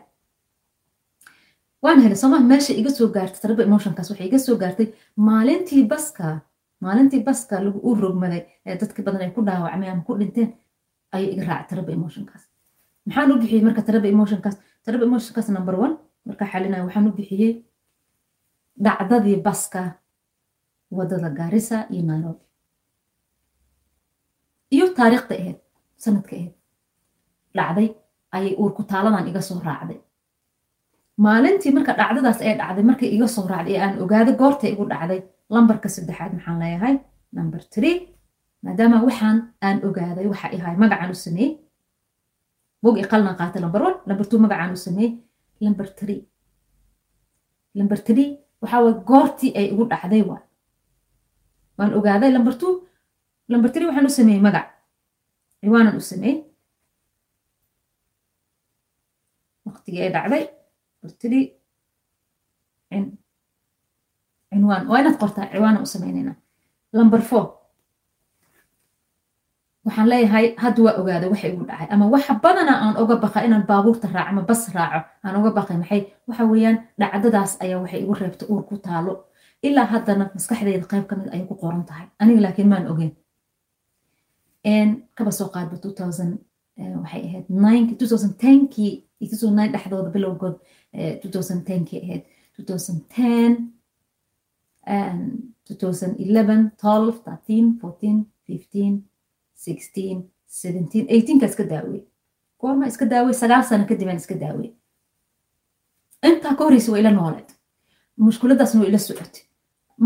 waan 1.83 1.99
helay 2.03 2.17
sooma 2.21 2.39
meesha 2.51 2.73
iga 2.81 2.89
soo 2.97 3.07
gaartay 3.15 3.39
traba 3.43 3.61
emotionkaas 3.69 4.09
waxay 4.11 4.27
iga 4.29 4.39
soo 4.45 4.57
gaartay 4.63 4.87
maalintii 5.27 5.83
baska 5.91 6.27
maalintii 6.85 7.21
baska 7.27 7.55
lagu 7.65 7.79
u 7.87 7.95
rogmaday 8.03 8.41
ee 8.65 8.75
dadka 8.81 8.99
badan 9.05 9.21
ay 9.25 9.31
ku 9.35 9.41
dhaawacmay 9.47 9.89
ama 9.93 10.03
ku 10.07 10.13
dhinteen 10.19 10.49
ayay 11.15 11.29
iga 11.33 11.43
raacay 11.49 11.67
traba 11.71 11.91
emotionkaas 11.97 12.43
maxaan 13.05 13.31
u 13.33 13.37
bixiyey 13.41 13.63
marka 13.67 13.81
traba 13.89 14.07
emotionkaas 14.15 14.55
traba 14.85 15.03
emotionkaas 15.09 15.47
number 15.57 15.75
one 15.85 15.95
markaa 16.27 16.47
xalinaya 16.53 16.83
waxaan 16.87 17.07
u 17.09 17.13
bixiyey 17.19 17.53
dhacdadii 18.85 19.37
baska 19.47 19.81
waddada 20.97 21.29
gaarisa 21.39 21.77
iyo 21.93 22.03
nairobi. 22.09 22.43
Iyo 24.75 24.85
taariikhda 24.97 25.33
ahayd 25.41 25.57
sanadka 26.03 26.33
ahayd 26.35 26.53
dhacday 27.57 27.87
ayay 28.35 28.53
uurku 28.61 28.81
taaladan 28.91 29.27
iga 29.31 29.41
soo 29.47 29.59
raacday 29.67 29.99
maalintii 31.25 31.71
marka 31.77 31.93
dhacdadaas 31.99 32.39
ee 32.47 32.53
dhacday 32.59 32.83
markay 32.89 33.09
iga 33.15 33.27
soo 33.35 33.47
raacday 33.51 33.75
ee 33.75 33.81
aan 33.85 33.95
ogaado 34.03 34.31
goorta 34.41 34.65
igu 34.73 34.83
dhacday 34.91 35.19
lambarka 35.53 35.89
saddexaad 35.95 36.31
maxaan 36.37 36.59
leeyahay 36.61 36.95
number 37.37 37.61
three. 37.73 37.95
Maadaama 38.63 38.97
waxaan 39.07 39.37
aan 39.67 39.77
ogaaday 39.87 40.25
waxa 40.31 40.47
ahay 40.55 40.75
magacaan 40.83 41.11
u 41.15 41.17
sameeyey. 41.25 41.51
Bog 42.83 42.95
i 43.01 43.03
qalna 43.11 43.31
qaatay 43.39 43.61
number 43.65 43.81
one. 43.87 43.97
Number 44.09 44.25
two 44.29 44.39
magacaan 44.43 44.71
u 44.77 44.79
sameeyey. 44.87 45.11
Number 45.65 45.87
three. 45.99 46.19
Number 47.79 47.97
three 48.07 48.29
waxaa 48.61 48.93
goortii 49.09 49.51
ay 49.59 49.65
igu 49.73 49.83
dhacday 49.91 50.21
waa. 50.29 50.41
Waan 51.77 51.91
ogaaday 51.97 52.29
number 52.37 52.53
two. 52.61 52.73
Number 53.51 53.69
three 53.73 53.85
waxaan 53.89 54.05
u 54.09 54.13
sameeyey 54.19 54.41
magac. 54.47 54.67
Ciwaanan 55.61 55.95
u 56.01 56.03
sameeyey. 56.11 56.37
Waqtigii 59.65 60.01
ay 60.05 60.11
dhacday 60.17 60.43
tiri 61.21 61.41
cinwaan 64.49 64.87
waa 64.89 64.99
inaad 65.01 65.17
qortaa 65.21 65.45
ciwaanan 65.51 65.83
u 65.83 65.85
sameynayna 65.85 66.33
four. 67.29 67.45
waxaan 69.85 70.09
leeyahay 70.09 70.45
hadda 70.63 70.81
waa 70.83 70.95
ogaaday 70.99 71.29
waxa 71.33 71.47
igu 71.47 71.63
dhacay 71.69 71.87
ama 71.93 72.05
waxa 72.15 72.33
badana 72.43 72.73
aan 72.83 72.95
oga 73.01 73.15
baqa 73.23 73.39
inaan 73.47 73.65
baabuurta 73.69 74.07
raaco 74.13 74.29
ama 74.31 74.41
bas 74.49 74.61
raaco 74.75 74.99
aan 75.23 75.35
oga 75.39 75.51
baqay 75.57 75.77
maxay 75.81 76.01
waxa 76.27 76.43
weeyaan 76.51 76.77
dhacdadaas 76.99 77.51
ayaa 77.63 77.79
waxay 77.83 78.01
igu 78.03 78.13
reebtay 78.21 78.47
uur 78.51 78.63
ku 78.69 78.75
taalo 78.87 79.13
ilaa 79.67 79.85
haddana 79.93 80.23
maskaxdeyda 80.35 80.85
qayb 80.91 81.05
ka 81.09 81.15
mid 81.19 81.27
ayay 81.33 81.45
ku 81.49 81.55
qoran 81.61 81.83
tahay 81.89 82.05
aniga 82.19 82.41
laakiin 82.45 82.69
maan 82.71 82.85
ogeyn 82.91 83.11
kaba 85.17 85.31
soo 85.39 85.49
qaadba 85.55 85.75
waxay 87.03 87.21
ahayd 87.27 87.45
kii 88.73 88.93
dhexdooda 89.73 90.09
bilowgood 90.15 90.55
kii 90.97 92.01
ahayd 92.05 92.23
2010 92.59 93.57
2011 95.67 96.71
12 96.77 97.21
13 97.25 97.79
14 97.81 98.25
15 98.47 99.01
16 99.55 100.23
17 100.47 101.05
18 101.09 101.55
ka 101.59 101.63
daawey 101.73 102.01
goorma 102.61 102.87
iska 102.87 103.05
daawey 103.05 103.33
sagaal 103.33 103.63
sano 103.69 103.85
kadib 103.89 104.07
aan 104.09 104.17
iska 104.23 104.35
daawey 104.43 104.69
intaa 106.29 106.55
ka 106.57 106.63
horeysa 106.63 106.91
waa 106.91 106.99
ila 107.03 107.11
nooleed 107.19 107.49
mushkuladaasna 108.27 108.81
waa 108.81 108.89
ila 108.91 108.99
socotay 109.07 109.43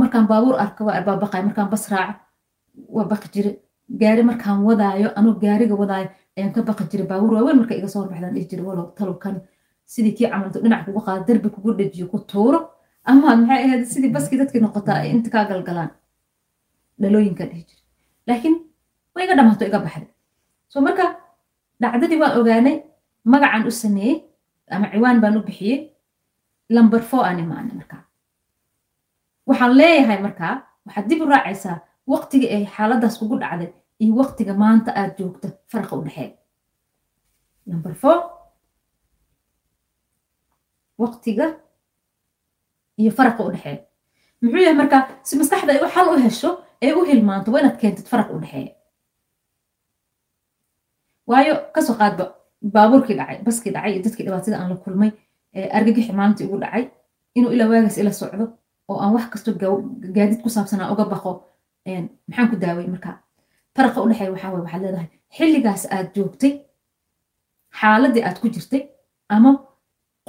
markaan 0.02 0.28
baabuur 0.32 0.56
arka 0.66 0.82
waa 0.88 1.02
baabaqay 1.08 1.42
markaan 1.48 1.70
bas 1.74 1.86
raaco 1.92 2.20
waa 2.96 3.06
baqi 3.12 3.28
jire. 3.36 3.52
Gaari 4.02 4.24
markaan 4.24 4.60
wadaayo 4.68 5.10
anuu 5.20 5.34
gaariga 5.44 5.76
wadaayo 5.82 6.10
ayaan 6.38 6.54
ka 6.56 6.62
baqi 6.70 6.84
jiray 6.92 7.08
baabuur 7.12 7.34
waaweyn 7.38 7.58
marka 7.62 7.74
iga 7.80 7.88
soo 7.94 8.02
horbaxdaan 8.04 8.34
dhihi 8.36 8.48
jiray 8.52 8.66
walow 8.70 8.88
talowkan 8.98 9.36
sidii 9.94 10.14
kii 10.18 10.30
camalto 10.32 10.60
dhinac 10.64 10.82
kugu 10.86 11.02
qaado 11.06 11.24
derbi 11.28 11.50
kugu 11.56 11.70
dhejiyo 11.80 12.08
ku 12.12 12.18
tuuro. 12.32 12.60
Ama 13.10 13.36
maxay 13.36 13.62
ahayd 13.66 13.84
sidii 13.94 14.12
baskii 14.16 14.38
dadkii 14.42 14.62
noqotaa 14.66 14.98
ay 15.04 15.10
inta 15.16 15.30
kaa 15.34 15.46
galgalaan? 15.50 15.92
Dhalooyinkan 17.02 17.48
dhihi 17.52 17.64
jiray. 17.70 17.84
Laakiin 18.28 18.56
way 19.16 19.24
iga 19.26 19.36
dhamaato 19.40 19.66
iga 19.70 19.80
baxday. 19.86 20.08
So 20.72 20.82
marka 20.86 21.06
dhacdadii 21.82 22.20
waan 22.22 22.34
ogaanay 22.40 22.76
magacaan 23.34 23.68
u 23.70 23.72
sameeyey 23.84 24.16
ama 24.76 24.88
ciwaan 24.94 25.18
baan 25.24 25.38
u 25.38 25.42
bixiyey 25.48 25.80
lamber 26.76 27.02
four 27.10 27.24
aan 27.26 27.40
imaanay 27.44 27.76
markaa. 27.80 28.04
Waxaan 29.50 29.74
leeyahay 29.80 30.20
markaa 30.26 30.54
waxaad 30.86 31.06
dib 31.10 31.22
u 31.24 31.26
raacaysaa 31.34 31.78
waqtiga 32.14 32.48
ay 32.56 32.64
xaaladaas 32.76 33.16
kugu 33.20 33.36
dhacday 33.44 33.70
iyo 34.04 34.14
waqtiga 34.22 34.54
maanta 34.64 34.90
aad 35.00 35.12
joogta 35.20 35.48
faraqa 35.72 35.94
u 36.00 36.04
dhexeeya 36.06 36.38
waqtiga 41.04 41.46
iyo 43.02 43.12
faraqa 43.18 43.42
u 43.48 43.52
dhexeeya. 43.54 43.80
Muxuu 44.42 44.62
yahay 44.66 44.76
marka 44.82 44.98
si 45.28 45.34
maskaxda 45.40 45.72
ay 45.74 45.80
xal 45.96 46.08
u 46.14 46.18
hesho 46.26 46.50
ee 46.86 46.94
u 47.00 47.02
hilmaanto 47.10 47.52
waa 47.52 47.62
inaad 47.62 47.78
keentid 47.82 48.08
faraq 48.12 48.30
u 48.36 48.40
dhexeeya. 48.44 48.74
Waayo 51.30 51.54
ka 51.74 51.82
soo 51.86 51.96
qaadba 52.02 52.24
baabuurkii 52.74 53.16
dhacay 53.20 53.38
baskii 53.46 53.72
dhacay 53.76 53.92
iyo 53.94 54.02
dadkii 54.06 54.26
dhibaatada 54.26 54.58
aan 54.60 54.70
la 54.74 54.78
kulmay 54.84 55.12
argagixi 55.78 56.12
maalintii 56.20 56.46
ugu 56.48 56.58
dhacay 56.64 56.84
inuu 57.38 57.52
ilaa 57.56 57.70
waagaas 57.72 57.98
ila 58.02 58.12
socdo 58.22 58.46
oo 58.90 58.98
aan 59.04 59.14
wax 59.16 59.26
kasto 59.34 59.50
gaadiid 60.16 60.42
ku 60.44 60.50
saabsanaa 60.56 60.92
uga 60.94 61.06
baqo 61.14 61.32
maxaan 62.28 62.50
ku 62.52 62.56
daaway 62.64 62.88
marka? 62.94 63.12
Faraqa 63.76 63.98
u 64.04 64.08
dhexeeya 64.10 64.32
waxaa 64.34 64.52
waye 64.54 64.64
waxaad 64.66 64.82
leedahay 64.86 65.08
xilligaas 65.38 65.84
aad 65.96 66.08
joogtay 66.16 66.54
xaaladii 67.80 68.24
aad 68.28 68.38
ku 68.42 68.48
jirtay 68.56 68.82
ama 69.36 69.50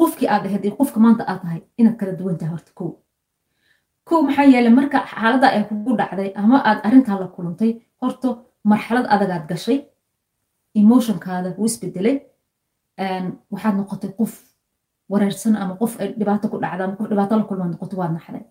qofkii 0.00 0.28
aad 0.34 0.44
ahayd 0.46 0.64
iyo 0.64 0.74
qofka 0.80 0.98
maanta 1.04 1.22
aad 1.30 1.40
tahay 1.42 1.60
inaad 1.80 1.96
kala 2.00 2.12
duwan 2.18 2.36
tahay 2.38 2.52
horta 2.54 2.72
kow. 2.78 2.90
Kow 4.08 4.20
maxaa 4.26 4.44
yeelay 4.52 4.72
marka 4.78 4.98
xaaladda 5.12 5.46
ay 5.56 5.62
kugu 5.68 5.90
dhacday 6.00 6.30
ama 6.40 6.56
aad 6.68 6.78
arrintaa 6.86 7.16
la 7.22 7.26
kulantay 7.36 7.70
horta 8.00 8.28
marxalad 8.70 9.06
adagaad 9.14 9.44
gashay 9.50 9.78
emotionkaada 10.80 11.48
wuu 11.58 11.66
isbedelay 11.70 12.16
waxaad 13.52 13.74
noqotay 13.78 14.10
qof 14.18 14.32
wareersan 15.12 15.54
ama 15.62 15.74
qof 15.80 15.92
ay 16.00 16.08
dhibaato 16.18 16.46
ku 16.52 16.56
dhacda 16.62 16.82
ama 16.84 16.96
qof 16.98 17.08
dhibaato 17.10 17.34
la 17.40 17.44
kulmaa 17.48 17.68
noqoto 17.72 17.96
waad 18.00 18.12
naxday. 18.16 18.44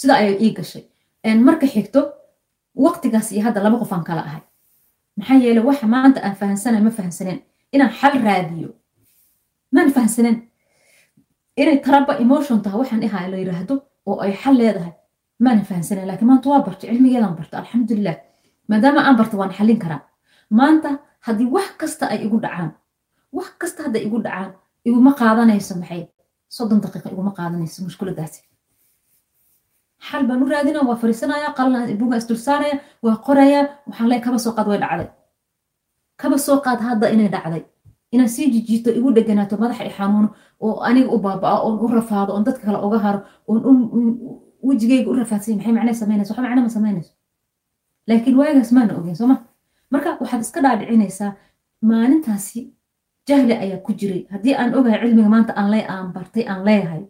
Sida 0.00 0.14
ayay 0.20 0.36
ii 0.44 0.52
gashay. 0.58 0.82
Marka 1.46 1.66
xigto 1.74 2.00
waqtigaas 2.84 3.28
iyo 3.32 3.42
hadda 3.46 3.60
laba 3.64 3.76
qof 3.82 3.92
aan 3.92 4.04
kala 4.08 4.22
ahay. 4.28 4.42
Maxaa 5.18 5.38
yeelay 5.44 5.64
waxa 5.68 5.86
maanta 5.94 6.18
aan 6.26 6.36
fahansanay 6.40 6.80
ma 6.86 6.90
fahansaneen 6.98 7.40
inaan 7.74 7.92
xal 8.00 8.14
raadiyo 8.26 8.68
maan 9.74 9.90
fahansaneen 9.96 10.36
inay 11.60 11.78
taraba 11.84 12.12
emotion 12.24 12.58
tahay 12.64 12.78
waxaan 12.80 13.02
ihaa 13.06 13.28
la 13.32 13.36
yiraahdo 13.42 13.74
oo 14.08 14.18
ay 14.24 14.32
xal 14.42 14.56
leedahay. 14.60 14.92
Maana 15.44 15.62
fahansaneen 15.68 16.06
laakiin 16.08 16.28
maanta 16.30 16.48
waa 16.52 16.62
bartay 16.66 16.88
cilmigeedaan 16.90 17.34
bartay 17.38 17.58
alxamdulilah 17.60 18.16
maadaama 18.70 19.00
aan 19.06 19.16
barta 19.20 19.34
waan 19.40 19.52
xallin 19.58 19.78
karaa. 19.84 20.00
Maanta 20.58 20.88
haddii 21.26 21.48
wax 21.56 21.68
kasta 21.80 22.04
ay 22.12 22.18
igu 22.26 22.36
dhacaan 22.44 22.70
wax 23.36 23.50
kasta 23.60 23.80
hadday 23.84 24.02
igu 24.08 24.18
dhacaan 24.26 24.50
iguma 24.88 25.12
qaadanayso 25.20 25.74
maxay? 25.80 26.02
Soddon 26.56 26.80
daqiiqa 26.84 27.08
iguma 27.14 27.32
qaadanayso 27.38 27.78
mushkuladaasi. 27.86 28.40
Xal 30.08 30.22
baan 30.28 30.42
u 30.42 30.46
raadina 30.52 30.80
waa 30.88 30.96
fariisanaya 31.02 31.48
qalan 31.58 31.82
buga 32.00 32.16
isdul 32.20 32.36
saaraya 32.46 32.76
waa 33.04 33.16
qoraya 33.26 33.60
waxaan 33.88 34.08
leeyahay 34.10 34.24
kaba 34.26 34.38
soo 34.44 34.52
qaad 34.56 34.66
way 34.70 34.78
dhacday. 34.84 35.08
Kaba 36.20 36.36
soo 36.46 36.58
qaad 36.66 36.80
hadda 36.88 37.06
inay 37.14 37.28
dhacday 37.34 37.62
inaan 38.12 38.28
sii 38.28 38.50
jijiito 38.54 38.90
igu 38.98 39.08
dheganaato 39.16 39.56
madaxa 39.62 39.84
i 39.84 39.90
xanuuno 39.98 40.28
oo 40.60 40.80
aniga 40.88 41.10
u 41.14 41.18
baaba'o 41.18 41.58
oon 41.66 41.76
u 41.84 41.86
rafaado 41.98 42.32
oon 42.32 42.44
dadka 42.44 42.66
kale 42.66 42.78
uga 42.86 42.98
haro 43.04 43.20
oon 43.48 43.60
wejigayga 44.62 45.10
u 45.10 45.14
rafaadsay 45.20 45.54
maxay 45.54 45.72
macnay 45.72 45.94
samaynayso? 45.94 46.32
Waxa 46.32 46.42
macna 46.42 46.62
ma 46.62 46.68
samaynayso? 46.76 47.12
Laakiin 48.08 48.36
waagaas 48.40 48.72
maana 48.72 48.92
ogeyn 48.98 49.16
sooma 49.16 49.36
marka 49.92 50.16
waxaad 50.20 50.40
iska 50.40 50.60
dhaadhicinaysaa 50.64 51.32
maalintaasi 51.90 52.60
jahli 53.28 53.52
ayaa 53.64 53.78
ku 53.86 53.92
jiray. 53.92 54.26
Haddii 54.32 54.54
aan 54.60 54.74
ogahay 54.74 55.00
cilmiga 55.00 55.28
maanta 55.28 55.52
aan 55.56 55.70
le 55.70 55.80
aan 55.94 56.12
bartay 56.12 56.44
aan 56.48 56.64
leeyahay 56.64 57.04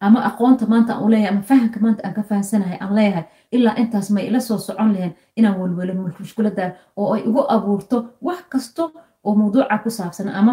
ama 0.00 0.18
aqoonta 0.28 0.66
maanta 0.66 0.92
aan 0.94 1.04
u 1.04 1.08
ama 1.30 1.42
fahamka 1.42 1.80
maanta 1.80 2.00
aan 2.04 2.14
ka 2.14 2.22
fahamsanahay 2.22 2.76
aan 2.80 2.94
leeyahay 2.98 3.24
ilaa 3.52 3.74
intaas 3.82 4.10
may 4.10 4.26
ila 4.28 4.40
soo 4.40 4.58
socon 4.58 4.92
lahayn 4.94 5.12
inaan 5.36 5.56
welwelo 5.60 5.94
mushkuladan 6.20 6.72
oo 6.96 7.14
ay 7.14 7.20
igu 7.28 7.40
abuurto 7.54 7.96
wax 8.26 8.40
kasto 8.52 8.92
oo 9.30 9.34
mawduuca 9.40 9.76
ku 9.84 9.90
saabsan 9.98 10.28
ama 10.40 10.52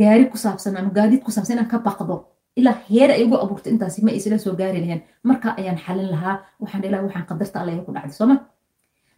gaari 0.00 0.24
ku 0.32 0.36
saabsan 0.44 0.72
ama 0.80 0.90
gaadiid 0.98 1.20
ku 1.26 1.30
saabsan 1.34 1.54
inaan 1.56 1.68
ka 1.72 1.78
baqdo. 1.88 2.16
Ilaa 2.58 2.76
heer 2.88 3.10
ay 3.14 3.20
igu 3.24 3.36
abuurto 3.44 3.68
intaasi 3.70 4.00
ma 4.06 4.10
isla 4.18 4.38
soo 4.44 4.54
gaari 4.60 4.78
lahayn. 4.84 5.02
Marka 5.28 5.48
ayaan 5.60 5.78
xalin 5.84 6.08
lahaa 6.14 6.36
waxaan 6.62 6.82
ilaa 6.88 7.02
waxaan 7.06 7.26
qadarta 7.30 7.56
alla 7.60 7.82
ku 7.86 7.92
dhacday 7.96 8.14
sooma 8.20 8.36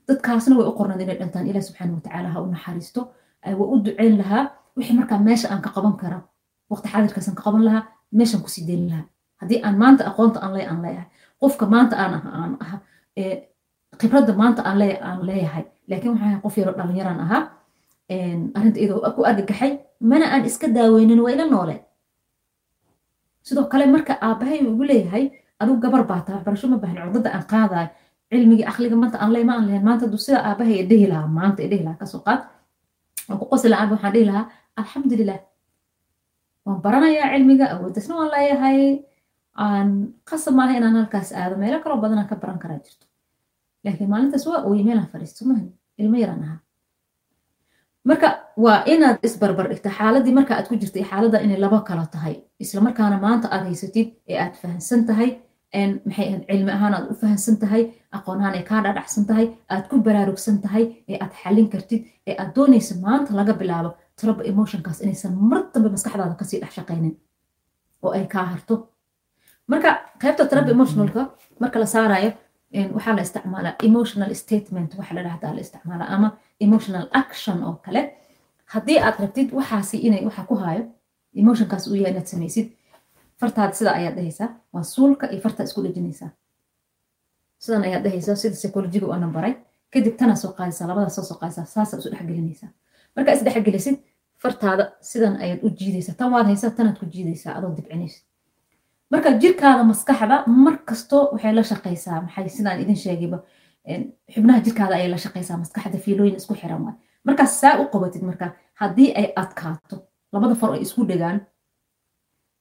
dadkaasna 0.09 0.55
way 0.59 0.67
u 0.71 0.73
qornayd 0.79 1.01
inay 1.05 1.17
dhantaan 1.21 1.47
ilaah 1.51 1.63
subxaana 1.69 1.93
watacaala 1.99 2.29
ha 2.35 2.39
u 2.45 2.47
naxariisto. 2.55 3.01
Waa 3.59 3.69
u 3.73 3.77
duceyn 3.85 4.15
lahaa. 4.21 4.45
Wixii 4.77 4.97
markaa 5.01 5.19
meesha 5.29 5.47
aan 5.53 5.63
ka 5.67 5.71
qaban 5.77 5.95
kara 6.03 6.19
waqti 6.73 6.89
xaadirkaas 6.93 7.29
aan 7.29 7.37
ka 7.39 7.43
qaban 7.47 7.63
lahaa 7.69 7.83
meeshaan 8.19 8.43
ku 8.45 8.49
sii 8.55 8.65
deyn 8.69 8.83
lahaa. 8.91 9.05
Haddii 9.41 9.61
aan 9.67 9.77
maanta 9.83 10.03
aqoonta 10.11 10.39
aan 10.45 10.53
leeyahay 10.55 10.73
aan 10.75 10.83
leeyahay. 10.85 11.09
Qofka 11.41 11.65
maanta 11.75 11.95
aan 12.03 12.13
aan 12.41 12.53
aha 12.65 12.77
khibradda 14.01 14.33
maanta 14.41 14.61
aan 14.69 14.79
leeyahay. 15.29 15.65
Laakiin 15.89 16.13
waxaan 16.15 16.41
qof 16.45 16.55
yaroo 16.59 16.75
dhallinyaraan 16.79 17.21
ahaa 17.25 17.43
arrinta 18.11 18.79
iyadoo 18.81 19.03
ku 19.17 19.21
argagaxay 19.31 19.73
mana 20.01 20.27
aan 20.35 20.45
iska 20.49 20.67
daaweynin 20.77 21.21
waa 21.25 21.33
ila 21.35 21.45
noole. 21.51 21.77
Sidoo 23.47 23.67
kale 23.73 23.87
marka 23.87 24.13
aabbahay 24.27 24.61
ugu 24.67 24.85
leeyahay 24.91 25.25
adigu 25.61 25.79
gabar 25.85 26.03
baa 26.11 26.21
tahay 26.25 26.37
waxbarasho 26.39 26.67
ma 26.73 26.77
baahan 26.83 27.11
cudada 27.13 27.31
aan 27.37 27.47
qaadayo 27.53 27.89
cilmigii 28.31 28.67
akliga 28.71 28.97
maanta 29.03 29.17
aan 29.23 29.31
leeyahay 29.35 29.49
ma 29.51 29.55
aan 29.59 29.67
lehayn 29.69 29.85
maanta 29.89 30.05
du 30.13 30.19
sida 30.19 30.39
aabbahay 30.49 30.77
ee 30.83 31.07
lahaa 31.13 31.27
maanta 31.39 31.61
ee 31.63 31.83
lahaa 31.87 31.99
ka 32.01 32.07
soo 32.13 32.23
qaad. 32.27 32.41
Aan 33.29 33.39
ku 33.41 33.45
qosi 33.53 33.67
lahaa 33.73 33.91
waxaan 33.93 34.13
dhihi 34.15 34.27
lahaa 34.31 34.45
alxamdulilah 34.81 35.39
waan 36.67 36.79
baranayaa 36.85 37.29
cilmiga 37.35 37.67
awoodasna 37.75 38.15
waan 38.19 38.31
leeyahay 38.35 38.79
aan 39.65 39.89
qasab 40.29 40.55
maaha 40.59 40.73
inaan 40.79 40.97
halkaas 41.01 41.31
aado 41.41 41.55
meelo 41.63 41.79
kaloo 41.85 41.99
badan 42.05 42.19
aan 42.23 42.29
ka 42.31 42.37
baran 42.43 42.59
karaa 42.63 42.79
jirto. 42.85 43.07
Laakiin 43.85 44.11
maalintaas 44.13 44.45
waa 44.51 44.61
ooye 44.69 44.83
meelaan 44.89 45.09
fadhiisto 45.13 45.43
mahan 45.49 45.67
ilmo 46.03 46.17
yaraan 46.23 46.43
ahaa 46.47 46.59
marka 48.11 48.29
waa 48.65 48.79
inaad 48.93 49.19
isbarbar 49.27 49.67
dhigta 49.71 49.91
xaaladii 49.99 50.35
marka 50.39 50.53
aad 50.57 50.67
ku 50.71 50.75
jirtay 50.83 51.05
xaaladda 51.11 51.39
inay 51.45 51.59
laba 51.65 51.81
kala 51.89 52.05
tahay. 52.15 52.35
Isla 52.63 52.81
markaana 52.87 53.17
maanta 53.27 53.47
aad 53.55 53.65
haysatid 53.69 54.09
ee 54.31 54.39
aad 54.45 54.55
fahansan 54.63 55.03
tahay 55.09 55.31
cilmi 56.49 56.71
ahaan 56.77 56.95
aad 56.97 57.07
u 57.13 57.15
fahansan 57.23 57.57
tahay 57.63 57.83
aqoon 58.17 58.39
ahaan 58.41 58.55
ay 58.59 58.65
kaa 58.71 58.81
dhadhacsan 58.85 59.25
tahay 59.31 59.47
aad 59.73 59.85
ku 59.91 59.97
baraarugsan 60.07 60.57
tahay 60.65 60.85
ee 61.11 61.19
aad 61.25 61.33
xallin 61.43 61.69
kartid 61.73 62.01
ee 62.29 62.35
aad 62.43 62.51
doonaysa 62.57 62.95
maanta 63.07 63.31
laga 63.39 63.53
bilaabo 63.61 63.91
traba 64.21 64.43
emotionkaas 64.53 64.99
inaysan 65.05 65.33
mar 65.51 65.61
dambe 65.75 65.89
maskaxdaada 65.95 66.35
ka 66.41 66.45
sii 66.51 66.61
dhex 66.63 66.73
shaqaynin 66.79 67.15
oo 68.05 68.11
ay 68.19 68.25
kaa 68.35 68.47
harto. 68.53 68.75
Marka 69.71 69.91
qaybta 70.23 70.43
traba 70.53 70.69
emotionalka 70.77 71.21
marka 71.63 71.77
la 71.83 71.87
saarayo 71.95 72.31
waxaa 72.97 73.15
la 73.19 73.23
isticmaalaa 73.27 73.75
emotional 73.89 74.31
statement 74.43 74.91
waxa 74.99 75.13
la 75.19 75.23
dhahdaa 75.27 75.53
la 75.57 75.61
isticmaalaa 75.67 76.09
ama 76.17 76.29
emotional 76.61 77.07
action 77.13 77.63
oo 77.65 77.75
kale. 77.85 78.03
Haddii 78.73 78.99
aad 79.07 79.17
rabtid 79.23 79.49
waxaasi 79.59 79.97
inay 80.07 80.23
waxa 80.29 80.43
ku 80.51 80.55
haayo 80.63 80.85
emotionkaas 81.41 81.85
uu 81.89 81.95
yahay 82.01 82.13
inaad 82.13 82.27
samaysid 82.33 82.67
fartaada 83.41 83.75
sida 83.79 83.91
ayaad 83.99 84.15
dhahaysaa. 84.19 84.49
Waa 84.73 84.83
suulka 84.95 85.25
iyo 85.33 85.41
fartaa 85.47 85.65
isku 85.69 85.83
dhejinaysaa. 85.85 86.31
Sidan 87.59 87.83
ayaad 87.89 88.03
dhahaysaa 88.05 88.37
sida 88.43 88.55
psychologiga 88.57 89.07
ana 89.15 89.27
baray. 89.37 89.55
Kadib 89.93 90.17
tanaa 90.21 90.37
soo 90.43 90.53
qaadaysaa 90.59 90.89
labadaas 90.89 91.15
soo 91.17 91.25
soo 91.31 91.39
qaadaysaa 91.41 91.65
saasaa 91.75 91.99
isu 92.01 92.11
dhexgelinaysaa 92.13 92.71
markaa 93.17 93.35
is 93.37 93.43
dhexgelisid 93.47 93.97
fartaada 94.43 94.85
sidan 95.01 95.35
ayaad 95.45 95.61
u 95.67 95.69
jiidaysaa 95.79 96.15
tan 96.19 96.33
waad 96.33 96.47
haysaa 96.51 96.71
tanaad 96.79 96.99
ku 97.01 97.07
jiidaysaa 97.15 97.53
adoo 97.59 97.71
dibcinaysid 97.77 98.23
marka 99.11 99.29
jirkaada 99.43 99.85
maskaxda 99.93 100.37
mar 100.65 100.75
kasto 100.89 101.19
waxay 101.33 101.53
la 101.59 101.63
shaqaysaa 101.71 102.19
maxay 102.25 102.49
sidaan 102.57 102.81
idin 102.83 102.97
sheegayba 103.05 103.39
xubnaha 104.35 104.61
jirkaada 104.67 104.95
ayay 104.99 105.09
la 105.11 105.19
shaqaysaa 105.25 105.57
maskaxda 105.63 105.99
fiilooyin 106.05 106.37
isku 106.41 106.55
xiran 106.55 106.83
waay. 106.85 106.95
Markaas 107.27 107.61
saa 107.61 107.79
u 107.81 107.85
qabatid 107.93 108.23
marka 108.23 108.47
haddii 108.81 109.11
ay 109.21 109.27
adkaato 109.43 109.97
labada 110.33 110.55
far 110.55 110.73
ay 110.75 110.81
isku 110.87 111.05
dhegaan 111.11 111.41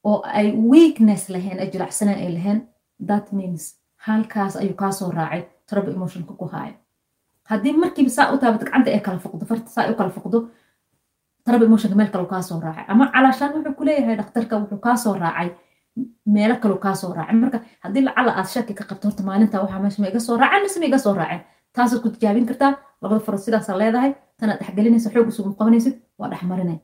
oo 0.03 0.21
ay 0.39 0.47
weakness 0.73 1.29
lahayn 1.29 1.59
ay 1.59 1.69
jiracsanaan 1.73 2.19
ay 2.23 2.29
lahayn 2.37 2.59
that 3.09 3.31
means 3.33 3.75
halkaas 4.05 4.55
ayuu 4.55 4.75
kaa 4.81 4.91
soo 4.91 5.11
raacay 5.11 5.41
trouble 5.69 5.93
emotionka 5.97 6.33
ku 6.39 6.45
haaya 6.53 6.73
haddii 7.49 7.73
markiiba 7.83 8.09
saa 8.17 8.31
u 8.33 8.37
taabato 8.37 8.65
gacanta 8.65 8.89
ay 8.91 8.99
kala 9.07 9.19
foqdo 9.25 9.45
farta 9.49 9.69
saa 9.75 9.89
u 9.91 9.95
kala 9.99 10.09
foqdo 10.17 10.37
trouble 11.45 11.65
emotionka 11.69 11.95
meel 11.97 12.09
kale 12.13 12.25
kaa 12.33 12.41
soo 12.41 12.59
raacay. 12.65 12.85
Ama 12.87 13.05
calaashaan 13.13 13.53
wuxuu 13.55 13.73
ku 13.77 13.83
leeyahay 13.85 14.17
wuxuu 14.17 14.77
kaa 14.85 14.97
soo 15.03 15.13
raacay 15.23 15.49
meelo 16.35 16.55
kaleu 16.63 16.77
kaa 16.85 16.95
soo 17.01 17.11
raacay 17.17 17.35
marka 17.43 17.57
haddii 17.83 18.03
lacala 18.07 18.31
aad 18.39 18.47
shaki 18.53 18.73
ka 18.79 18.83
qabto 18.89 19.07
horta 19.07 19.23
maalinta 19.29 19.61
waxaa 19.63 19.79
meesha 19.83 20.01
ma 20.03 20.19
soo 20.27 20.37
raaceen 20.41 20.63
mise 20.63 20.77
ma 20.93 20.97
soo 21.05 21.13
raaceen. 21.19 21.41
Taasaad 21.75 22.01
ku 22.03 22.09
tijaabin 22.15 22.45
kartaa 22.49 22.71
labada 23.01 23.21
farood 23.25 23.41
sidaasaa 23.45 23.77
leedahay 23.81 24.11
tanaad 24.39 24.59
dhexgelinaysa 24.61 25.09
xoog 25.13 25.27
isugu 25.31 25.49
qabanaysid 25.59 25.95
waa 26.19 26.29
dhexmarinay 26.31 26.77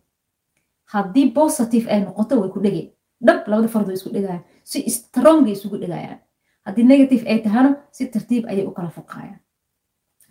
haddii 0.94 1.28
positive 1.40 1.86
ay 1.94 2.00
noqoto 2.06 2.34
way 2.42 2.50
ku 2.56 2.60
dhegeen. 2.66 2.88
Dhab 3.28 3.40
labada 3.52 3.68
farood 3.74 3.92
isku 3.98 4.10
dhegayaan. 4.16 4.44
Si 4.72 4.78
strongay 4.96 5.54
isugu 5.58 5.78
dhegayaan. 5.84 6.20
Haddii 6.66 6.86
negative 6.92 7.24
ay 7.32 7.38
tahana 7.46 7.70
si 7.96 8.06
tartiib 8.14 8.44
ayay 8.52 8.66
u 8.70 8.72
kala 8.78 8.90
foqayaan 8.98 9.40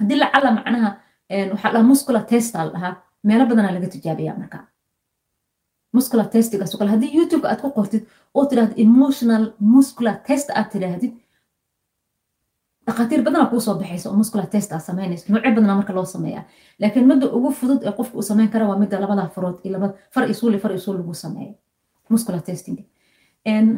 haddii 0.00 0.18
lacala 0.22 0.50
macnaha 0.58 0.90
waxaa 1.52 1.72
dhaha 1.74 1.84
muscular 1.92 2.22
testa 2.32 2.58
dhahaa 2.74 2.92
meelo 3.28 3.44
badanaa 3.50 3.72
laga 3.76 3.88
tijaabiyaa 3.94 4.36
markaa 4.42 4.62
muscular 5.92 6.26
testigaas 6.34 6.76
kale 6.78 6.90
haddii 6.90 7.12
youtube 7.18 7.44
aad 7.48 7.60
ku 7.64 7.70
qortid 7.78 8.02
oo 8.34 8.44
tidhahdo 8.46 8.74
emotional 8.76 9.44
muscular 9.74 10.16
test 10.28 10.50
aad 10.50 10.68
tidhaahdid 10.72 11.12
dhakhaatiir 12.86 13.22
badanaa 13.26 13.46
kuu 13.50 13.60
soo 13.60 13.74
baxaysa 13.80 14.10
oo 14.10 14.16
muscular 14.22 14.46
test 14.46 14.72
aad 14.72 14.80
samaynaysa 14.88 15.24
noocyo 15.32 15.50
badanaa 15.56 15.76
marka 15.80 15.92
loo 15.94 16.04
sameeyaa. 16.04 16.44
Laakiin 16.80 17.06
midda 17.06 17.26
ugu 17.36 17.50
fudud 17.52 17.82
ee 17.86 17.92
qofka 17.98 18.16
uu 18.18 18.22
samayn 18.22 18.48
kara 18.48 18.68
waa 18.68 18.78
midda 18.82 19.00
labada 19.00 19.28
farood 19.34 19.58
iyo 19.64 19.72
laba 19.72 19.88
far 20.14 20.30
isuuli 20.30 20.58
far 20.58 20.72
isuul 20.72 20.96
lagu 20.96 21.14
sameeyo. 21.14 21.54
Muscular 22.08 22.42
testing. 22.42 22.78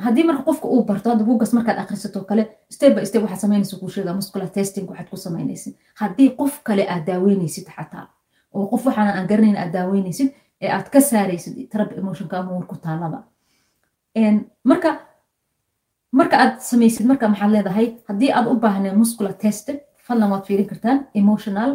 Haddii 0.05 0.25
marka 0.25 0.43
qofka 0.43 0.67
uu 0.69 0.85
barto 0.85 1.11
hadda 1.11 1.25
buugas 1.25 1.53
markaad 1.53 1.79
akhrisato 1.79 2.25
kale 2.25 2.43
step 2.71 2.95
by 2.95 3.05
step 3.07 3.23
waxaad 3.23 3.41
samaynaysa 3.41 3.77
kuu 3.81 3.89
sheegaa 3.89 4.15
muscular 4.15 4.49
testing 4.51 4.87
waxaad 4.91 5.09
ku 5.11 5.17
samaynaysid. 5.17 5.75
Haddii 5.95 6.31
qof 6.41 6.63
kale 6.65 6.85
aad 6.89 7.05
daaweynaysid 7.07 7.67
xataa 7.77 8.07
oo 8.55 8.67
qof 8.67 8.87
waxaana 8.87 9.13
aan 9.17 9.27
garanayn 9.31 9.57
aad 9.57 9.73
daaweynaysid 9.73 10.29
ee 10.65 10.71
aad 10.77 10.87
ka 10.95 11.01
saaraysid 11.11 11.55
trab 11.73 11.91
emotionka 12.01 12.35
ama 12.41 12.51
warku 12.59 12.77
taalada 12.85 13.19
marka 14.71 14.91
marka 16.19 16.37
aad 16.43 16.55
samaysid 16.71 17.05
marka 17.11 17.25
maxaad 17.33 17.51
leedahay 17.57 17.87
haddii 18.09 18.31
aad 18.39 18.47
u 18.53 18.55
baahneen 18.65 18.97
muscular 19.03 19.35
testing 19.45 19.79
fadlan 20.07 20.29
waad 20.33 20.45
fiirin 20.49 20.69
kartaan 20.73 20.99
emotional 21.21 21.71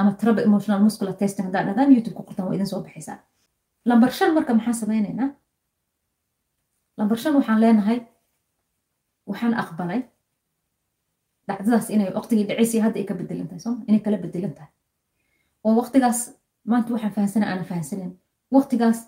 ama 0.00 0.10
trab 0.20 0.36
emotional 0.48 0.80
muscular 0.86 1.14
testing 1.22 1.44
haddaad 1.48 1.64
dhahdaan 1.68 1.90
youtube 1.96 2.14
ku 2.16 2.22
qortaan 2.28 2.46
waa 2.48 2.54
idin 2.56 2.66
soo 2.72 2.80
baxaysaa. 2.86 3.18
Lambar 3.88 4.10
shan 4.18 4.30
marka 4.36 4.50
maxaan 4.58 4.74
samaynaynaa 4.82 5.28
lambar 6.98 7.18
shan 7.22 7.32
waxaan 7.38 7.60
leenahay 7.64 7.98
waxaan 9.30 9.54
aqbalay 9.62 10.00
dhacdadaas 11.48 11.86
inay 11.94 12.08
waqtigii 12.18 12.46
dhacaysay 12.50 12.80
hadda 12.84 12.98
ay 13.00 13.06
ka 13.10 13.14
bedelan 13.20 13.46
tahay 13.50 13.60
sooma 13.64 13.80
inay 13.88 14.00
kala 14.04 14.16
bedelan 14.24 14.52
tahay 14.58 14.70
oo 15.64 15.72
waqtigaas 15.80 16.18
maanta 16.70 16.92
waxaan 16.94 17.12
fahansana 17.16 17.46
aanan 17.50 17.64
fahansanin 17.70 18.12
waqtigaas 18.54 18.98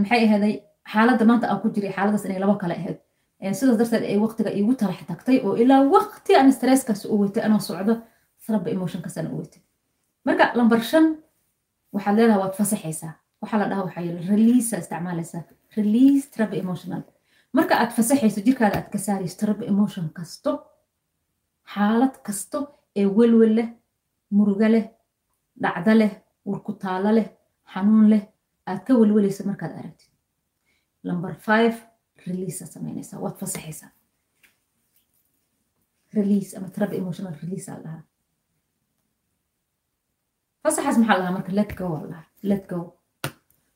maxay 0.00 0.20
ahaday 0.28 0.54
xaaladda 0.92 1.24
maanta 1.30 1.46
aan 1.50 1.60
ku 1.62 1.68
jiray 1.74 1.92
xaaladaas 1.96 2.24
inay 2.26 2.40
laba 2.44 2.56
kale 2.62 2.74
ahayd. 2.80 2.98
Sidaas 3.58 3.78
darteed 3.80 4.04
ay 4.10 4.18
waqtiga 4.24 4.50
iigu 4.58 4.72
talax 4.80 5.00
tagtay 5.10 5.36
oo 5.46 5.54
ilaa 5.62 5.82
waqti 5.96 6.32
aan 6.36 6.52
stresskaas 6.58 7.02
u 7.12 7.14
weytay 7.22 7.42
anoo 7.46 7.58
socdo 7.68 7.94
saraba 8.44 8.68
emotionkaas 8.76 9.16
aan 9.18 9.28
u 9.32 9.36
weytay. 9.40 9.60
Marka 10.26 10.44
lambar 10.58 10.80
shan 10.90 11.06
waxaad 11.94 12.14
leedahay 12.18 12.40
waad 12.42 12.54
fasaxaysaa. 12.60 13.12
Waxaa 13.42 13.58
la 13.60 13.66
dhaha 13.70 13.82
waxaa 13.86 14.02
yiri 14.06 14.20
release 14.32 14.70
isticmaalaysaa. 14.82 15.42
Release 15.78 16.24
traba 16.34 16.56
emotional. 16.64 17.02
Marka 17.56 17.74
aad 17.82 17.92
fasaxayso 17.96 18.40
jirkaada 18.46 18.76
aad 18.78 18.88
ka 18.92 18.98
saarayso 19.06 19.36
traba 19.42 19.64
emotion 19.72 20.06
kasto 20.18 20.50
xaalad 21.74 22.14
kasto 22.26 22.58
ee 23.00 23.06
welwel 23.16 23.52
leh 23.58 23.68
murugo 24.36 24.68
leh 24.74 24.84
dhacdo 25.62 25.92
leh 26.00 26.12
warkutaalo 26.50 27.10
leh 27.18 27.28
xanuun 27.72 28.06
leh 28.12 28.22
aad 28.68 28.80
ka 28.86 28.92
welwelaysa 29.00 29.42
markaad 29.50 29.72
aragtid. 29.80 30.10
Number 31.08 31.32
five 31.48 31.74
release 32.26 32.58
aad 32.64 32.70
samaynaysaa 32.76 33.18
waad 33.24 33.36
fasaxaysaa 33.40 33.90
release 36.18 36.50
ama 36.56 36.68
traba 36.74 36.94
emotional 37.02 37.34
release 37.42 37.66
aa 37.72 37.78
dhahaa 37.84 38.02
fasaxaas 40.62 40.96
maxaa 41.00 41.18
lahaa 41.20 41.34
marka 41.38 41.52
let 41.58 41.70
go 41.78 41.86
aa 41.96 42.04
lahaa. 42.10 42.26
Let 42.50 42.64
go. 42.70 42.78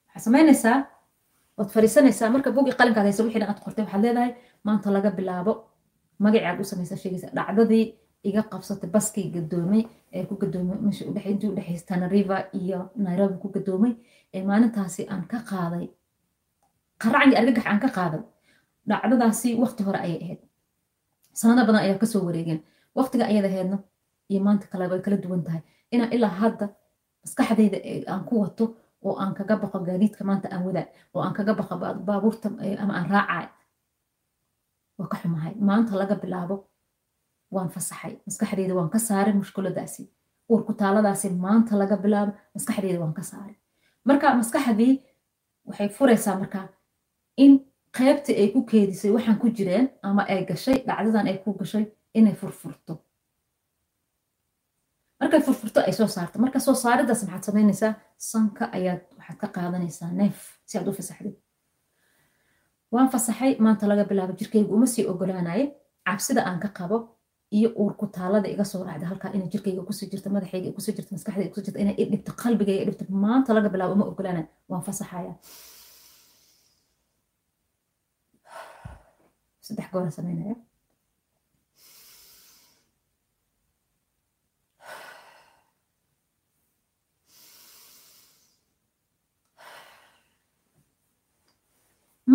Waxaad 0.07 0.23
samaynaysaa 0.27 0.77
waad 1.59 1.69
fariisanaysaa 1.75 2.31
marka 2.35 2.49
bugi 2.57 2.73
qalinkaad 2.81 3.07
haysa 3.09 3.23
wixii 3.27 3.43
aad 3.51 3.61
qortay 3.65 3.85
waxaad 3.85 4.03
leedahay 4.05 4.31
maanta 4.67 4.89
laga 4.97 5.11
bilaabo. 5.19 5.53
Magacii 6.25 6.61
u 6.63 6.65
samaysaa 6.73 6.99
sheegaysa 7.03 7.29
dhacdadii 7.37 7.85
iga 8.29 8.43
qabsatay 8.53 8.91
baskii 8.95 9.29
gadoomay 9.35 9.83
ee 10.17 10.25
ku 10.29 10.35
gadoomay 10.43 10.79
intii 11.31 11.49
udhexaysa 11.53 11.85
tanariva 11.91 12.37
iyo 12.61 12.79
nairobi 13.07 13.37
ku 13.43 13.49
gadoomay 13.57 13.93
maalintaasi 14.49 15.03
aan 15.13 15.25
ka 15.33 15.39
qaaday 15.51 15.87
qaracii 17.03 17.37
argagax 17.41 17.67
aan 17.71 17.81
ka 17.85 17.89
qaaday 17.99 18.23
dhacdadaasi 18.89 19.49
waqti 19.63 19.83
hore 19.87 19.99
ayay 20.07 20.19
ahayd. 20.25 20.41
Sanado 21.41 21.63
badan 21.67 21.83
ayaa 21.85 21.99
ka 22.03 22.07
soo 22.07 22.23
wareegeen. 22.27 22.61
Waqtiga 22.99 23.25
ayada 23.31 23.49
ahaydna 23.49 23.79
iyo 24.31 24.41
maanta 24.47 24.67
kale 24.73 24.85
way 24.91 25.01
kala 25.05 25.17
duwan 25.25 25.43
tahay. 25.47 25.63
Inaan 25.95 26.13
ilaa 26.17 26.35
hadda 26.43 26.67
maskaxdayda 27.25 27.79
aan 28.13 28.23
ku 28.29 28.35
wato 28.43 28.65
oo 29.07 29.15
aan 29.23 29.35
kaga 29.39 29.57
baqo 29.63 29.79
gaadiidka 29.89 30.23
maanta 30.29 30.47
aan 30.55 30.63
wadaa 30.69 30.87
oo 31.15 31.23
aan 31.27 31.35
kaga 31.39 31.53
baqo 31.61 31.75
baabuurta 32.07 32.49
ama 32.83 32.93
aan 32.99 33.09
raacay 33.15 33.47
waa 34.99 35.09
ka 35.13 35.17
xumahay. 35.23 35.55
Maanta 35.69 35.93
laga 36.01 36.15
bilaabo 36.23 36.57
waan 37.55 37.71
fasaxay 37.75 38.15
maskaxdeyda 38.27 38.75
waan 38.79 38.91
ka 38.95 38.99
saaray 39.09 39.35
mushkuladaasi. 39.41 40.03
Uurkutaaladaasi 40.53 41.29
maanta 41.45 41.73
laga 41.81 41.97
bilaabo 42.05 42.33
maskaxdeyda 42.55 42.99
waan 43.03 43.15
ka 43.19 43.23
saaray. 43.31 43.57
Marka 44.09 44.35
maskaxdii 44.41 44.93
waxay 45.69 45.89
furaysaa 45.97 46.37
marka 46.43 46.61
in 47.45 47.53
qaybtii 47.99 48.37
ay 48.41 48.49
ku 48.55 48.61
keedisay 48.71 49.11
waxaan 49.17 49.39
ku 49.43 49.49
jireen 49.57 49.87
ama 50.03 50.23
ay 50.33 50.45
gashay 50.51 50.77
dhacdadan 50.87 51.27
ay 51.31 51.39
ku 51.45 51.51
gashay 51.61 51.85
inay 52.19 52.35
furfurto. 52.41 52.95
Markay 55.21 55.41
furfurto 55.47 55.81
ay 55.81 55.93
soo 55.93 56.07
saarto. 56.17 56.39
Marka 56.39 56.59
soo 56.61 56.75
saaridaas 56.75 57.23
maxaad 57.25 57.45
samaynaysaa 57.49 57.93
sanka 58.31 58.65
ayaad 58.77 59.01
waxaad 59.19 59.39
ka 59.43 59.49
qaadanaysaa 59.57 60.11
neef 60.21 60.37
si 60.69 60.79
aad 60.79 60.89
u 60.89 60.93
fasaxdid 60.99 61.35
waan 62.95 63.09
fasaxay 63.15 63.53
maanta 63.65 63.87
laga 63.91 64.05
bilaabo 64.11 64.33
jirkaygu 64.41 64.75
uma 64.77 64.87
sii 64.87 65.07
ogolaanaye. 65.13 65.65
Cabsida 66.07 66.41
aan 66.49 66.61
ka 66.61 66.69
qabo 66.79 66.97
iyo 67.59 67.69
uurku 67.83 68.05
taalada 68.17 68.49
iga 68.55 68.65
soo 68.71 68.83
raacda 68.87 69.07
halkaa 69.11 69.31
inay 69.37 69.49
jirkayga 69.53 69.83
ku 69.89 69.93
sii 69.99 70.09
jirto 70.13 70.29
madaxayga 70.37 70.69
ku 70.77 70.81
sii 70.85 70.95
jirto 70.97 71.11
maskaxdayga 71.17 71.51
ku 71.53 71.57
sii 71.59 71.67
jirto 71.67 71.81
inay 71.85 71.97
i 72.03 72.05
dhibto 72.13 72.31
qalbigayga 72.43 72.83
i 72.85 72.87
dhibto 72.89 73.05
maanta 73.25 73.51
laga 73.57 73.69
bilaabo 73.75 73.93
uma 73.97 74.07
ogolaanayo 74.13 74.47
waan 74.71 74.83
fasaxaya 74.89 75.33
saddex 79.67 79.89
goora 79.93 80.11
samaynaya 80.19 80.55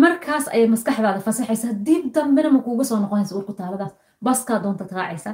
markaas 0.02 0.46
ayay 0.54 0.68
maskaxdaada 0.74 1.20
fasaxaysaa. 1.26 1.72
Dib 1.86 2.04
dambena 2.14 2.48
ma 2.54 2.60
kuuga 2.66 2.84
soo 2.88 2.98
noqonaysa 3.02 3.34
urku 3.38 3.52
taaladaas 3.60 3.92
baskaa 4.26 4.58
doontaad 4.64 4.92
raacaysa 4.98 5.32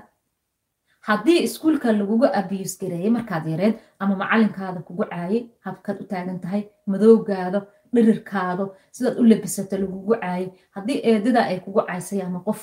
haddii 1.08 1.38
iskuulka 1.46 1.92
laguga 1.92 2.28
abiyus 2.40 2.74
gareeyay 2.80 3.10
markaad 3.16 3.46
yareed 3.52 3.74
ama 4.02 4.14
macalinkaada 4.22 4.80
kugu 4.88 5.04
caayay 5.12 5.42
habkaad 5.66 5.96
u 6.02 6.06
taagan 6.12 6.38
tahay 6.44 6.62
madowgaado 6.92 7.60
dhirirkaado 7.94 8.64
sidaad 8.96 9.16
u 9.20 9.24
labisato 9.30 9.76
lagugu 9.82 10.14
caayay 10.22 10.48
haddii 10.76 10.98
eedada 11.10 11.40
ay 11.50 11.58
kugu 11.66 11.80
caysay 11.88 12.20
ama 12.26 12.40
qof 12.48 12.60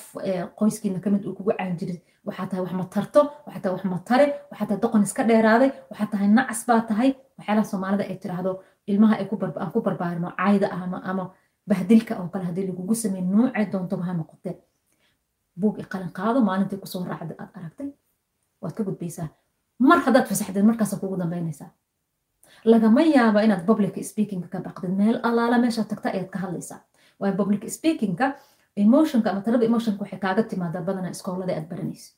qoyskiina 0.58 1.00
ka 1.04 1.10
mid 1.14 1.24
uu 1.26 1.34
kugu 1.38 1.52
caayin 1.58 1.76
jiray 1.80 1.98
waxaa 2.26 2.46
tahay 2.50 2.62
wax 2.64 2.72
ma 2.80 2.84
tarto 2.94 3.20
waxaa 3.46 3.60
tahay 3.62 3.74
wax 3.76 3.84
ma 3.92 3.98
tare 4.08 4.26
waxaa 4.50 4.66
tahay 4.68 4.80
doqon 4.84 5.02
iska 5.08 5.22
dheeraaday 5.30 5.70
waxaa 5.90 6.08
tahay 6.12 6.28
nacas 6.36 6.60
baa 6.68 6.80
tahay 6.90 7.10
waxyaalaha 7.38 7.66
soomaalida 7.72 8.04
ay 8.10 8.16
tiraahdo 8.24 8.52
ilmaha 8.90 9.14
aan 9.20 9.70
ku 9.74 9.80
barbaarino 9.86 10.28
caayda 10.40 10.68
ama 11.10 11.24
bahdilka 11.70 12.12
oo 12.20 12.28
kale 12.32 12.44
haddii 12.48 12.66
lagugu 12.70 12.94
sameyn 13.02 13.26
noocay 13.34 13.64
doontoba 13.72 14.04
ha 14.08 14.12
noqotee 14.20 14.54
buug 15.60 15.78
i 15.78 15.84
qalin 15.92 16.10
qaado 16.18 16.40
maalintii 16.48 16.78
ku 16.82 16.86
soo 16.86 17.04
raacda 17.04 17.34
aad 17.42 17.50
aragtay 17.58 17.88
waad 18.62 18.74
ka 18.76 18.82
gudbaysaa. 18.88 19.28
Mar 19.88 19.98
haddaad 20.06 20.26
fasaxdeen 20.30 20.66
markaasa 20.70 20.96
kugu 21.02 21.16
dambaynaysaa. 21.22 21.70
Lagama 22.64 23.02
yaaba 23.02 23.42
inaad 23.46 23.62
public 23.66 23.94
speakingka 24.10 24.48
ka 24.48 24.58
baqdid. 24.66 24.90
Meel 25.00 25.16
allaala 25.28 25.58
meeshaad 25.58 25.88
tagta 25.92 26.08
ayaad 26.14 26.30
ka 26.34 26.38
hadlaysaa. 26.44 26.80
Waayo 27.20 27.36
public 27.36 27.62
speakingka 27.76 28.26
emotionka 28.76 29.30
ama 29.30 29.40
talada 29.46 29.64
emotionka 29.70 30.00
waxay 30.04 30.18
kaaga 30.24 30.42
timaadaa 30.50 30.82
badanaa 30.88 31.10
iskoolada 31.16 31.52
aad 31.58 31.66
baranaysa. 31.72 32.12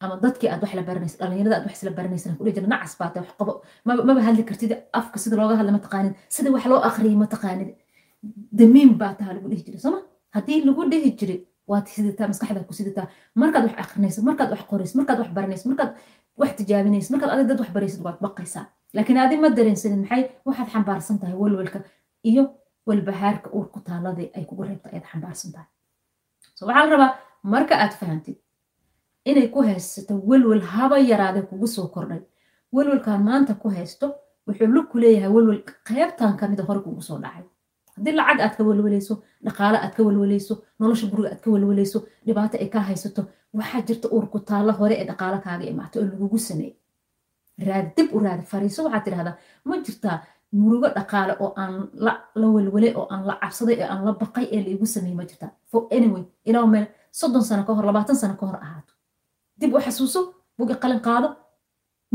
Ama 0.00 0.14
dadkii 0.24 0.48
aad 0.52 0.62
wax 0.62 0.74
la 0.78 0.82
baranaysa 0.88 1.16
dhalinyarada 1.20 1.56
aad 1.56 1.66
wax 1.66 1.74
isla 1.78 1.90
baranaysa 1.98 2.28
kudhihi 2.38 2.54
jira 2.56 2.66
nacas 2.72 2.94
baate 3.00 3.18
wax 3.22 3.30
qabo. 3.38 3.52
Maba 3.84 4.20
hadli 4.28 4.42
kartid 4.50 4.72
afka 5.00 5.18
sida 5.22 5.36
looga 5.40 5.56
hadla 5.60 5.72
ma 5.76 5.80
taqaanid. 5.86 6.14
Sida 6.34 6.48
wax 6.54 6.64
loo 6.72 6.80
akhriyay 6.88 7.16
ma 7.22 7.26
taqaanid. 7.34 7.70
Damiin 8.58 8.90
baa 9.00 9.12
taha 9.18 9.32
lagu 9.36 9.46
dhihi 9.50 9.62
jiray 9.66 9.80
sooma 9.84 10.00
haddii 10.36 10.60
lagu 10.68 10.82
dhihi 10.92 11.10
jiray 11.18 11.38
waad 11.70 11.86
sidataa 11.94 12.26
maskaxdaad 12.32 12.66
ku 12.68 12.74
sidataa 12.78 13.06
markaad 13.42 13.64
wax 13.68 13.76
akrinaysid 13.84 14.24
markaad 14.28 14.50
wax 14.54 14.62
qoraysid 14.70 14.96
markaad 15.00 15.18
wax 15.22 15.30
baranaysid 15.36 15.66
markaad 15.70 15.90
wax 16.40 16.50
tijaabinaysid 16.58 17.10
markaad 17.14 17.30
adig 17.34 17.46
dad 17.50 17.60
wax 17.62 17.70
baraysid 17.76 18.00
waad 18.06 18.18
baqaysaa. 18.24 18.64
Laakiin 18.96 19.18
adi 19.24 19.36
ma 19.42 19.48
dareensanin 19.58 20.00
maxay? 20.04 20.22
Waxaad 20.46 20.68
xambaarsan 20.74 21.18
tahay 21.20 21.34
walwalka 21.42 21.78
iyo 22.30 22.42
walbahaarka 22.88 23.48
uurku 23.56 23.80
taaladii 23.88 24.30
ay 24.36 24.44
kugu 24.48 24.62
reebta 24.68 24.88
ayaad 24.92 25.06
xambaarsan 25.12 25.50
tahay. 25.54 25.66
So 26.56 26.66
waxaa 26.66 26.84
la 26.86 26.90
rabaa 26.94 27.12
marka 27.42 27.74
aad 27.82 27.92
fahantid 28.00 28.36
inay 29.30 29.48
ku 29.54 29.60
haysato 29.68 30.14
welwel 30.30 30.60
haba 30.74 30.96
yaraadee 31.10 31.42
kugu 31.50 31.66
soo 31.66 31.88
kordhay. 31.94 32.20
Welwelkaan 32.74 33.22
maanta 33.28 33.54
ku 33.62 33.68
haysto 33.76 34.06
wuxuu 34.46 34.66
lug 34.74 34.86
ku 34.92 34.98
leeyahay 35.02 35.30
welwel 35.36 35.60
qaybtan 35.88 36.36
kamida 36.40 36.62
hore 36.68 36.80
kugu 36.86 37.02
soo 37.08 37.18
dhacay 37.24 37.44
haddii 37.98 38.14
lacag 38.18 38.40
aad 38.44 38.54
ka 38.58 38.62
welwelayso 38.68 39.14
dhaqaale 39.46 39.78
aad 39.84 39.92
ka 39.96 40.02
welwelayso 40.06 40.54
nolosha 40.80 41.06
guriga 41.12 41.28
aad 41.34 41.40
ka 41.44 41.48
welwelayso 41.54 41.98
dhibaato 42.26 42.56
ay 42.62 42.68
ka 42.74 42.80
haysato 42.88 43.22
waxaa 43.58 43.82
jirta 43.88 44.06
uurku 44.14 44.38
taallo 44.48 44.72
hore 44.80 44.94
ee 45.00 45.06
dhaqaale 45.10 45.38
kaaga 45.46 45.64
imaatay 45.72 45.98
oo 46.02 46.06
lagugu 46.12 46.38
sameeyey 46.48 46.74
raadi 47.66 47.90
dib 47.96 48.08
u 48.16 48.18
raadi 48.24 48.42
fariiso 48.52 48.80
waxaad 48.86 49.04
tidhahdaa 49.06 49.36
ma 49.68 49.74
jirtaa 49.86 50.16
murugo 50.60 50.88
dhaqaale 50.96 51.32
oo 51.44 51.50
aan 51.62 51.74
la 52.40 52.46
welwelay 52.54 52.92
oo 53.00 53.06
aan 53.12 53.22
la 53.28 53.34
cabsaday 53.42 53.76
ee 53.82 53.88
aan 53.92 54.02
la 54.06 54.12
baqay 54.22 54.46
ee 54.54 54.60
laigu 54.66 54.86
sameeyey 54.94 55.16
ma 55.20 55.24
jirtaa 55.30 55.50
for 55.70 55.82
anyway 55.96 56.22
ilaa 56.48 56.66
meel 56.74 56.86
soddon 57.20 57.44
sano 57.48 57.62
ka 57.68 57.72
hor 57.76 57.84
labaatan 57.90 58.16
sano 58.22 58.34
ka 58.40 58.46
hor 58.46 58.58
ahaato. 58.66 58.92
Dib 59.60 59.70
u 59.76 59.78
xasuuso 59.86 60.20
bugi 60.58 60.74
qalin 60.82 61.00
qaado 61.06 61.28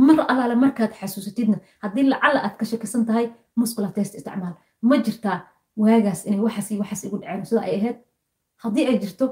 mar 0.08 0.18
allaale 0.32 0.56
markaad 0.64 0.92
xasuusatidna 1.00 1.58
haddii 1.84 2.06
lacala 2.12 2.40
aad 2.46 2.56
ka 2.60 2.66
shakisan 2.72 3.04
tahay 3.10 3.26
muscula 3.60 3.90
test 3.98 4.14
isticmaal. 4.20 4.54
Ma 4.90 4.96
jirtaa 5.06 5.38
waagaas 5.82 6.20
inay 6.28 6.40
waxaas 6.46 6.70
waxaas 6.82 7.02
igu 7.08 7.18
dhaceen 7.22 7.46
sida 7.50 7.62
ay 7.68 7.76
ahayd 7.80 7.98
haddii 8.64 8.86
ay 8.90 8.98
jirto 9.04 9.26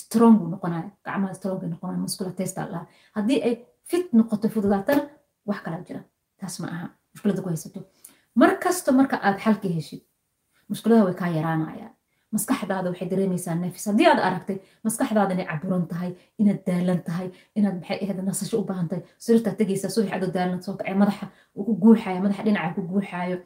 strong 0.00 0.34
buu 0.38 0.48
noqonaya 0.54 0.90
gacmaha 1.06 1.34
strong 1.38 1.58
ay 1.64 1.68
noqonaya 1.74 1.98
muscula 2.04 2.30
test 2.38 2.56
haddii 3.16 3.40
ay 3.46 3.54
fit 3.90 4.06
noqoto 4.18 4.48
fududaatana 4.54 5.02
wax 5.48 5.58
kalaa 5.64 5.82
jira. 5.88 6.00
Taas 6.40 6.60
ma 6.60 6.66
aha. 6.74 6.86
Mushkilada 7.14 7.40
ku 7.42 7.48
haysato. 7.48 7.80
Mar 8.40 8.50
kasta 8.62 8.90
marka 8.98 9.16
aad 9.26 9.36
xalka 9.44 9.68
heshid 9.76 10.02
mushkilada 10.70 11.04
way 11.06 11.14
kaa 11.20 11.30
yaraanayaan 11.38 11.92
maskaxdaada 12.34 12.88
waxay 12.92 13.08
dareemaysaa 13.12 13.54
nafis 13.62 13.86
haddii 13.90 14.06
aad 14.10 14.20
aragtay 14.28 14.56
maskaxdaada 14.86 15.32
inay 15.34 15.46
caburan 15.50 15.84
tahay 15.92 16.10
inaad 16.40 16.60
daalan 16.66 17.00
tahay 17.08 17.28
inaad 17.58 17.74
maxay 17.80 17.98
ahayd 18.04 18.18
nasasho 18.28 18.56
u 18.62 18.64
baahan 18.70 18.88
tahay 18.90 19.02
sirtaa 19.24 19.54
tegaysaa 19.60 19.90
subax 19.94 20.12
adoo 20.18 20.30
daalan 20.36 20.60
soo 20.66 20.74
kacay 20.78 20.94
madaxa 21.02 21.26
ku 21.66 21.72
guuxayo 21.82 22.18
madaxa 22.24 22.42
dhinaca 22.46 22.74
ku 22.76 22.82
guuxaayo 22.90 23.36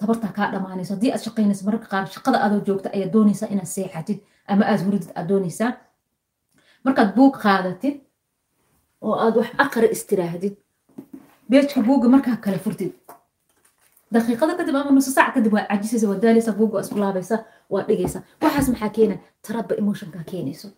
tabartaa 0.00 0.32
kaa 0.32 0.50
dhamaanayso. 0.52 0.94
Haddii 0.94 1.12
aad 1.12 1.22
shaqaynayso 1.26 1.64
mararka 1.64 1.86
qaar 1.92 2.06
shaqada 2.16 2.38
adoo 2.46 2.60
joogta 2.66 2.88
ayaad 2.96 3.12
doonaysaa 3.12 3.48
inaad 3.54 3.66
seexatid 3.76 4.18
ama 4.48 4.64
aad 4.64 4.80
huridid 4.86 5.10
aad 5.14 5.28
doonaysaa. 5.28 5.72
Markaad 6.84 7.14
buug 7.16 7.34
qaadatid 7.44 7.96
oo 9.00 9.14
aad 9.24 9.34
wax 9.36 9.50
aqri 9.64 9.88
istiraahdid 9.96 10.54
beejka 11.50 11.82
buugga 11.82 12.08
markaa 12.08 12.36
kale 12.36 12.58
furtid. 12.58 12.92
Daqiiqada 14.14 14.54
kadib 14.58 14.74
ama 14.76 14.90
nusu 14.90 15.10
saac 15.10 15.34
kadib 15.34 15.52
waa 15.52 15.66
cajisaysa 15.70 16.06
waa 16.08 16.20
daalaysa 16.24 16.52
buugga 16.58 16.74
waa 16.76 16.84
isku 16.86 16.98
laabaysa 16.98 17.36
waa 17.70 17.82
dhigaysa. 17.88 18.22
Waxaas 18.42 18.68
maxaa 18.72 18.88
keena 18.98 19.16
tarabba 19.46 19.74
emotionka 19.82 20.18
keenayso. 20.30 20.68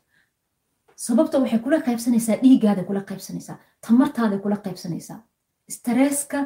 Sababta 0.96 1.38
waxay 1.42 1.59
kula 1.64 1.79
qaybsanaysaa 1.87 2.37
dhiigaaday 2.44 2.85
kula 2.90 3.01
qaybsanaysaa 3.11 3.57
tamartaaday 3.87 4.38
kula 4.44 4.57
qaybsanaysaa. 4.64 5.18
Staresska 5.77 6.38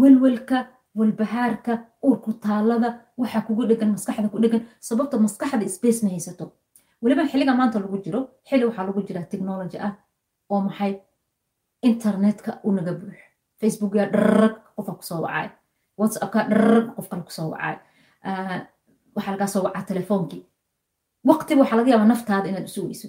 welwelka 0.00 0.58
walbahaarka 0.98 1.72
uurku 2.06 2.30
taalada 2.44 2.88
waxaa 3.20 3.42
kugu 3.46 3.62
dhegan 3.70 3.90
maskaxda 3.96 4.28
ku 4.32 4.38
dhegan 4.42 4.62
sababta 4.88 5.16
maskaxda 5.24 5.68
space 5.76 6.00
ma 6.04 6.10
haysato. 6.14 6.44
Weliba 7.02 7.22
xilliga 7.30 7.54
maanta 7.60 7.78
lagu 7.84 7.96
jiro 8.04 8.20
xilli 8.48 8.64
waxaa 8.68 8.86
lagu 8.88 9.00
jiraa 9.08 9.26
technology 9.32 9.78
ah 9.86 9.92
oo 10.52 10.60
maxay? 10.66 10.92
Internetka 11.90 12.50
unaga 12.68 12.92
buux. 13.00 13.16
Facebookya 13.60 14.04
dhararag 14.12 14.54
qofa 14.76 14.92
ku 14.98 15.02
soo 15.10 15.20
wacay 15.24 15.48
whatsappka 15.98 16.38
dhararag 16.50 16.86
qof 16.96 17.06
ku 17.26 17.32
soo 17.38 17.48
wacay 17.52 17.76
waxaa 19.16 19.32
lagaa 19.34 19.46
soo 19.54 19.62
wacaa 19.66 19.82
telefoonkii 19.90 20.42
waqtiba 21.28 21.60
waxaa 21.62 21.76
laga 21.80 21.90
yaabaa 21.92 22.10
naftaada 22.12 22.46
inaad 22.50 22.66
isu 22.70 22.80
weyso 22.88 23.08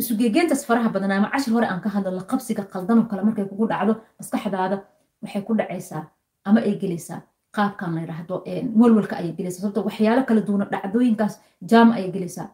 isugeegeentaas 0.00 0.62
faraha 0.68 0.88
badanaa 0.94 1.18
ama 1.20 1.28
cashir 1.34 1.52
hore 1.56 1.66
aan 1.72 1.80
ka 1.84 1.88
hadlo 1.94 2.10
la 2.18 2.22
qabsiga 2.30 2.62
qaldanoo 2.72 3.06
kale 3.10 3.22
markay 3.26 3.44
kugu 3.52 3.64
dhacdo 3.72 3.92
maskaxdaada 4.18 4.76
waxay 5.22 5.42
ku 5.48 5.52
dhacaysaa 5.58 6.02
ama 6.48 6.60
ay 6.68 6.74
gelaysaa 6.82 7.20
qaabkan 7.56 7.90
la 7.94 8.00
yidhaahdo 8.04 8.36
walwalka 8.80 9.14
ayay 9.20 9.32
gelaysaa 9.38 9.60
sababto 9.62 9.80
waxyaalo 9.88 10.22
kala 10.28 10.40
duwana 10.46 10.64
dhacdooyinkaas 10.72 11.34
jaam 11.70 11.88
ayay 11.96 12.10
gelaysaa 12.16 12.46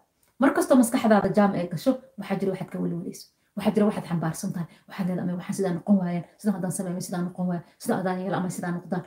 markastoo 0.42 0.76
maskaxdaada 0.80 1.28
jaam 1.38 1.50
ay 1.58 1.66
gasho 1.72 1.90
waxaa 2.18 2.36
jira 2.40 2.50
waxaad 2.52 2.70
ka 2.72 2.78
welwalayso 2.84 3.26
waxaa 3.56 3.72
jira 3.74 3.84
waxaad 3.88 4.06
xambaarsan 4.10 4.50
tahay. 4.54 4.66
Waxaad 4.88 5.06
leeda 5.08 5.22
ama 5.22 5.32
waxaan 5.40 5.56
sidaa 5.58 5.72
noqon 5.78 5.96
waayeen 6.00 6.24
sidan 6.40 6.54
haddaan 6.56 6.72
sameymay 6.78 7.02
sidaa 7.08 7.22
noqon 7.26 7.44
waaya 7.50 7.62
sida 7.82 7.94
adaan 8.00 8.18
yeela 8.22 8.36
ama 8.40 8.50
sidaa 8.56 8.72
noqdaan. 8.76 9.04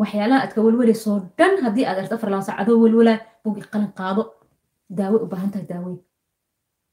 Waxyaalaha 0.00 0.40
aad 0.44 0.52
ka 0.56 0.60
welwalaysoo 0.66 1.16
dhan 1.38 1.52
haddii 1.64 1.86
aad 1.90 1.98
arto 2.02 2.14
afar 2.18 2.30
laba 2.32 2.42
saac 2.48 2.58
adoo 2.62 2.76
welwalaa 2.84 3.18
bugi 3.44 3.62
qalin 3.72 3.92
qaado. 4.00 4.22
Daawo 4.98 5.16
u 5.24 5.26
baahan 5.32 5.50
tahay 5.52 5.66
daaweyn 5.72 5.98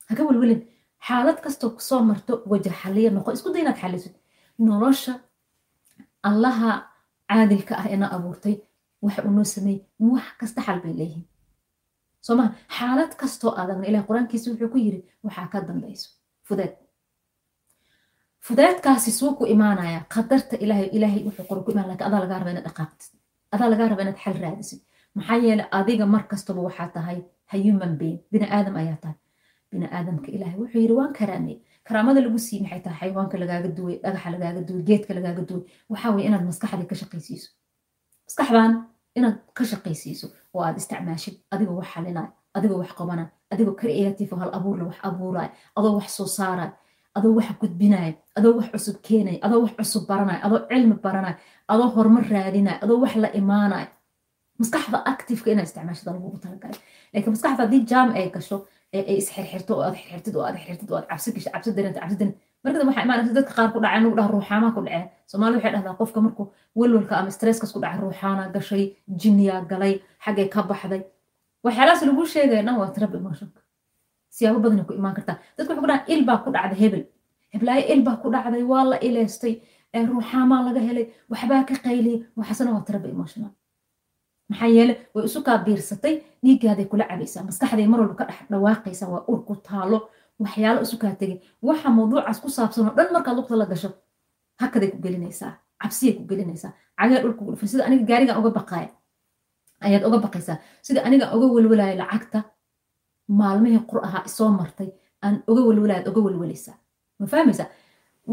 haka 0.09 0.21
welwelin 0.29 0.61
xaalad 1.07 1.37
kastoo 1.43 1.69
ku 1.75 1.81
soo 1.89 2.01
marto 2.09 2.33
wajah 2.51 2.75
xaliya 2.81 3.09
noqo. 3.15 3.29
Isku 3.35 3.49
day 3.53 3.61
inaad 3.63 3.79
xalisid 3.83 4.13
nolosha 4.67 5.13
allaha 6.29 6.71
caadilka 7.31 7.73
ah 7.81 7.87
ina 7.95 8.07
abuurtay 8.15 8.55
waxa 9.05 9.21
uu 9.27 9.33
noo 9.37 9.45
sameeyey 9.55 9.79
wax 10.13 10.27
kasta 10.39 10.59
xal 10.67 10.79
bay 10.83 10.93
leeyihiin. 10.99 11.25
Soo 12.25 12.35
maha 12.39 12.49
xaalad 12.77 13.11
kastoo 13.21 13.51
adagna 13.61 13.85
ilaah 13.89 14.03
qur'aankiisa 14.09 14.47
wuxuu 14.51 14.69
ku 14.73 14.77
yiri 14.85 14.99
waxaa 15.25 15.47
ka 15.53 15.57
dambayso 15.67 16.07
fudeed 16.47 16.73
fudeedkaasi 18.45 19.11
suu 19.19 19.31
ku 19.37 19.43
imaanaya 19.55 19.99
qadarta 20.15 20.55
ilaahay 20.63 20.89
ilaahay 20.97 21.21
wuxuu 21.27 21.45
qoro 21.49 21.61
ku 21.65 21.71
imaan 21.71 21.87
laakiin 21.89 22.07
adaa 22.09 22.21
lagaa 22.23 22.39
raba 22.39 22.51
inaad 22.51 22.65
dhaqaaqtid 22.69 23.11
adaa 23.55 23.69
lagaa 23.73 23.87
raba 23.91 24.01
inaad 24.05 24.19
xal 24.23 24.37
raadisid. 24.43 24.79
Maxaa 25.15 25.37
yeele 25.45 25.63
adiga 25.79 26.05
mar 26.13 26.23
kastaba 26.31 26.61
waxaa 26.67 26.87
tahay 26.95 27.19
human 27.65 27.93
being. 27.99 28.19
Bini 28.31 28.47
aadam 28.57 28.75
ayaa 28.81 28.97
tahay. 29.03 29.17
Bini 29.71 29.85
aadamka 29.97 30.27
ilaahay 30.35 30.57
wuxuu 30.63 30.81
yiri 30.83 30.93
waan 30.99 31.13
karaamay 31.19 31.57
karaamada 31.87 32.19
lagu 32.25 32.39
sii 32.39 32.59
maxay 32.63 32.81
tahay? 32.85 32.97
Xayawaanka 32.99 33.37
lagaaga 33.43 33.69
duway 33.77 33.95
dhagaxa 34.03 34.29
lagaaga 34.35 34.61
duway 34.67 34.83
geedka 34.89 35.11
lagaaga 35.17 35.41
duway. 35.49 35.63
Waxaa 35.91 36.19
inaad 36.27 36.43
maskaxdii 36.49 36.87
ka 36.91 36.95
shaqaysiiso. 37.01 37.49
Maskaxdan 38.27 38.71
inaad 39.17 39.37
ka 39.57 39.63
shaqaysiiso 39.71 40.27
oo 40.53 40.61
aad 40.65 40.77
isticmaashid 40.81 41.35
adigoo 41.53 41.77
wax 41.79 41.87
xalinaya 41.93 42.29
adigoo 42.57 42.79
wax 42.81 42.91
qabanaya 42.99 43.29
adigoo 43.53 43.75
creative 43.81 44.31
hal 44.41 44.51
abuurla 44.57 44.83
wax 44.89 44.97
abuuraya 45.09 45.49
adoo 45.77 45.93
wax 45.99 46.09
soo 46.17 46.27
saaraya 46.37 46.73
adoo 47.17 47.33
wax 47.37 47.47
gudbinaya 47.61 48.13
adoo 48.37 48.53
wax 48.57 48.67
cusub 48.73 48.97
keenaya 49.07 49.39
adoo 49.45 49.61
wax 49.63 49.73
cusub 49.79 50.03
baranaya 50.09 50.39
adoo 50.45 50.59
cilmi 50.69 50.95
baranaya 51.05 51.35
adoo 51.71 51.87
horumar 51.95 52.23
raadinaya 52.33 52.77
adoo 52.83 52.99
wax 53.03 53.13
la 53.23 53.29
imaanaya 53.41 53.87
maskaxda 54.59 54.97
activeka 55.13 55.49
inaad 55.53 55.67
isticmaashada 55.69 56.11
lagugu 56.15 56.37
talagalay 56.43 56.79
laakiin 57.13 57.33
maskaxda 57.35 57.61
haddii 57.63 57.83
jaam 57.91 58.09
ay 58.17 58.25
gasho 58.35 58.57
ay 58.93 59.17
isxirxirto 59.21 59.71
oo 59.77 59.83
aad 59.87 59.95
xirxirtid 59.99 60.35
oo 60.35 60.43
aad 60.47 60.57
xirxirtid 60.59 60.89
oo 60.91 60.97
aad 60.99 61.07
cabsi 61.11 61.29
gasho 61.35 61.49
cabsi 61.55 61.69
dareenta 61.77 61.99
cabsi 62.03 62.15
dareen 62.19 62.35
markada 62.63 62.83
waxaa 62.89 63.03
imaanaysa 63.07 63.33
dadka 63.37 63.53
qaar 63.57 63.69
ku 63.73 63.79
dhaceen 63.83 64.05
ugu 64.07 64.15
dhaha 64.19 64.29
ruuxaamaa 64.35 64.71
ku 64.75 64.81
dhaceen 64.85 65.05
soomaali 65.31 65.55
waxay 65.57 65.71
dhahdaa 65.75 65.95
qofka 66.01 66.19
markuu 66.25 66.45
welwalka 66.79 67.13
ama 67.19 67.31
stresskas 67.37 67.71
ku 67.73 67.79
dhacay 67.83 67.99
ruuxaana 68.05 68.43
gashay 68.55 68.83
jinniyaa 69.21 69.61
galay 69.71 69.93
xaggay 70.25 70.47
ka 70.53 70.61
baxday. 70.69 71.01
Waxyaalahaas 71.65 72.01
lagu 72.09 72.23
sheegaya 72.33 72.63
dhan 72.67 72.75
waa 72.81 72.89
trab 72.95 73.11
emotionka. 73.19 73.61
Siyaabo 74.35 74.59
badana 74.63 74.83
ku 74.89 74.93
imaan 74.99 75.15
kartaa. 75.17 75.37
Dadka 75.57 75.69
waxay 75.71 75.81
ku 75.83 75.87
dhahan 75.91 76.03
il 76.13 76.21
baa 76.27 76.39
ku 76.43 76.49
dhacday 76.55 76.79
hebel. 76.83 77.03
Heblaayo 77.53 77.83
il 77.93 78.01
baa 78.07 78.17
ku 78.21 78.27
dhacday 78.33 78.63
waa 78.71 78.83
la 78.91 78.97
ileystay 79.07 79.53
ruuxaamaa 80.11 80.61
laga 80.67 80.81
helay 80.87 81.05
waxbaa 81.31 81.63
ka 81.69 81.75
qayliyay. 81.85 82.17
Waxaasna 82.37 82.71
waa 82.75 82.83
trab 82.89 83.03
emotional 83.15 83.51
maxaa 84.51 84.69
yeele 84.75 84.93
way 85.13 85.23
isu 85.29 85.39
kaa 85.47 85.57
biirsatay 85.65 86.13
dhiiggaaday 86.43 86.85
kula 86.91 87.05
cabaysaa 87.11 87.43
maskaxday 87.47 87.87
mar 87.91 87.99
walba 88.03 88.15
ka 88.19 88.25
dhex 88.29 88.39
dhawaaqaysaa 88.51 89.09
waa 89.13 89.23
ur 89.31 89.39
ku 89.47 89.53
taalo 89.67 89.97
waxyaalo 90.43 90.79
isu 90.85 90.95
kaa 91.01 91.13
tegay. 91.21 91.37
Waxa 91.67 91.87
mawduucaas 91.97 92.37
ku 92.43 92.49
saabsan 92.55 92.91
dhan 92.97 93.07
markaad 93.15 93.35
lugta 93.37 93.55
la 93.61 93.65
gasho 93.71 93.89
hakaday 94.61 94.89
ku 94.93 94.97
gelinaysaa 95.05 95.51
cabsiyay 95.81 96.13
ku 96.17 96.23
gelinaysaa 96.29 96.71
cagee 96.99 97.19
dhulka 97.23 97.41
dhufan 97.53 97.67
sida 97.71 97.83
aniga 97.87 98.03
gaarigan 98.09 98.37
uga 98.41 98.49
baqaaya 98.59 98.89
ayaad 99.85 100.03
uga 100.07 100.17
baqaysaa 100.25 100.57
sida 100.85 100.99
aniga 101.07 101.25
uga 101.35 101.47
welwalaaya 101.55 101.95
lacagta 102.01 102.39
maalmihii 103.39 103.81
qur 103.89 103.99
ahaa 104.07 104.23
isoo 104.29 104.49
martay 104.59 104.89
aan 105.25 105.35
uga 105.51 105.61
welwalayaad 105.67 106.07
uga 106.11 106.21
welwalaysaa 106.25 106.75
ma 107.19 107.25
fahmaysaa? 107.33 107.67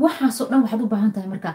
Waxaasoo 0.03 0.47
dhan 0.51 0.61
waxaad 0.65 0.81
u 0.85 0.89
baahan 0.93 1.13
tahay 1.15 1.29
marka 1.35 1.51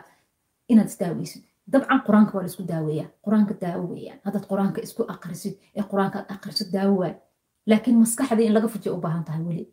inaad 0.71 0.87
isdaaweysid 0.91 1.43
dabcan 1.71 1.99
qur'aanka 2.07 2.31
waa 2.35 2.41
la 2.43 2.47
isku 2.51 2.63
daaweeyaa. 2.71 3.09
Qur'aanka 3.25 3.53
daawo 3.61 3.83
weeyaan. 3.93 4.19
Haddaad 4.25 4.45
qur'aanka 4.51 4.79
isku 4.81 5.03
aqrisid 5.13 5.53
ee 5.77 5.83
qur'aanka 5.91 6.17
aad 6.19 6.31
aqrisid 6.35 6.71
daawo 6.75 6.95
waay. 7.01 7.13
Laakiin 7.69 7.97
maskaxdii 8.03 8.45
in 8.47 8.53
laga 8.53 8.67
fujiya 8.67 8.93
u 8.95 8.99
baahan 9.05 9.23
tahay 9.27 9.41
weli. 9.47 9.65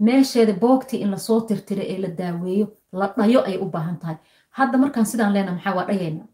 Meesheeda 0.00 0.52
boogtii 0.52 1.00
in 1.04 1.10
la 1.10 1.16
soo 1.18 1.40
tirtiro 1.40 1.82
ee 1.92 1.98
la 2.04 2.08
daaweeyo 2.20 2.66
la 2.92 3.06
dhayo 3.16 3.40
ayay 3.46 3.58
u 3.64 3.66
baahan 3.70 3.96
tahay. 3.98 4.16
Hadda 4.58 4.78
markaan 4.78 5.06
sidaan 5.06 5.32
leena 5.32 5.52
maxaa 5.52 5.74
waa 5.76 5.86
dhayayna 5.90 6.24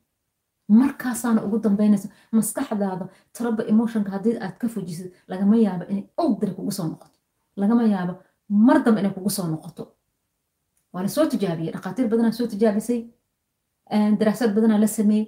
markaasaana 0.68 1.42
ugu 1.46 1.58
dambeynaysa 1.64 2.08
maskaxdaada 2.32 3.06
traba 3.32 3.62
emotionka 3.72 4.10
haddii 4.10 4.36
aad 4.44 4.56
ka 4.60 4.68
fujisid 4.68 5.12
lagama 5.28 5.56
yaabo 5.56 5.84
inay 5.90 6.04
owdari 6.16 6.52
kugu 6.54 6.70
soo 6.72 6.86
noqoto. 6.88 7.16
Lagama 7.56 7.82
yaabo 7.94 8.14
mar 8.48 8.82
dambe 8.84 9.00
inay 9.00 9.12
kugu 9.16 9.30
soo 9.30 9.46
noqoto. 9.46 9.84
Waa 10.92 11.02
la 11.02 11.08
soo 11.08 11.26
tijaabiyey 11.26 11.72
dhakhaatiir 11.72 12.08
badanaa 12.08 12.32
soo 12.32 12.46
tijaabisay 12.46 13.00
daraasaad 14.20 14.52
badanaa 14.56 14.80
la 14.84 14.86
sameeyey 14.98 15.26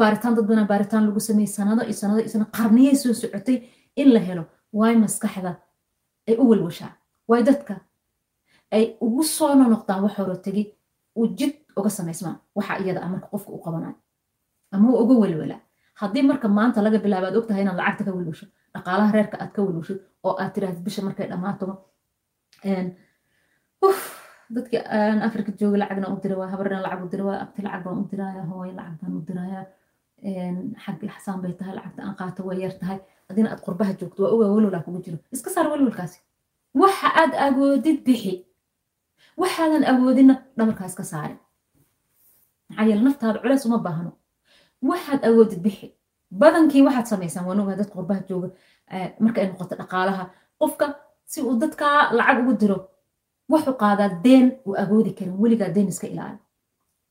baaritaan 0.00 0.34
dad 0.36 0.44
badanaa 0.48 0.68
baaritaan 0.72 1.04
lagu 1.08 1.20
sameeyey 1.28 1.52
sanado 1.56 1.82
iyo 1.88 1.96
sanado 2.02 2.20
iyo 2.20 2.30
sanado 2.34 2.50
qarniyay 2.58 2.96
soo 3.02 3.14
socotay 3.22 3.56
in 4.00 4.08
la 4.14 4.20
helo. 4.28 4.44
Waay 4.78 4.96
maskaxda 5.04 5.52
ay 6.28 6.34
u 6.42 6.44
walwashaa 6.50 6.92
waay 7.28 7.42
dadka 7.48 7.74
ay 8.76 8.84
ugu 9.06 9.22
soo 9.36 9.54
nonoqdaan 9.54 10.02
wax 10.04 10.14
horo 10.18 10.36
tegi? 10.46 10.62
Uu 11.18 11.26
jid 11.38 11.54
uga 11.78 11.90
samaysmaan 11.98 12.36
waxa 12.56 12.74
iyada 12.82 13.00
ah 13.04 13.08
marka 13.12 13.26
qofka 13.32 13.50
u 13.56 13.58
qabanayo. 13.64 13.94
Ama 14.72 14.86
uu 14.90 14.98
uga 15.04 15.14
welwalaa 15.22 15.60
haddii 16.00 16.22
marka 16.30 16.46
maanta 16.48 16.82
laga 16.86 16.98
bilaabo 17.04 17.26
aad 17.26 17.36
ogtahay 17.40 17.62
inaad 17.62 17.76
lacagta 17.80 18.04
ka 18.06 18.12
welwasho 18.16 18.46
dhaqaalaha 18.74 19.12
reerka 19.16 19.36
aad 19.42 19.50
ka 19.56 19.60
welwashid 19.66 19.98
oo 20.26 20.34
aad 20.42 20.52
tirahdid 20.54 20.82
bisha 20.86 21.02
markay 21.06 21.26
dhammaato 21.32 21.66
dadki 24.54 24.76
afrika 25.28 25.50
jooga 25.60 25.76
lacagna 25.82 26.06
u 26.14 26.16
dira 26.22 26.34
waa 26.40 26.48
habarna 26.52 26.80
lacag 26.86 27.04
u 27.04 27.08
dira 27.12 27.24
waa 27.28 27.38
abti 27.44 27.60
lacag 27.66 27.82
baan 27.84 27.98
u 28.02 28.04
diraya 28.10 28.42
hooy 28.50 28.70
lacag 28.78 28.96
baan 29.00 29.12
u 29.18 29.20
diraya 29.28 29.60
xaggi 30.84 31.06
xasaan 31.14 31.38
bay 31.42 31.52
tahay 31.58 31.74
lacagta 31.78 32.00
aan 32.02 32.14
qaato 32.20 32.40
way 32.48 32.58
yar 32.62 32.74
tahay. 32.80 32.98
Haddina 33.28 33.48
aad 33.52 33.60
qurbaha 33.66 33.92
joogto 34.00 34.20
waa 34.22 34.32
ogaa 34.34 34.50
welwalaa 34.54 34.82
kugu 34.86 35.00
jiro. 35.04 35.18
Iska 35.34 35.50
saar 35.54 35.66
welwalkaasi 35.72 36.18
waxa 36.82 37.08
aad 37.20 37.32
awoodid 37.46 37.98
bixi. 38.06 38.34
Waxaadan 39.40 39.84
awoodinna 39.90 40.34
dhabarkaa 40.56 40.86
iska 40.92 41.04
saari. 41.12 41.36
Maxaa 42.68 42.84
yeele 42.88 43.02
naftaada 43.06 43.38
culeys 43.42 43.64
uma 43.66 43.78
baahno. 43.86 44.10
Waxaad 44.90 45.20
awoodid 45.28 45.60
bixi. 45.66 45.88
Badankii 46.40 46.82
waxaad 46.86 47.06
samaysaan 47.12 47.46
waan 47.48 47.60
ogaa 47.62 47.76
dadka 47.80 47.94
qurbaha 47.98 48.20
jooga 48.28 48.48
marka 49.24 49.38
ay 49.40 49.46
noqoto 49.50 49.74
dhaqaalaha. 49.80 50.24
Qofka 50.60 50.86
si 51.32 51.38
uu 51.48 51.56
dadkaa 51.62 51.96
lacag 52.18 52.38
ugu 52.42 52.52
diro 52.60 52.78
wuxuu 53.50 53.74
qaadaa 53.82 54.08
deen 54.24 54.46
uu 54.66 54.74
awoodi 54.82 55.10
karin 55.18 55.34
weligaa 55.42 55.74
deen 55.76 55.88
iska 55.88 56.06
ilaali. 56.06 56.38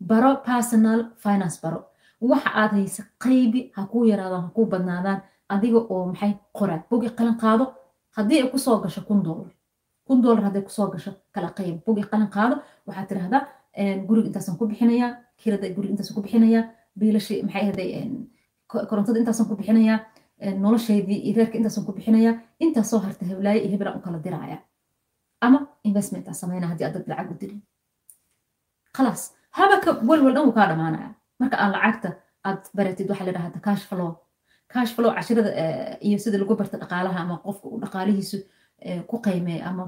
Baro 0.09 0.31
personal 0.49 0.99
finance 1.23 1.57
baro. 1.63 1.79
Waxa 2.21 2.49
aad 2.61 2.71
haysa 2.77 3.03
qaybi 3.23 3.71
ha 3.75 3.81
kuu 3.91 4.03
yaraadaan 4.11 4.43
ha 4.55 4.65
badnaadaan 4.73 5.19
adiga 5.53 5.79
oo 5.93 6.05
maxay 6.11 6.33
qoraad 6.57 6.81
bogi 6.89 7.09
qalin 7.17 7.37
qaado 7.43 7.65
haddii 8.17 8.41
ay 8.41 8.47
ku 8.51 8.57
soo 8.65 8.77
gasho 8.83 9.01
kun 9.07 9.23
doolar 9.23 9.51
kun 10.07 10.21
doolar 10.23 10.43
hadday 10.47 10.61
ku 10.67 10.69
soo 10.77 10.87
gasho 10.93 11.11
kala 11.33 11.49
qayb 11.57 11.75
bogi 11.85 12.03
qalin 12.11 12.27
qaado 12.35 12.55
waxaad 12.87 13.07
tirahdaa 13.09 13.41
guriga 14.07 14.27
intaasan 14.29 14.57
ku 14.59 14.67
bixinayaa 14.67 15.11
kirada 15.41 15.67
guriga 15.75 15.91
intaasan 15.93 16.15
ku 16.15 16.21
bixinayaa 16.25 16.63
biilashi 16.99 17.35
maxay 17.45 17.63
ahday 17.69 17.89
korontada 18.89 19.19
intaasan 19.21 19.45
ku 19.49 19.55
bixinayaa 19.59 19.99
noloshaydii 20.63 21.19
iyo 21.27 21.35
reerka 21.37 21.55
intaasan 21.57 21.85
ku 21.85 21.91
bixinayaa 21.97 22.33
intaasoo 22.63 22.99
harta 23.05 23.25
heblaaye 23.29 23.59
iyo 23.63 23.69
heblaan 23.73 23.97
u 23.97 24.01
kala 24.05 24.19
diraaya 24.25 24.57
ama 25.45 25.59
investmentaa 25.89 26.33
samayna 26.41 26.67
haddii 26.71 26.85
aad 26.87 26.93
dad 26.97 27.07
lacag 27.11 27.31
u 27.33 27.37
dirin 27.41 27.61
khalaas 28.95 29.21
haba 29.57 29.75
ka 29.83 29.91
welwel 30.09 30.33
dhan 30.35 30.45
wuu 30.47 30.55
kaa 30.59 30.67
dhamaanaya 30.71 31.09
marka 31.41 31.55
aan 31.63 31.71
lacagta 31.75 32.09
aad 32.47 32.61
baratid 32.77 33.07
waxaa 33.11 33.27
la 33.29 33.33
dhahata 33.37 33.59
cash 33.67 33.83
flow 33.89 34.11
cash 34.73 34.91
flow 34.95 35.11
cashirada 35.17 35.51
iyo 36.07 36.17
sida 36.23 36.37
lagu 36.41 36.55
barta 36.61 36.77
dhaqaalaha 36.83 37.19
ama 37.25 37.35
qofka 37.45 37.65
uu 37.71 37.79
dhaqaalihiisu 37.83 38.37
ku 39.09 39.15
qaymeeya 39.25 39.63
ama 39.69 39.83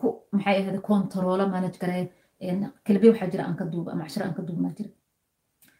ku 0.00 0.06
maxay 0.32 0.56
ahayde 0.60 0.80
kontaroola 0.88 1.44
manage 1.54 1.78
gareeya 1.82 2.66
kelibiya 2.86 3.12
waxaa 3.12 3.30
jira 3.32 3.42
aan 3.46 3.70
duuba 3.72 3.90
ama 3.92 4.02
cashiro 4.06 4.24
aan 4.26 4.34
ka 4.38 4.42
duubnaa 4.48 4.72
jira 4.78 4.90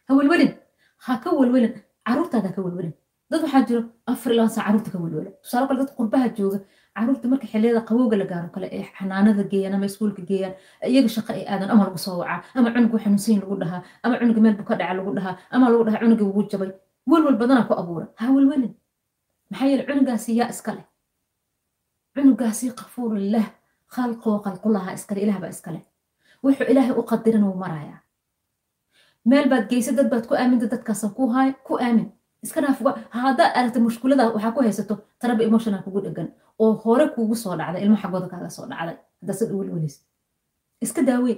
ha 0.07 0.11
welwelin 0.19 0.51
ha 1.05 1.13
ka 1.23 1.29
welwelin 1.39 1.73
caruurtaada 2.07 2.49
ka 2.55 2.61
welwelin 2.65 2.93
dad 3.31 3.41
waxaa 3.45 3.63
jiro 3.69 3.81
afar 4.11 4.31
ilaa 4.33 4.49
saa 4.55 4.63
carruurta 4.65 4.91
ka 4.93 4.97
welwela. 5.03 5.31
Tusaale 5.43 5.65
kale 5.67 5.79
dadka 5.81 5.95
qurbaha 5.99 6.27
jooga 6.37 6.59
carruurta 6.95 7.25
marka 7.31 7.47
xilliyada 7.51 7.81
qabowga 7.89 8.15
la 8.21 8.25
gaaro 8.31 8.49
kale 8.55 8.67
ee 8.77 8.83
xanaanada 8.97 9.43
geeyaan 9.51 9.75
ama 9.77 9.85
iskuulka 9.89 10.21
geeyaan 10.29 10.53
iyaga 10.91 11.09
shaqo 11.15 11.31
ay 11.37 11.43
aadan 11.53 11.69
ama 11.73 11.83
lagu 11.87 11.97
soo 12.05 12.17
wacaa 12.21 12.41
ama 12.57 12.69
cunuga 12.73 12.97
xanuunsayin 13.03 13.39
lagu 13.43 13.55
dhahaa 13.61 13.81
ama 14.03 14.15
cunuga 14.19 14.39
meel 14.43 14.55
buka 14.59 14.73
dhaca 14.79 14.93
lagu 14.99 15.11
dhahaa 15.17 15.35
ama 15.55 15.65
lagu 15.71 15.83
dhahaa 15.87 16.01
cunuga 16.03 16.23
ugu 16.31 16.41
jabay. 16.51 16.71
Welwel 17.11 17.37
badanaa 17.41 17.67
ku 17.69 17.73
abuura. 17.81 18.05
Ha 18.19 18.25
welwelin. 18.35 18.73
Maxaa 19.51 19.67
yeele 19.71 19.83
cunugaasi 19.89 20.31
yaa 20.39 20.49
iska 20.53 20.71
leh. 20.77 20.85
Cunugaasi 22.15 22.65
qafuur 22.79 23.11
lilah 23.23 23.47
khalqoo 23.95 24.37
khalqulaha 24.45 24.89
iskale 24.97 25.19
ilaah 25.25 25.39
baa 25.43 25.51
iskale 25.55 25.79
wuxuu 26.43 26.67
ilaahay 26.71 26.93
u 26.99 27.03
qadirin 27.11 27.43
uu 27.49 27.55
marayaa. 27.63 27.99
Meel 29.29 29.45
baad 29.51 29.65
geysa 29.71 29.91
dad 29.97 30.07
baad 30.11 30.25
ku 30.29 30.33
aaminta 30.41 30.65
dadkaasa 30.73 31.09
ku 31.67 31.73
aamin 31.85 32.07
iska 32.43 32.59
aragta 33.59 33.79
mushkulada 33.87 34.23
waxaa 34.35 34.51
ku 34.55 34.61
haysato 34.67 34.95
taraba 35.21 35.43
emotional 35.43 35.81
kugu 35.85 35.99
dhegan 36.05 36.27
oo 36.59 36.73
hore 36.83 37.05
kuugu 37.15 37.35
soo 37.35 37.55
dhacday 37.59 37.81
ilmo 37.85 37.97
xaggooda 38.03 38.27
kaaga 38.31 38.49
soo 38.49 38.65
dhacday. 38.71 38.97
Haddaa 39.21 39.35
sad 39.39 39.51
welwelis 39.57 39.95
iska 40.83 41.01
daawee 41.09 41.37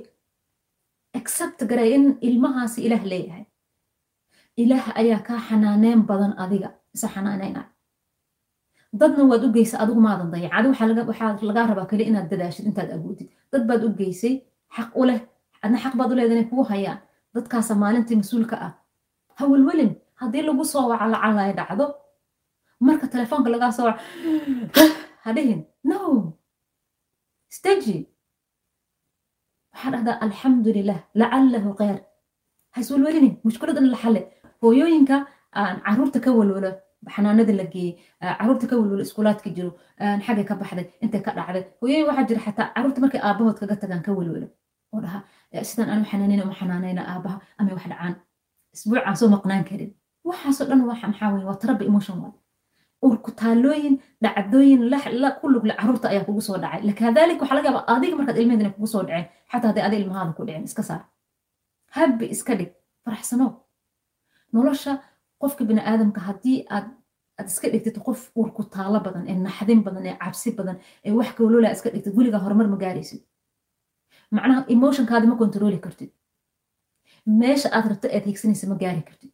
accept 1.20 1.60
garay 1.70 1.90
in 1.96 2.06
ilmahaasi 2.28 2.80
ilaah 2.86 3.04
leeyahay. 3.12 3.46
Ilaah 4.64 4.86
ayaa 5.02 5.20
kaa 5.28 5.40
xanaaneyn 5.48 6.02
badan 6.10 6.34
adiga 6.44 6.70
isa 6.96 7.08
xanaaneyna 7.16 7.62
dadna 9.00 9.24
waad 9.32 9.44
u 9.46 9.50
geysay 9.56 9.80
adigu 9.84 10.02
maadan 10.08 10.30
dayac 10.34 10.52
adi 10.58 10.68
waxaa 11.12 11.40
lagaa 11.50 11.66
rabaa 11.72 11.88
keli 11.92 12.04
inaad 12.10 12.28
dadaashid 12.32 12.66
intaad 12.70 12.90
agoodid 12.96 13.30
dad 13.52 13.64
baad 13.70 13.82
u 13.88 13.90
geysay 14.00 14.34
xaq 14.76 14.90
u 15.02 15.04
leh 15.10 15.20
adna 15.64 15.78
xaq 15.84 15.94
baad 16.00 16.12
u 16.12 16.16
leeda 16.20 16.34
inay 16.36 16.48
kugu 16.52 16.64
hayaan. 16.74 17.00
Dadkaasa 17.36 17.74
maalintii 17.84 18.18
mas'uulka 18.22 18.56
ah. 18.68 18.72
Ha 19.38 19.44
welwelin 19.52 19.92
haddii 20.22 20.44
lagu 20.48 20.64
soo 20.74 20.86
waca 20.92 21.06
lacalay 21.14 21.52
dhacdo. 21.60 21.86
Marka 22.88 23.06
telefoonka 23.14 23.50
lagaa 23.54 23.72
soo 23.78 23.86
waca 23.90 24.02
ha 25.24 25.30
dhihin. 25.36 25.62
No. 25.90 25.98
Staji 27.58 27.98
waxaa 29.74 29.92
dhahdaa 29.94 30.18
alxamdulilah 30.26 31.00
lacalahu 31.22 31.70
khayr. 31.80 31.98
Ha 32.74 32.78
iswelwelinin 32.84 33.34
mushkiladan 33.48 33.86
la 33.94 33.98
xale 34.04 34.22
hooyooyinka 34.62 35.18
carruurta 35.86 36.20
ka 36.26 36.30
welwelo 36.40 36.72
xanaanada 37.16 37.54
la 37.60 37.66
geeyey 37.74 37.94
carruurta 38.40 38.66
ka 38.70 38.76
welwelo 38.80 39.04
iskuulaadka 39.08 39.50
jiro 39.58 39.72
xagga 40.26 40.44
ka 40.50 40.56
baxday 40.62 40.86
intay 41.04 41.22
ka 41.26 41.32
dhacday. 41.38 41.64
Hooyooyin 41.82 42.08
waxaa 42.10 42.28
jira 42.30 42.42
xataa 42.48 42.68
carruurta 42.76 43.00
markay 43.04 43.22
aabahood 43.28 43.58
kaga 43.62 43.76
tagaan 43.84 44.04
ka 44.08 44.12
welwelo 44.18 44.48
oo 44.94 45.00
dhaha 45.04 45.20
sidaan 45.70 45.90
aanu 45.94 46.06
xanaanayna 46.12 46.44
uma 46.48 46.56
xanaanayna 46.62 47.02
aabaha 47.12 47.38
ama 47.60 47.70
wax 47.76 47.86
dhacaan. 47.92 48.14
Isbuucaan 48.76 49.16
soo 49.20 49.30
maqnaan 49.36 49.64
karin 49.70 49.92
waxaasoo 50.30 50.66
dhan 50.70 50.82
waxa 50.92 51.08
maxaa 51.12 51.30
waa 51.50 51.58
tarabbi 51.64 51.86
emotion 51.92 52.18
waay 52.24 52.34
urkutaalooyin 53.08 53.96
dhacdooyin 54.24 54.82
la 55.22 55.30
ku 55.40 55.46
lugle 55.54 55.74
carruurta 55.80 56.08
ayaa 56.10 56.26
kugu 56.28 56.42
soo 56.48 56.58
dhacay. 56.64 56.82
Lakadalik 56.90 57.40
waxaa 57.42 57.56
laga 57.58 57.70
yaabaa 57.70 57.88
adiga 57.96 58.16
markaad 58.20 58.38
ilmeheed 58.42 58.62
inay 58.62 58.74
kugu 58.78 58.88
soo 58.94 59.04
dhaceen 59.08 59.26
xataa 59.52 59.68
hadday 59.70 59.84
adi 59.88 59.96
ilmahaada 60.02 60.34
ku 60.38 60.44
dhicin 60.48 60.64
iska 60.70 60.84
saar. 60.90 61.02
Habbi 61.96 62.26
iska 62.36 62.54
dhig 62.60 62.72
faraxsano 63.06 63.48
nolosha 64.54 64.94
qofka 65.42 65.64
bini 65.70 65.82
aadamka 65.92 66.20
haddii 66.28 66.58
aad 66.76 66.88
aad 67.40 67.48
iska 67.54 67.68
dhigtid 67.74 67.98
qof 68.06 68.20
urkutaalo 68.42 69.00
badan 69.06 69.24
ee 69.32 69.38
naxdin 69.46 69.80
badan 69.88 70.06
ee 70.10 70.16
cabsi 70.24 70.50
badan 70.60 70.78
ee 71.06 71.12
wax 71.18 71.30
kawlola 71.38 71.68
iska 71.76 71.90
dhigtid 71.94 72.14
weligaa 72.18 72.42
horumar 72.46 72.68
ma 72.74 72.78
gaaraysid. 72.84 73.22
Macnaha 74.36 74.62
emotionkaada 74.76 75.26
ma 75.32 75.36
kontrooli 75.42 75.80
kartid. 75.86 76.12
Meesha 77.40 77.70
aad 77.76 77.86
rabto 77.92 78.08
aad 78.16 78.26
higsanaysa 78.30 78.66
ma 78.72 78.76
gaari 78.84 79.02
kartid 79.10 79.32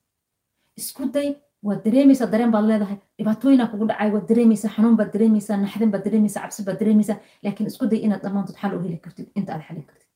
isku 0.82 1.04
day 1.16 1.30
waad 1.68 1.80
dareemaysaa 1.86 2.28
dareen 2.34 2.52
baad 2.56 2.66
leedahay. 2.70 2.98
Dhibaatooyinaa 3.18 3.68
kugu 3.72 3.86
dhacay 3.90 4.10
waad 4.16 4.26
dareemaysaa 4.30 4.72
xanuun 4.76 4.96
baad 5.00 5.12
dareemaysaa 5.14 5.58
naxdin 5.64 5.92
baad 5.94 6.04
dareemaysaa 6.08 6.42
cabsi 6.44 6.62
baad 6.68 6.80
dareemaysaa 6.82 7.18
laakiin 7.44 7.68
isku 7.72 7.86
day 7.92 8.00
inaad 8.06 8.22
dhammaantood 8.24 8.58
xal 8.62 8.74
u 8.78 8.80
heli 8.86 8.98
kartid 9.06 9.28
inta 9.40 9.54
aad 9.54 9.64
xalin 9.68 9.86
kartid. 9.90 10.08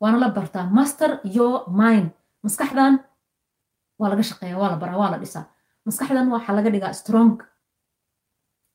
Waana 0.00 0.18
la 0.22 0.28
bartaa. 0.38 0.64
Master 0.78 1.10
your 1.36 1.54
mind. 1.82 2.08
Maskaxdan 2.44 2.94
waa 4.00 4.08
laga 4.12 4.22
shaqeeya 4.30 4.56
waa 4.62 4.70
la 4.72 4.76
baraa 4.82 4.98
waa 5.02 5.10
la 5.14 5.18
dhisaa. 5.22 5.44
Maskaxdan 5.86 6.26
waxaa 6.34 6.54
laga 6.58 6.70
dhigaa 6.74 6.92
strong. 7.02 7.32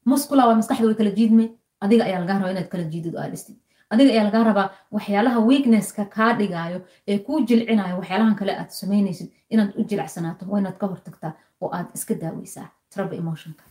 Muscula 0.05 0.43
waa 0.47 0.55
maskaxda 0.59 0.85
way 0.87 0.95
kala 0.99 1.11
jiidmay. 1.19 1.47
Adiga 1.83 2.03
ayaa 2.07 2.19
lagaa 2.23 2.37
rabaa 2.39 2.51
inaad 2.55 2.69
kala 2.73 2.83
jiidid 2.91 3.15
oo 3.15 3.21
aad 3.23 3.31
dhistid 3.35 3.55
adiga 3.93 4.11
ayaa 4.13 4.25
lagaa 4.29 4.43
rabaa 4.49 4.67
waxyaalaha 4.95 5.39
weaknesska 5.49 6.03
kaa 6.15 6.31
dhigaayo 6.39 6.79
ee 7.11 7.17
kuu 7.25 7.39
jilcinayo 7.49 7.95
waxyaalahan 8.01 8.35
kale 8.41 8.53
aad 8.61 8.69
samaynaysid 8.81 9.29
inaad 9.53 9.71
u 9.79 9.83
jilacsanaato 9.91 10.45
waa 10.51 10.59
inaad 10.63 10.77
ka 10.81 10.87
hortagtaa 10.93 11.31
oo 11.61 11.69
aad 11.77 11.87
iska 11.97 12.13
daaweysaa 12.23 12.67
trouble 12.93 13.17
emotionka. 13.23 13.63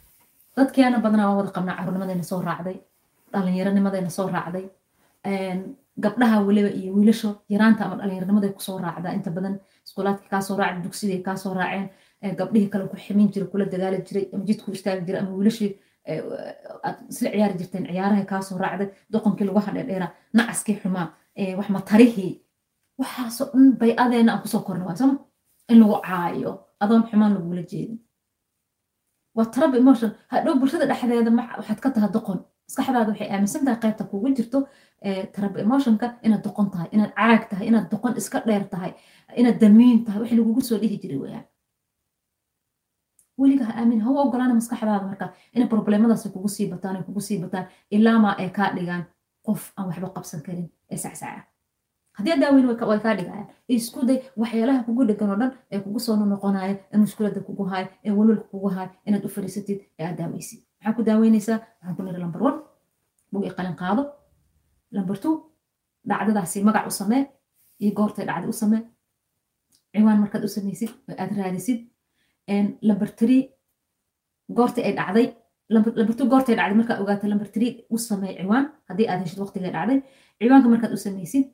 Dadkeena 0.57 0.99
badanaa 1.05 1.29
waa 1.31 1.37
wada 1.41 1.51
qabnaa 1.57 1.77
carruurnimadayna 1.79 2.25
soo 2.31 2.41
raacday 2.49 2.77
dhallinyaronimadayna 3.33 4.11
soo 4.16 4.29
raacday 4.35 4.64
gabdhaha 6.05 6.37
weliba 6.47 6.70
iyo 6.79 6.91
wiilasho 6.97 7.31
yaraanta 7.53 7.85
ama 7.87 7.97
dhalinyaranimada 8.01 8.49
ku 8.57 8.61
soo 8.66 8.79
raacdaa 8.85 9.12
inta 9.18 9.31
badan 9.37 9.55
iskuulaadka 9.87 10.27
kaasoo 10.33 10.57
raacda 10.61 10.81
dugsiday 10.85 11.20
kaasoo 11.27 11.55
raaceen 11.59 12.37
gabdhihii 12.41 12.70
kale 12.73 12.85
ku 12.93 12.97
ximin 13.05 13.29
jira 13.35 13.47
kula 13.53 13.64
dagaali 13.75 13.99
jiray 14.09 14.25
ama 14.35 14.45
jidku 14.49 14.68
istaagi 14.77 15.05
jiray 15.07 15.20
ama 15.23 15.31
wiilashii 15.39 15.70
aad 16.87 16.97
isla 17.13 17.29
ciyaari 17.35 17.55
jirteen 17.61 17.85
ciyaaraha 17.91 18.25
kaasoo 18.33 18.59
raacday 18.65 18.89
doqonkii 19.13 19.47
lagu 19.49 19.61
hadheedheeraa 19.67 20.11
nacaskii 20.37 20.77
xumaa 20.83 21.07
wax 21.59 21.69
matarihii 21.77 22.33
waxaasoo 23.01 23.47
dhan 23.53 23.67
bay 23.81 23.93
adeena 24.05 24.33
aan 24.33 24.43
ku 24.43 24.49
soo 24.49 24.61
korna 24.67 24.85
waa 24.89 24.97
sama 25.01 25.15
in 25.71 25.79
lagu 25.83 25.97
caayo 26.09 26.53
adoon 26.83 27.03
xumaan 27.11 27.35
lagula 27.35 27.63
jeedin. 27.71 27.99
Waa 29.37 29.47
tarab 29.55 29.75
emotion. 29.75 30.11
Hadhow 30.33 30.55
bulshada 30.61 30.87
dhexdeeda 30.91 31.31
waxaad 31.59 31.81
ka 31.85 31.91
tahay 31.95 32.11
doqon. 32.17 32.39
Maskaxdaada 32.69 33.11
waxay 33.13 33.29
aaminsan 33.35 33.65
tahay 33.67 33.81
qaybta 33.85 34.05
kugu 34.11 34.29
jirto 34.37 34.59
tarab 35.35 35.55
emotionka 35.65 36.07
inaad 36.27 36.43
doqon 36.47 36.69
tahay 36.75 36.89
inaad 36.95 37.13
caag 37.19 37.43
tahay 37.51 37.67
inaad 37.71 37.87
doqon 37.93 38.13
iska 38.21 38.39
dheer 38.47 38.65
tahay 38.75 38.93
inaad 39.41 39.57
damiin 39.63 39.99
tahay 40.07 40.21
wax 40.23 40.31
lagugu 40.39 40.61
soo 40.69 40.79
dhihi 40.83 40.97
jiray 41.03 41.19
weyaan 41.25 41.45
weliga 43.43 43.64
ha 43.68 43.72
aamin 43.80 44.01
ha 44.05 44.09
u 44.11 44.16
ogolaana 44.24 44.55
maskaxdaada 44.61 45.07
marka 45.11 45.26
inay 45.55 45.68
problemadaasi 45.74 46.28
kugu 46.34 46.49
sii 46.57 46.66
bataan 46.72 47.05
kugu 47.09 47.20
sii 47.28 47.38
bataan 47.45 47.64
ilaamaa 47.97 48.34
ay 48.43 48.51
kaa 48.59 48.70
dhigaan 48.76 49.05
qof 49.47 49.62
aan 49.76 49.86
waxba 49.88 50.09
qabsan 50.16 50.40
karin 50.47 50.68
ee 50.93 50.97
sacsaca 51.05 51.43
haddii 52.16 52.36
daaweyn 52.43 52.66
way 52.90 52.99
kaa 53.05 53.14
dhigayaan 53.18 53.47
isku 53.76 54.01
day 54.09 54.18
waxyaalaha 54.40 54.80
kugu 54.88 55.03
dhegan 55.09 55.30
oo 55.32 55.38
dhan 55.43 55.51
ee 55.72 55.80
kugu 55.84 55.99
soo 56.07 56.16
noqonaya 56.32 56.74
ee 56.93 56.99
mushkilada 57.03 57.40
kugu 57.49 57.64
haaya 57.70 57.86
ee 58.07 58.11
walwalka 58.18 58.45
kugu 58.53 58.68
haaya 58.74 58.90
inaad 59.07 59.24
u 59.28 59.34
fadhiisatid 59.36 59.78
ee 59.99 60.05
aad 60.09 60.16
daaweysid 60.20 60.61
maxaa 60.78 60.95
ku 60.97 61.03
daaweynaysaa 61.09 61.59
waxaan 61.61 61.95
ku 61.97 62.03
niri 62.07 62.18
lambar 62.24 62.43
one 62.49 62.59
bug 63.32 63.45
qalin 63.59 63.76
qaado. 63.82 64.03
Lambar 64.97 65.16
two 65.22 65.32
dhacdadaasi 66.09 66.59
magac 66.68 66.86
u 66.90 66.93
samee 67.01 67.22
iyo 67.82 67.90
goortay 67.99 68.24
dhacda 68.28 68.49
u 68.53 68.57
samee. 68.62 68.82
Ciwaan 69.93 70.18
markaad 70.22 70.45
u 70.49 70.51
samaysid 70.57 70.90
oo 71.09 71.14
aad 71.22 71.30
raadisid 71.38 71.78
lambar 72.88 73.11
three 73.18 73.43
goortii 74.57 74.84
ay 74.84 74.95
dhacday. 74.97 75.26
Lambar 75.70 76.14
two 76.18 76.26
goortay 76.32 76.55
dhacday 76.57 76.76
markaad 76.80 77.01
ogaato 77.03 77.26
lambar 77.28 77.49
three 77.55 77.84
u 77.90 77.99
samee 77.99 78.36
ciwaan. 78.38 78.64
Haddii 78.88 79.09
aad 79.09 79.20
heshid 79.24 79.38
waqtigay 79.45 79.72
dhacday 79.76 79.99
ciwaanka 80.40 80.68
markaad 80.68 80.93
u 80.93 80.97
samaysid 80.97 81.45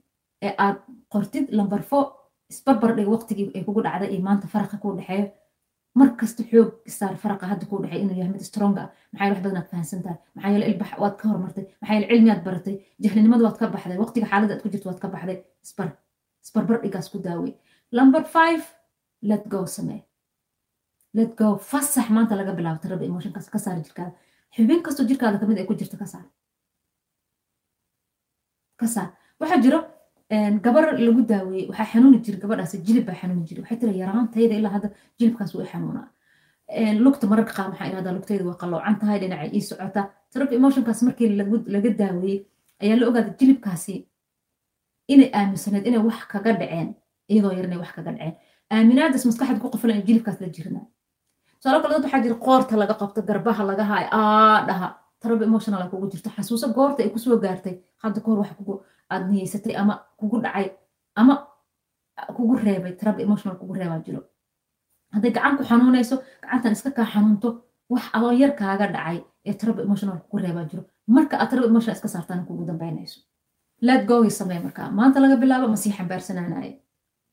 ee 0.47 0.55
aad 0.65 0.77
qortid 1.13 1.47
lambar 1.59 1.83
four 1.91 2.05
isbarbar 2.53 2.97
dhig 2.97 3.09
waqtigii 3.15 3.51
ay 3.57 3.63
kugu 3.67 3.83
dhacday 3.87 4.09
iyo 4.15 4.23
maanta 4.29 4.47
faraqa 4.55 4.77
kuu 4.83 4.95
dhexeeyo. 4.99 5.27
Markasta 6.01 6.43
xoog 6.51 6.71
saar 6.99 7.15
faraqa 7.23 7.47
hadda 7.51 7.67
kuu 7.71 7.79
dhexeeyo 7.83 8.03
inuu 8.05 8.17
yahay 8.21 8.33
mid 8.33 8.43
strong 8.51 8.75
ah 8.83 8.89
maxaa 9.13 9.27
yeele 9.27 9.35
wax 9.35 9.43
badan 9.45 9.59
aad 9.61 9.69
maxaa 10.35 10.51
yeele 10.53 10.67
ilbax 10.71 10.91
waad 11.03 11.15
ka 11.21 11.25
horumartay. 11.29 11.65
Maxaa 11.81 11.95
yeele 11.97 12.09
cilmi 12.13 12.31
aad 12.31 12.43
baratay. 12.49 12.77
Jahlinimada 13.03 13.43
waad 13.47 13.59
ka 13.61 13.67
baxday. 13.75 13.99
Waqtiga 14.05 14.27
xaaladda 14.33 14.53
aad 14.55 14.63
ku 14.65 14.69
jirto 14.73 14.87
waad 14.91 15.01
ka 15.05 15.09
baxday. 15.15 15.39
Isbar 15.67 15.89
isbarbar 16.45 16.77
dhigaas 16.83 17.09
ku 17.13 17.19
daawey 17.27 17.53
lambar 17.97 18.25
five 18.37 18.65
let 19.31 19.43
go 19.53 19.61
samee 19.67 20.01
let 21.15 21.31
go. 21.37 21.57
Fasax 21.71 22.09
maanta 22.17 22.35
laga 22.41 22.53
bilaabo 22.59 22.81
tarada 22.83 23.05
emotionkaas 23.11 23.49
ka 23.53 23.59
saar 23.59 23.77
jirkaada 23.87 24.13
xubin 24.57 24.83
kastoo 24.87 25.07
jirkaada 25.11 25.39
ka 25.41 25.47
mid 25.47 25.59
ay 25.59 25.67
ku 25.67 25.75
jirta 25.81 25.97
ka 26.03 26.07
saar. 26.13 26.25
Ka 28.81 28.87
saar. 28.87 29.09
Waxaa 29.41 29.61
jiro 29.65 29.79
gabar 30.65 30.85
lagu 31.07 31.23
daaweeyey 31.31 31.69
waxaa 31.71 31.87
xanuuni 31.93 32.19
jira 32.25 32.39
gabadhaas 32.43 32.75
jilib 32.87 33.05
baa 33.09 33.15
xanuuni 33.21 33.45
jira 33.49 33.61
waxay 33.63 33.79
tira 33.81 33.93
yaraantayda 34.03 34.55
ilaa 34.61 34.73
hadda 34.77 34.89
jilibkaas 35.19 35.55
way 35.55 35.67
xanuunaa. 35.73 36.09
Lugta 37.05 37.27
mararka 37.31 37.53
qaar 37.59 37.69
maxaa 37.73 37.89
irahdaa 37.93 38.15
lugtayda 38.19 38.45
way 38.49 38.57
qalloocan 38.63 38.97
tahay 39.01 39.19
dhinacay 39.23 39.51
ii 39.57 39.63
socota. 39.71 40.03
Tarab 40.33 40.53
emotionkaas 40.59 41.01
markii 41.07 41.29
laga 41.75 41.91
daaweeyey 42.01 42.39
ayaa 42.83 42.97
la 43.01 43.05
ogaaday 43.11 43.35
jilibkaasi 43.41 43.95
inay 45.13 45.31
aaminsaneed 45.39 45.85
inay 45.89 46.03
wax 46.09 46.21
kaga 46.33 46.53
dhaceen 46.61 46.89
iyadoo 47.33 47.53
yar 47.59 47.65
inay 47.69 47.79
wax 47.83 47.91
kaga 47.97 48.11
dhaceen. 48.13 48.35
Aaminaadaas 48.75 49.25
maskaxda 49.29 49.59
ku 49.63 49.69
qofalan 49.75 50.03
jilibkaas 50.09 50.39
la 50.43 50.49
jirnaa 50.57 50.87
tusaalo 51.61 51.79
kale 51.83 51.93
dad 51.95 52.05
waxaa 52.05 52.23
jira 52.25 52.35
qoorta 52.47 52.75
laga 52.83 52.95
qabto 53.01 53.21
garbaha 53.29 53.63
laga 53.71 53.85
haayo. 53.91 54.09
Aa 54.13 54.67
dhaha. 54.69 54.89
Tarab 55.21 55.43
emotional 55.43 55.89
kugu 55.91 56.07
jirto. 56.13 56.31
Xasuuso 56.37 56.69
goorta 56.77 57.03
ay 57.03 57.11
ku 57.15 57.19
soo 57.19 57.39
gaartay. 57.45 57.75
Hadda 58.03 58.21
kahor 58.25 58.39
wax 58.43 58.51
aad 59.11 59.23
niyeysatay 59.31 59.75
ama 59.77 59.95
kugu 60.21 60.37
dhacay 60.45 60.67
ama 61.21 61.35
kugu 62.37 62.55
reebay. 62.65 62.93
Tarab 63.01 63.21
emotional 63.21 63.57
kugu 63.61 63.75
reebaa 63.81 63.99
jiro. 64.07 64.21
Hadday 65.15 65.31
gacan 65.37 65.57
ku 65.59 65.63
xanuunayso 65.71 66.17
gacantan 66.43 66.73
iska 66.77 66.91
kaa 66.97 67.07
xanuunto 67.13 67.49
wax 67.93 68.05
adoo 68.17 68.33
yar 68.41 68.53
kaaga 68.61 68.87
dhacay 68.95 69.19
ee 69.49 69.55
tarab 69.61 69.79
emotional 69.87 70.19
kugu 70.23 70.39
reebaa 70.45 70.65
jiro. 70.71 70.83
Marka 71.15 71.35
aad 71.41 71.49
tarab 71.51 71.65
emotional 71.71 71.97
iska 71.99 72.09
saartaan 72.15 72.47
kugu 72.47 72.65
dambaynayso. 72.69 73.21
Let 73.87 74.07
goy 74.07 74.31
samee 74.31 74.61
markaa 74.67 74.91
maanta 74.99 75.21
laga 75.21 75.37
bilaabo 75.43 75.67
masii 75.75 75.93
xambaarsanaanaye 75.99 76.73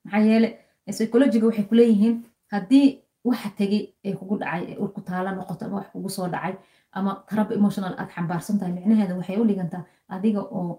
maxaa 0.06 0.22
yeele 0.30 0.50
psychologiga 0.96 1.46
waxay 1.50 1.66
kuleeyihiin 1.72 2.16
haddii 2.54 2.88
waxa 3.28 3.50
tegey 3.60 3.84
ee 4.08 4.14
kugu 4.20 4.36
dhacay 4.42 4.64
ee 4.72 4.78
urku 4.84 5.02
taala 5.10 5.30
noqoto 5.38 5.66
ama 5.66 5.76
wax 5.80 5.88
kugu 5.94 6.10
soo 6.16 6.28
dhacay 6.34 6.54
ama 6.98 7.12
tarab 7.30 7.50
emotional 7.60 7.94
aad 8.00 8.10
xambaarsan 8.16 8.60
tahay 8.60 8.74
micnaheeda 8.78 9.14
waxay 9.20 9.38
u 9.42 9.46
dhigantaa 9.50 9.84
adiga 10.16 10.42
oo 10.58 10.72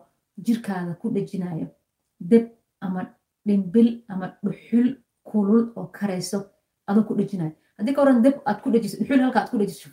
jirkaada 0.46 0.92
ku 1.00 1.06
dhejinayo 1.14 1.66
deb 2.30 2.44
ama 2.84 3.00
dhimbil 3.46 3.88
ama 4.12 4.26
dhuxul 4.44 4.88
kulul 5.30 5.62
oo 5.78 5.86
karayso 5.98 6.38
adoo 6.90 7.04
ku 7.08 7.14
dhejinayo 7.18 7.52
haddii 7.78 7.94
ka 7.96 8.00
waran 8.02 8.22
deb 8.26 8.36
aad 8.48 8.58
ku 8.64 8.68
dhejiso 8.74 8.96
dhuxul 9.00 9.20
halka 9.24 9.38
aad 9.40 9.50
ku 9.52 9.58
dhejiso 9.60 9.86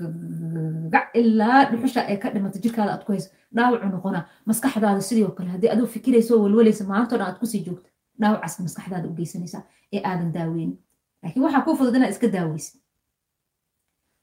ilaa 1.21 1.59
dhuxusha 1.71 2.01
ay 2.09 2.17
ka 2.23 2.29
dhimato 2.33 2.59
jirkaada 2.63 2.91
aad 2.95 3.03
ku 3.05 3.11
hayso 3.15 3.29
dhaawacu 3.55 3.87
noqonaa 3.95 4.25
maskaxdaada 4.49 5.01
sidoo 5.09 5.31
kale. 5.37 5.49
Haddii 5.55 5.69
adoo 5.75 5.87
fikirayso 5.95 6.33
walwalaysa 6.43 6.83
maantoo 6.91 7.17
dhan 7.19 7.27
aad 7.29 7.39
ku 7.41 7.45
sii 7.51 7.63
joogto 7.65 7.89
dhaawacaas 8.21 8.55
maskaxdaada 8.65 9.07
u 9.11 9.13
geysanaysaa 9.19 9.63
ee 9.95 10.01
aadan 10.09 10.31
daaweynin 10.35 10.77
laakiin 11.23 11.43
waxaa 11.45 11.61
kuu 11.65 11.75
fudud 11.79 11.95
inaad 11.95 12.11
iska 12.15 12.27
daaweysid 12.35 12.79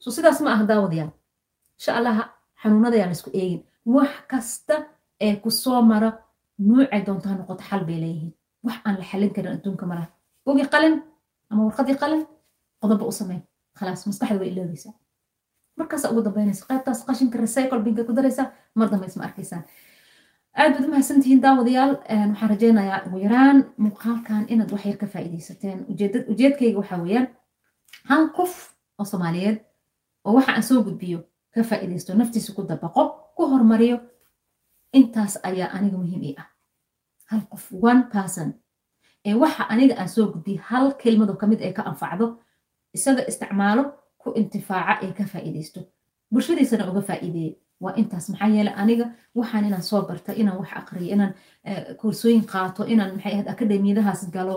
so 0.02 0.08
sidaas 0.10 0.40
ma 0.44 0.50
aha 0.54 0.64
daawadayaal 0.70 1.10
insha 1.78 1.92
allah 1.98 2.16
xanuunadayaan 2.62 3.12
isku 3.16 3.30
eegin. 3.40 3.62
Wax 3.94 4.12
kasta 4.30 4.74
ee 5.20 5.34
ku 5.42 5.50
soo 5.50 5.80
mara 5.82 6.10
nuucay 6.68 7.02
doontaa 7.06 7.34
noqoto 7.38 7.62
xal 7.68 7.82
bay 7.88 7.98
leeyihiin. 8.04 8.32
Wax 8.66 8.76
aan 8.84 8.96
la 9.00 9.04
xallin 9.10 9.32
karin 9.34 9.52
adduunka 9.56 9.84
malaha 9.90 10.08
ogi 10.46 10.64
qalin 10.74 10.94
ama 11.50 11.60
warqadii 11.66 11.96
qalin 12.02 12.22
qodoba 12.82 13.04
u 13.10 13.12
sameyn. 13.20 13.42
Khalaas 13.78 14.06
maskaxda 14.06 14.38
way 14.40 14.48
iloobaysaa 14.52 14.92
markaas 15.78 16.04
ugu 16.12 16.20
dambeynaysa 16.26 16.64
qaybtaas 16.68 17.00
qashinka 17.08 17.38
recycle 17.44 17.80
binka 17.86 18.02
ku 18.08 18.12
daraysaa 18.18 18.46
mar 18.78 18.88
dambe 18.92 19.06
isma 19.06 19.24
arkaysaan 19.28 19.62
aad 20.58 20.72
baad 20.74 20.84
u 20.86 20.90
mahadsantihiin 20.90 21.40
daawadayaal 21.42 21.92
waxaan 22.30 22.50
rajaynayaa 22.52 23.00
ugu 23.06 23.18
yaraan 23.26 23.58
muuqaalkan 23.84 24.44
inaad 24.52 24.70
wax 24.74 24.84
yar 24.86 24.96
ka 25.02 25.06
faa'iidaysateen. 25.06 25.78
Ujeedkayga 26.32 26.78
waxaa 26.80 27.02
weeyaan 27.02 27.28
hal 28.10 28.24
qof 28.36 28.52
oo 28.98 29.04
soomaaliyeed 29.04 29.58
oo 30.24 30.34
waxa 30.36 30.52
aan 30.52 30.62
soo 30.62 30.82
gudbiyo 30.86 31.18
ka 31.54 31.62
faa'iidaysto 31.70 32.14
naftiisa 32.14 32.52
ku 32.56 32.62
dabaqo 32.70 33.02
ku 33.36 33.42
hormariyo 33.52 33.96
intaas 34.98 35.38
ayaa 35.48 35.70
aniga 35.76 35.96
muhiim 36.02 36.22
ii 36.22 36.34
ah. 36.42 36.48
Hal 37.30 37.40
qof 37.50 37.64
one 37.90 38.02
person 38.12 38.48
ee 39.26 39.34
waxa 39.42 39.62
aniga 39.72 39.94
aan 40.00 40.08
soo 40.08 40.26
gudbiyo 40.32 40.60
hal 40.70 40.86
kelmadoo 41.02 41.36
ka 41.40 41.46
mid 41.46 41.60
ee 41.60 41.72
ka 41.72 41.82
anfacdo 41.90 42.26
isaga 42.96 43.22
isticmaalo 43.30 43.82
ku 44.18 44.28
intifaaca 44.40 45.06
ee 45.06 45.12
ka 45.18 45.24
faa'iidaysto. 45.32 45.80
Bulshadiisana 46.32 46.90
uga 46.90 47.00
faa'iideeye 47.08 47.52
waa 47.84 47.92
intaas 48.00 48.26
maxaa 48.32 48.48
yeele 48.56 48.72
aniga 48.82 49.06
waxaan 49.38 49.64
inaan 49.68 49.82
soo 49.90 50.02
barta 50.08 50.30
inaan 50.40 50.58
wax 50.60 50.70
aqriyo 50.80 51.08
inaan 51.14 51.32
koorsooyin 52.00 52.44
qaato 52.52 52.82
inaan 52.92 53.10
maxay 53.16 53.32
ahayd 53.34 53.48
akademiyadahaas 53.54 54.22
galo 54.36 54.56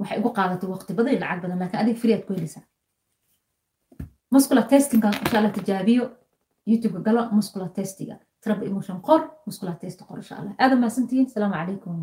waxay 0.00 0.18
ugu 0.20 0.30
qaadatay 0.38 0.68
waqti 0.74 0.92
badan 0.98 1.12
iyo 1.14 1.20
lacag 1.24 1.40
badan 1.44 1.58
laakiin 1.62 1.80
adiga 1.82 1.98
free 2.02 2.14
aad 2.14 2.24
ku 2.26 2.32
helaysaa. 2.36 2.62
Muscular 4.34 4.64
testinga 4.72 5.08
insha 5.22 5.36
allah 5.38 5.52
tijaabiyo 5.58 6.04
youtubeka 6.70 7.02
galo 7.08 7.22
muscular 7.38 7.68
testiga 7.78 8.14
trab 8.44 8.62
emotion 8.68 8.98
qor 9.08 9.20
muscular 9.46 9.76
test 9.82 9.98
qor 10.08 10.18
insha 10.22 10.34
allah 10.40 10.52
aada 10.62 10.74
mahadsantihiin 10.82 11.26
asalaamu 11.30 11.54
calaykum 11.60 11.96